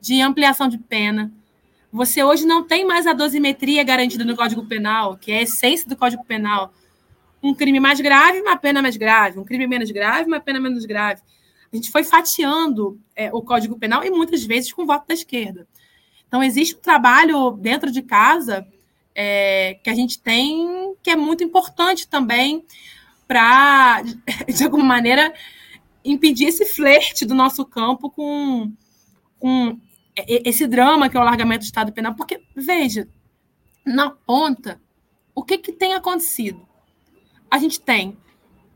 de 0.00 0.20
ampliação 0.20 0.68
de 0.68 0.78
pena. 0.78 1.32
Você 1.92 2.22
hoje 2.22 2.46
não 2.46 2.62
tem 2.62 2.86
mais 2.86 3.06
a 3.06 3.12
dosimetria 3.12 3.82
garantida 3.82 4.24
no 4.24 4.36
Código 4.36 4.64
Penal, 4.64 5.16
que 5.16 5.32
é 5.32 5.38
a 5.38 5.42
essência 5.42 5.88
do 5.88 5.96
Código 5.96 6.24
Penal. 6.24 6.72
Um 7.42 7.54
crime 7.54 7.80
mais 7.80 8.00
grave, 8.00 8.40
uma 8.40 8.56
pena 8.56 8.80
mais 8.80 8.96
grave. 8.96 9.38
Um 9.38 9.44
crime 9.44 9.66
menos 9.66 9.90
grave, 9.90 10.26
uma 10.26 10.40
pena 10.40 10.60
menos 10.60 10.84
grave. 10.84 11.20
A 11.72 11.76
gente 11.76 11.90
foi 11.90 12.04
fatiando 12.04 13.00
é, 13.14 13.32
o 13.32 13.42
Código 13.42 13.78
Penal 13.78 14.04
e 14.04 14.10
muitas 14.10 14.44
vezes 14.44 14.72
com 14.72 14.86
voto 14.86 15.06
da 15.08 15.14
esquerda. 15.14 15.66
Então, 16.28 16.42
existe 16.42 16.76
um 16.76 16.80
trabalho 16.80 17.52
dentro 17.52 17.90
de 17.90 18.02
casa 18.02 18.66
é, 19.14 19.78
que 19.82 19.90
a 19.90 19.94
gente 19.94 20.20
tem 20.20 20.94
que 21.02 21.10
é 21.10 21.16
muito 21.16 21.42
importante 21.42 22.08
também 22.08 22.64
para, 23.26 24.02
de 24.48 24.64
alguma 24.64 24.84
maneira, 24.84 25.32
impedir 26.04 26.46
esse 26.46 26.64
flerte 26.66 27.24
do 27.24 27.34
nosso 27.34 27.64
campo 27.64 28.10
com, 28.10 28.72
com 29.38 29.78
esse 30.16 30.66
drama 30.66 31.08
que 31.08 31.16
é 31.16 31.20
o 31.20 31.24
largamento 31.24 31.60
do 31.60 31.64
Estado 31.64 31.92
penal, 31.92 32.14
porque, 32.14 32.42
veja, 32.54 33.08
na 33.84 34.10
ponta, 34.10 34.80
o 35.34 35.42
que, 35.42 35.58
que 35.58 35.72
tem 35.72 35.94
acontecido? 35.94 36.66
A 37.50 37.58
gente 37.58 37.80
tem 37.80 38.16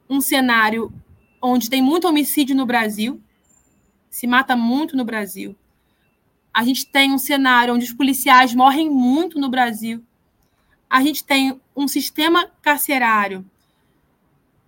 um 0.08 0.20
cenário 0.20 0.92
onde 1.42 1.68
tem 1.68 1.82
muito 1.82 2.08
homicídio 2.08 2.56
no 2.56 2.66
Brasil, 2.66 3.20
se 4.08 4.26
mata 4.26 4.56
muito 4.56 4.96
no 4.96 5.04
Brasil. 5.04 5.56
A 6.52 6.64
gente 6.64 6.86
tem 6.86 7.12
um 7.12 7.18
cenário 7.18 7.74
onde 7.74 7.84
os 7.84 7.92
policiais 7.92 8.54
morrem 8.54 8.88
muito 8.88 9.38
no 9.38 9.48
Brasil. 9.48 10.02
A 10.88 11.02
gente 11.02 11.24
tem 11.24 11.60
um 11.76 11.88
sistema 11.88 12.48
carcerário 12.62 13.44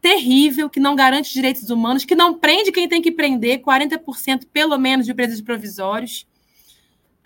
terrível, 0.01 0.69
que 0.69 0.81
não 0.81 0.95
garante 0.95 1.33
direitos 1.33 1.71
humanos, 1.71 2.05
que 2.05 2.15
não 2.15 2.35
prende 2.35 2.73
quem 2.73 2.89
tem 2.89 3.01
que 3.01 3.11
prender, 3.11 3.63
40% 3.63 4.47
pelo 4.53 4.77
menos 4.79 5.07
de 5.07 5.15
presos 5.15 5.41
provisórios 5.41 6.27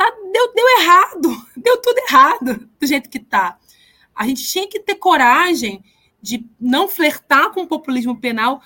tá, 0.01 0.11
deu, 0.33 0.55
deu 0.55 0.81
errado, 0.81 1.29
deu 1.55 1.77
tudo 1.83 1.99
errado 1.99 2.69
do 2.81 2.87
jeito 2.87 3.11
que 3.11 3.19
tá. 3.19 3.59
A 4.15 4.27
gente 4.27 4.43
tinha 4.49 4.67
que 4.67 4.81
ter 4.81 4.95
coragem 4.95 5.85
de 6.23 6.47
não 6.59 6.89
flertar 6.89 7.53
com 7.53 7.63
o 7.63 7.67
populismo 7.67 8.19
penal, 8.19 8.63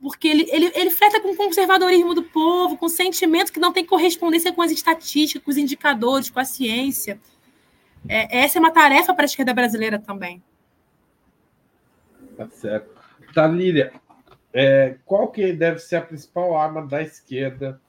porque 0.00 0.28
ele, 0.28 0.48
ele, 0.50 0.70
ele 0.74 0.90
flerta 0.90 1.20
com 1.20 1.32
o 1.32 1.36
conservadorismo 1.36 2.14
do 2.14 2.22
povo, 2.22 2.76
com 2.76 2.88
sentimentos 2.88 3.50
que 3.50 3.58
não 3.58 3.72
tem 3.72 3.84
correspondência 3.84 4.52
com 4.52 4.62
as 4.62 4.70
estatísticas, 4.70 5.42
com 5.42 5.50
os 5.50 5.56
indicadores, 5.56 6.30
com 6.30 6.38
a 6.38 6.44
ciência. 6.44 7.20
É, 8.08 8.38
essa 8.38 8.58
é 8.58 8.60
uma 8.60 8.70
tarefa 8.70 9.12
para 9.12 9.24
a 9.24 9.26
esquerda 9.26 9.52
brasileira 9.52 9.98
também. 9.98 10.42
Tá 12.36 12.48
certo. 12.48 12.96
Talíria, 13.34 13.92
é, 14.52 14.96
qual 15.04 15.28
que 15.28 15.52
deve 15.52 15.80
ser 15.80 15.96
a 15.96 16.02
principal 16.02 16.56
arma 16.56 16.86
da 16.86 17.02
esquerda 17.02 17.80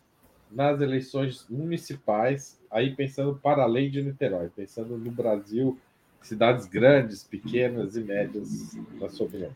nas 0.52 0.82
eleições 0.82 1.46
municipais, 1.50 2.60
aí 2.72 2.96
pensando 2.96 3.36
para 3.36 3.64
além 3.64 3.90
de 3.90 4.02
Niterói, 4.02 4.50
pensando 4.56 4.98
no 4.98 5.12
Brasil, 5.12 5.78
cidades 6.22 6.66
grandes, 6.66 7.24
pequenas 7.24 7.96
e 7.96 8.02
médias, 8.02 8.76
na 9.00 9.10
sua 9.10 9.28
opinião? 9.28 9.56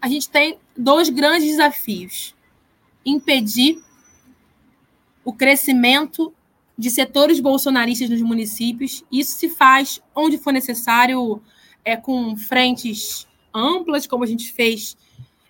A 0.00 0.08
gente 0.08 0.28
tem 0.28 0.58
dois 0.76 1.08
grandes 1.08 1.48
desafios: 1.48 2.34
impedir 3.04 3.80
o 5.24 5.32
crescimento 5.32 6.32
de 6.76 6.90
setores 6.90 7.40
bolsonaristas 7.40 8.08
nos 8.08 8.22
municípios. 8.22 9.04
Isso 9.12 9.32
se 9.32 9.50
faz 9.50 10.02
onde 10.14 10.38
for 10.38 10.52
necessário, 10.52 11.40
é, 11.84 11.96
com 11.96 12.36
frentes 12.36 13.28
amplas, 13.54 14.06
como 14.06 14.24
a 14.24 14.26
gente 14.26 14.52
fez 14.52 14.96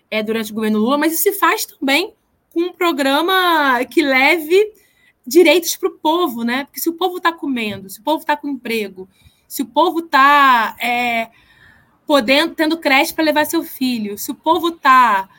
é, 0.09 0.21
durante 0.21 0.51
o 0.51 0.55
governo 0.55 0.79
Lula, 0.79 0.97
mas 0.97 1.13
isso 1.13 1.23
se 1.23 1.33
faz 1.33 1.65
também 1.65 2.13
com 2.53 2.61
um 2.61 2.73
programa 2.73 3.83
que 3.85 4.01
leve 4.01 4.73
direitos 5.25 5.75
para 5.75 5.89
o 5.89 5.97
povo, 5.97 6.43
né? 6.43 6.65
Porque 6.65 6.79
se 6.79 6.89
o 6.89 6.93
povo 6.93 7.17
está 7.17 7.31
comendo, 7.31 7.89
se 7.89 7.99
o 7.99 8.03
povo 8.03 8.19
está 8.19 8.35
com 8.35 8.49
emprego, 8.49 9.07
se 9.47 9.61
o 9.61 9.65
povo 9.65 9.99
está 9.99 10.75
é, 10.79 11.29
podendo, 12.05 12.55
tendo 12.55 12.77
creche 12.77 13.13
para 13.13 13.23
levar 13.23 13.45
seu 13.45 13.63
filho, 13.63 14.17
se 14.17 14.31
o 14.31 14.35
povo 14.35 14.69
está 14.69 15.29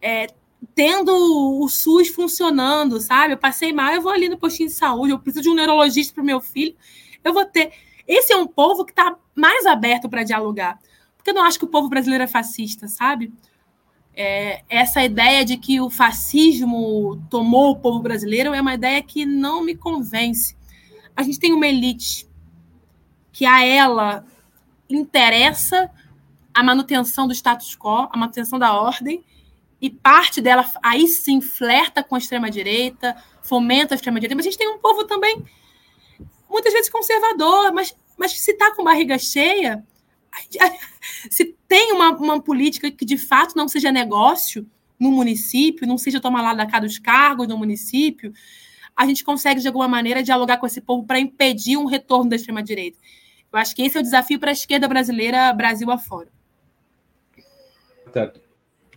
é, 0.00 0.28
tendo 0.74 1.12
o 1.60 1.68
SUS 1.68 2.08
funcionando, 2.08 3.00
sabe? 3.00 3.34
Eu 3.34 3.38
passei 3.38 3.72
mal, 3.72 3.92
eu 3.92 4.02
vou 4.02 4.12
ali 4.12 4.28
no 4.28 4.38
postinho 4.38 4.68
de 4.68 4.74
saúde, 4.74 5.12
eu 5.12 5.18
preciso 5.18 5.42
de 5.42 5.50
um 5.50 5.54
neurologista 5.54 6.14
para 6.14 6.22
o 6.22 6.26
meu 6.26 6.40
filho, 6.40 6.74
eu 7.24 7.32
vou 7.32 7.44
ter. 7.44 7.72
Esse 8.06 8.32
é 8.32 8.36
um 8.36 8.46
povo 8.46 8.84
que 8.84 8.92
está 8.92 9.16
mais 9.34 9.66
aberto 9.66 10.08
para 10.08 10.22
dialogar. 10.22 10.78
Porque 11.16 11.30
eu 11.30 11.34
não 11.34 11.44
acho 11.44 11.58
que 11.58 11.64
o 11.64 11.68
povo 11.68 11.88
brasileiro 11.88 12.24
é 12.24 12.26
fascista, 12.26 12.88
sabe? 12.88 13.32
É, 14.22 14.64
essa 14.68 15.02
ideia 15.02 15.46
de 15.46 15.56
que 15.56 15.80
o 15.80 15.88
fascismo 15.88 17.24
tomou 17.30 17.70
o 17.70 17.76
povo 17.76 18.00
brasileiro 18.00 18.52
é 18.52 18.60
uma 18.60 18.74
ideia 18.74 19.02
que 19.02 19.24
não 19.24 19.64
me 19.64 19.74
convence. 19.74 20.54
A 21.16 21.22
gente 21.22 21.40
tem 21.40 21.54
uma 21.54 21.66
elite 21.66 22.28
que 23.32 23.46
a 23.46 23.64
ela 23.64 24.26
interessa 24.90 25.90
a 26.52 26.62
manutenção 26.62 27.26
do 27.26 27.32
status 27.32 27.74
quo, 27.74 28.10
a 28.12 28.16
manutenção 28.18 28.58
da 28.58 28.78
ordem, 28.78 29.24
e 29.80 29.88
parte 29.88 30.42
dela 30.42 30.70
aí 30.82 31.08
sim 31.08 31.40
flerta 31.40 32.02
com 32.02 32.14
a 32.14 32.18
extrema-direita, 32.18 33.16
fomenta 33.42 33.94
a 33.94 33.96
extrema-direita, 33.96 34.36
mas 34.36 34.44
a 34.44 34.50
gente 34.50 34.58
tem 34.58 34.68
um 34.68 34.80
povo 34.80 35.04
também 35.04 35.42
muitas 36.46 36.74
vezes 36.74 36.90
conservador, 36.90 37.72
mas, 37.72 37.96
mas 38.18 38.38
se 38.38 38.50
está 38.50 38.74
com 38.74 38.84
barriga 38.84 39.18
cheia, 39.18 39.82
se 41.30 41.56
tem 41.66 41.92
uma, 41.92 42.10
uma 42.16 42.40
política 42.40 42.90
que 42.90 43.04
de 43.04 43.18
fato 43.18 43.56
não 43.56 43.68
seja 43.68 43.90
negócio 43.90 44.66
no 44.98 45.10
município, 45.10 45.86
não 45.86 45.96
seja 45.96 46.20
tomar 46.20 46.42
lá 46.42 46.54
da 46.54 46.66
cá 46.66 46.78
dos 46.78 46.98
cargos 46.98 47.48
no 47.48 47.56
município, 47.56 48.32
a 48.94 49.06
gente 49.06 49.24
consegue, 49.24 49.60
de 49.60 49.66
alguma 49.66 49.88
maneira, 49.88 50.22
dialogar 50.22 50.58
com 50.58 50.66
esse 50.66 50.80
povo 50.80 51.06
para 51.06 51.18
impedir 51.18 51.76
um 51.78 51.86
retorno 51.86 52.28
da 52.28 52.36
extrema-direita. 52.36 52.98
Eu 53.50 53.58
acho 53.58 53.74
que 53.74 53.82
esse 53.82 53.96
é 53.96 54.00
o 54.00 54.02
desafio 54.02 54.38
para 54.38 54.50
a 54.50 54.52
esquerda 54.52 54.86
brasileira, 54.86 55.52
Brasil 55.52 55.90
afora. 55.90 56.28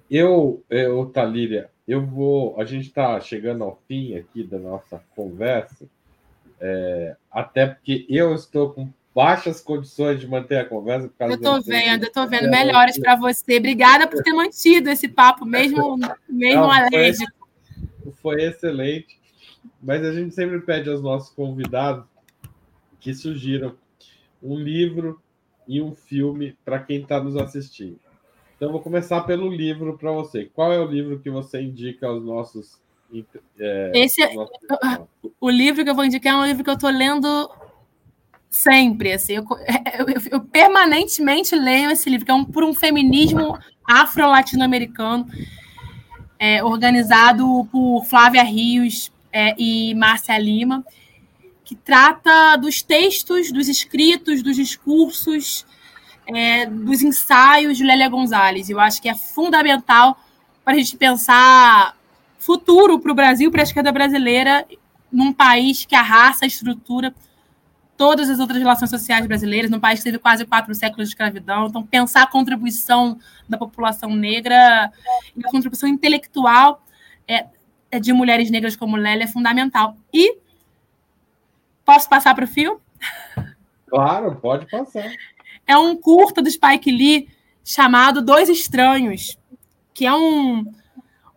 Eu, 0.09 0.63
eu 0.69 1.05
Talíria, 1.07 1.71
eu 1.87 2.05
vou. 2.05 2.59
A 2.59 2.65
gente 2.65 2.87
está 2.87 3.19
chegando 3.21 3.63
ao 3.63 3.81
fim 3.87 4.15
aqui 4.15 4.43
da 4.43 4.59
nossa 4.59 5.01
conversa, 5.15 5.87
é, 6.59 7.15
até 7.31 7.67
porque 7.67 8.05
eu 8.09 8.33
estou 8.35 8.71
com 8.71 8.89
baixas 9.13 9.61
condições 9.61 10.19
de 10.19 10.27
manter 10.27 10.57
a 10.57 10.65
conversa. 10.65 11.07
Por 11.07 11.17
causa 11.17 11.33
eu 11.33 11.37
estou 11.37 11.61
vendo, 11.61 12.03
eu 12.03 12.07
estou 12.07 12.27
vendo. 12.27 12.49
Melhores 12.49 12.97
para 12.97 13.15
você. 13.15 13.57
Obrigada 13.57 14.07
por 14.07 14.21
ter 14.23 14.33
mantido 14.33 14.89
esse 14.89 15.07
papo, 15.07 15.45
mesmo, 15.45 15.97
mesmo 16.27 16.61
Não, 16.61 16.71
alérgico. 16.71 17.31
Foi, 18.03 18.13
foi 18.21 18.43
excelente. 18.43 19.19
Mas 19.81 20.03
a 20.03 20.13
gente 20.13 20.33
sempre 20.33 20.59
pede 20.61 20.89
aos 20.89 21.01
nossos 21.01 21.29
convidados 21.33 22.05
que 22.99 23.13
sugiram 23.13 23.75
um 24.41 24.57
livro 24.57 25.21
e 25.67 25.81
um 25.81 25.93
filme 25.93 26.57
para 26.65 26.79
quem 26.79 27.01
está 27.01 27.21
nos 27.21 27.35
assistindo. 27.35 27.99
Então, 28.55 28.71
vou 28.71 28.81
começar 28.81 29.21
pelo 29.21 29.49
livro 29.49 29.97
para 29.97 30.11
você. 30.11 30.45
Qual 30.53 30.71
é 30.71 30.79
o 30.79 30.87
livro 30.87 31.19
que 31.19 31.29
você 31.29 31.61
indica 31.61 32.07
aos 32.07 32.23
nossos. 32.23 32.81
É, 33.59 33.91
Esse 33.93 34.23
é, 34.23 34.33
nossos... 34.33 34.55
o 35.39 35.49
livro 35.49 35.83
que 35.83 35.89
eu 35.89 35.95
vou 35.95 36.05
indicar 36.05 36.33
é 36.33 36.37
um 36.37 36.45
livro 36.45 36.63
que 36.63 36.69
eu 36.69 36.75
estou 36.75 36.89
lendo 36.89 37.51
sempre. 38.53 39.11
Assim, 39.11 39.33
eu, 39.33 39.45
eu, 39.97 40.21
eu, 40.31 40.41
permanentemente 40.41 41.55
leio 41.55 41.89
esse 41.89 42.09
livro, 42.09 42.25
que 42.25 42.31
é 42.31 42.35
um, 42.35 42.45
por 42.45 42.63
um 42.63 42.73
feminismo 42.73 43.57
afro-latino-americano, 43.83 45.27
é, 46.39 46.63
organizado 46.63 47.67
por 47.71 48.05
Flávia 48.05 48.43
Rios 48.43 49.11
é, 49.31 49.55
e 49.57 49.95
Márcia 49.95 50.37
Lima, 50.37 50.85
que 51.65 51.75
trata 51.75 52.55
dos 52.57 52.81
textos, 52.81 53.51
dos 53.51 53.67
escritos, 53.67 54.43
dos 54.43 54.55
discursos 54.55 55.65
é, 56.27 56.65
dos 56.65 57.01
ensaios 57.01 57.77
de 57.77 57.83
Lélia 57.83 58.07
Gonzalez. 58.07 58.69
Eu 58.69 58.79
acho 58.79 59.01
que 59.01 59.09
é 59.09 59.15
fundamental 59.15 60.17
para 60.63 60.73
a 60.73 60.77
gente 60.77 60.95
pensar 60.95 61.97
futuro 62.37 62.99
para 62.99 63.11
o 63.11 63.15
Brasil, 63.15 63.49
para 63.49 63.61
a 63.61 63.63
esquerda 63.63 63.91
brasileira, 63.91 64.65
num 65.11 65.31
país 65.33 65.85
que 65.85 65.95
a 65.95 66.01
raça, 66.01 66.45
a 66.45 66.47
estrutura 66.47 67.13
todas 68.03 68.29
as 68.29 68.39
outras 68.39 68.59
relações 68.59 68.89
sociais 68.89 69.25
brasileiras, 69.25 69.69
num 69.69 69.79
país 69.79 69.99
que 69.99 70.05
teve 70.05 70.19
quase 70.19 70.45
quatro 70.45 70.73
séculos 70.75 71.07
de 71.07 71.13
escravidão. 71.13 71.67
Então, 71.67 71.85
pensar 71.85 72.23
a 72.23 72.27
contribuição 72.27 73.17
da 73.47 73.57
população 73.57 74.15
negra 74.15 74.91
e 75.35 75.45
a 75.45 75.49
contribuição 75.49 75.87
intelectual 75.87 76.83
é, 77.27 77.45
é 77.89 77.99
de 77.99 78.11
mulheres 78.11 78.49
negras 78.49 78.75
como 78.75 78.97
Lélia 78.97 79.23
é 79.23 79.27
fundamental. 79.27 79.95
E 80.11 80.37
posso 81.85 82.09
passar 82.09 82.35
para 82.35 82.45
o 82.45 82.47
fio? 82.47 82.81
Claro, 83.87 84.35
pode 84.41 84.65
passar 84.65 85.09
é 85.65 85.77
um 85.77 85.95
curta 85.95 86.41
do 86.41 86.49
Spike 86.49 86.91
Lee 86.91 87.27
chamado 87.63 88.21
Dois 88.21 88.49
Estranhos, 88.49 89.37
que 89.93 90.05
é 90.05 90.13
um, 90.13 90.65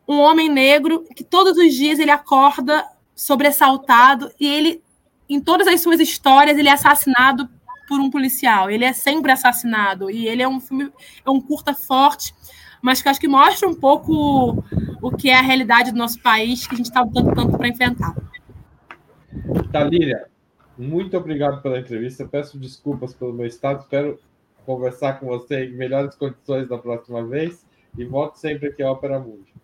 um 0.07 0.19
homem 0.19 0.49
negro 0.49 1.05
que 1.15 1.23
todos 1.23 1.57
os 1.57 1.75
dias 1.75 1.99
ele 1.99 2.11
acorda 2.11 2.85
sobressaltado 3.15 4.31
e 4.39 4.47
ele, 4.47 4.83
em 5.29 5.41
todas 5.41 5.67
as 5.67 5.81
suas 5.81 6.01
histórias, 6.01 6.57
ele 6.57 6.69
é 6.69 6.73
assassinado 6.73 7.49
por 7.89 8.01
um 8.01 8.11
policial. 8.11 8.71
Ele 8.71 8.85
é 8.85 8.93
sempre 8.93 9.33
assassinado 9.33 10.11
e 10.11 10.27
ele 10.27 10.43
é 10.43 10.49
um 10.49 10.61
filme, 10.61 10.93
é 11.25 11.31
um 11.31 11.41
curta 11.41 11.75
forte, 11.75 12.35
mas 12.83 13.03
que 13.03 13.09
acho 13.09 13.21
que 13.21 13.29
mostra 13.29 13.69
um 13.69 13.75
pouco 13.75 14.65
o 15.03 15.11
que 15.11 15.31
é 15.31 15.39
a 15.39 15.43
realidade 15.43 15.93
do 15.93 15.99
nosso 15.99 16.21
país 16.21 16.67
que 16.67 16.75
a 16.75 16.77
gente 16.77 16.87
está 16.87 17.03
lutando 17.03 17.35
tanto 17.35 17.57
para 17.57 17.69
enfrentar. 17.69 18.15
Talíria, 19.73 20.29
muito 20.77 21.17
obrigado 21.17 21.63
pela 21.63 21.79
entrevista. 21.79 22.27
Peço 22.27 22.59
desculpas 22.59 23.15
pelo 23.15 23.33
meu 23.33 23.47
estado. 23.47 23.81
Espero 23.81 24.19
conversar 24.65 25.21
com 25.21 25.27
você 25.27 25.67
em 25.67 25.77
melhores 25.77 26.15
condições 26.15 26.69
da 26.69 26.77
próxima 26.77 27.25
vez. 27.25 27.65
E 27.97 28.05
volto 28.05 28.37
sempre 28.37 28.69
aqui 28.69 28.83
ao 28.83 28.93
Opera 28.93 29.19
Mundi. 29.19 29.56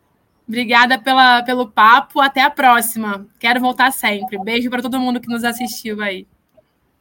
Obrigada 0.52 0.98
pela, 0.98 1.42
pelo 1.42 1.66
papo. 1.66 2.20
Até 2.20 2.42
a 2.42 2.50
próxima. 2.50 3.26
Quero 3.40 3.58
voltar 3.58 3.90
sempre. 3.90 4.38
Beijo 4.38 4.68
para 4.68 4.82
todo 4.82 5.00
mundo 5.00 5.18
que 5.18 5.26
nos 5.26 5.44
assistiu 5.44 6.02
aí. 6.02 6.26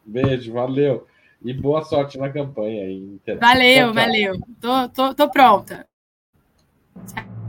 Beijo, 0.06 0.54
valeu. 0.54 1.06
E 1.44 1.54
boa 1.54 1.84
sorte 1.84 2.18
na 2.18 2.30
campanha 2.30 2.86
aí. 2.86 3.20
Valeu, 3.38 3.38
tchau, 3.38 3.86
tchau. 3.86 3.94
valeu. 3.94 4.40
Tô, 4.62 4.90
tô, 4.90 5.14
tô 5.14 5.30
pronta. 5.30 5.86
Tchau. 7.14 7.41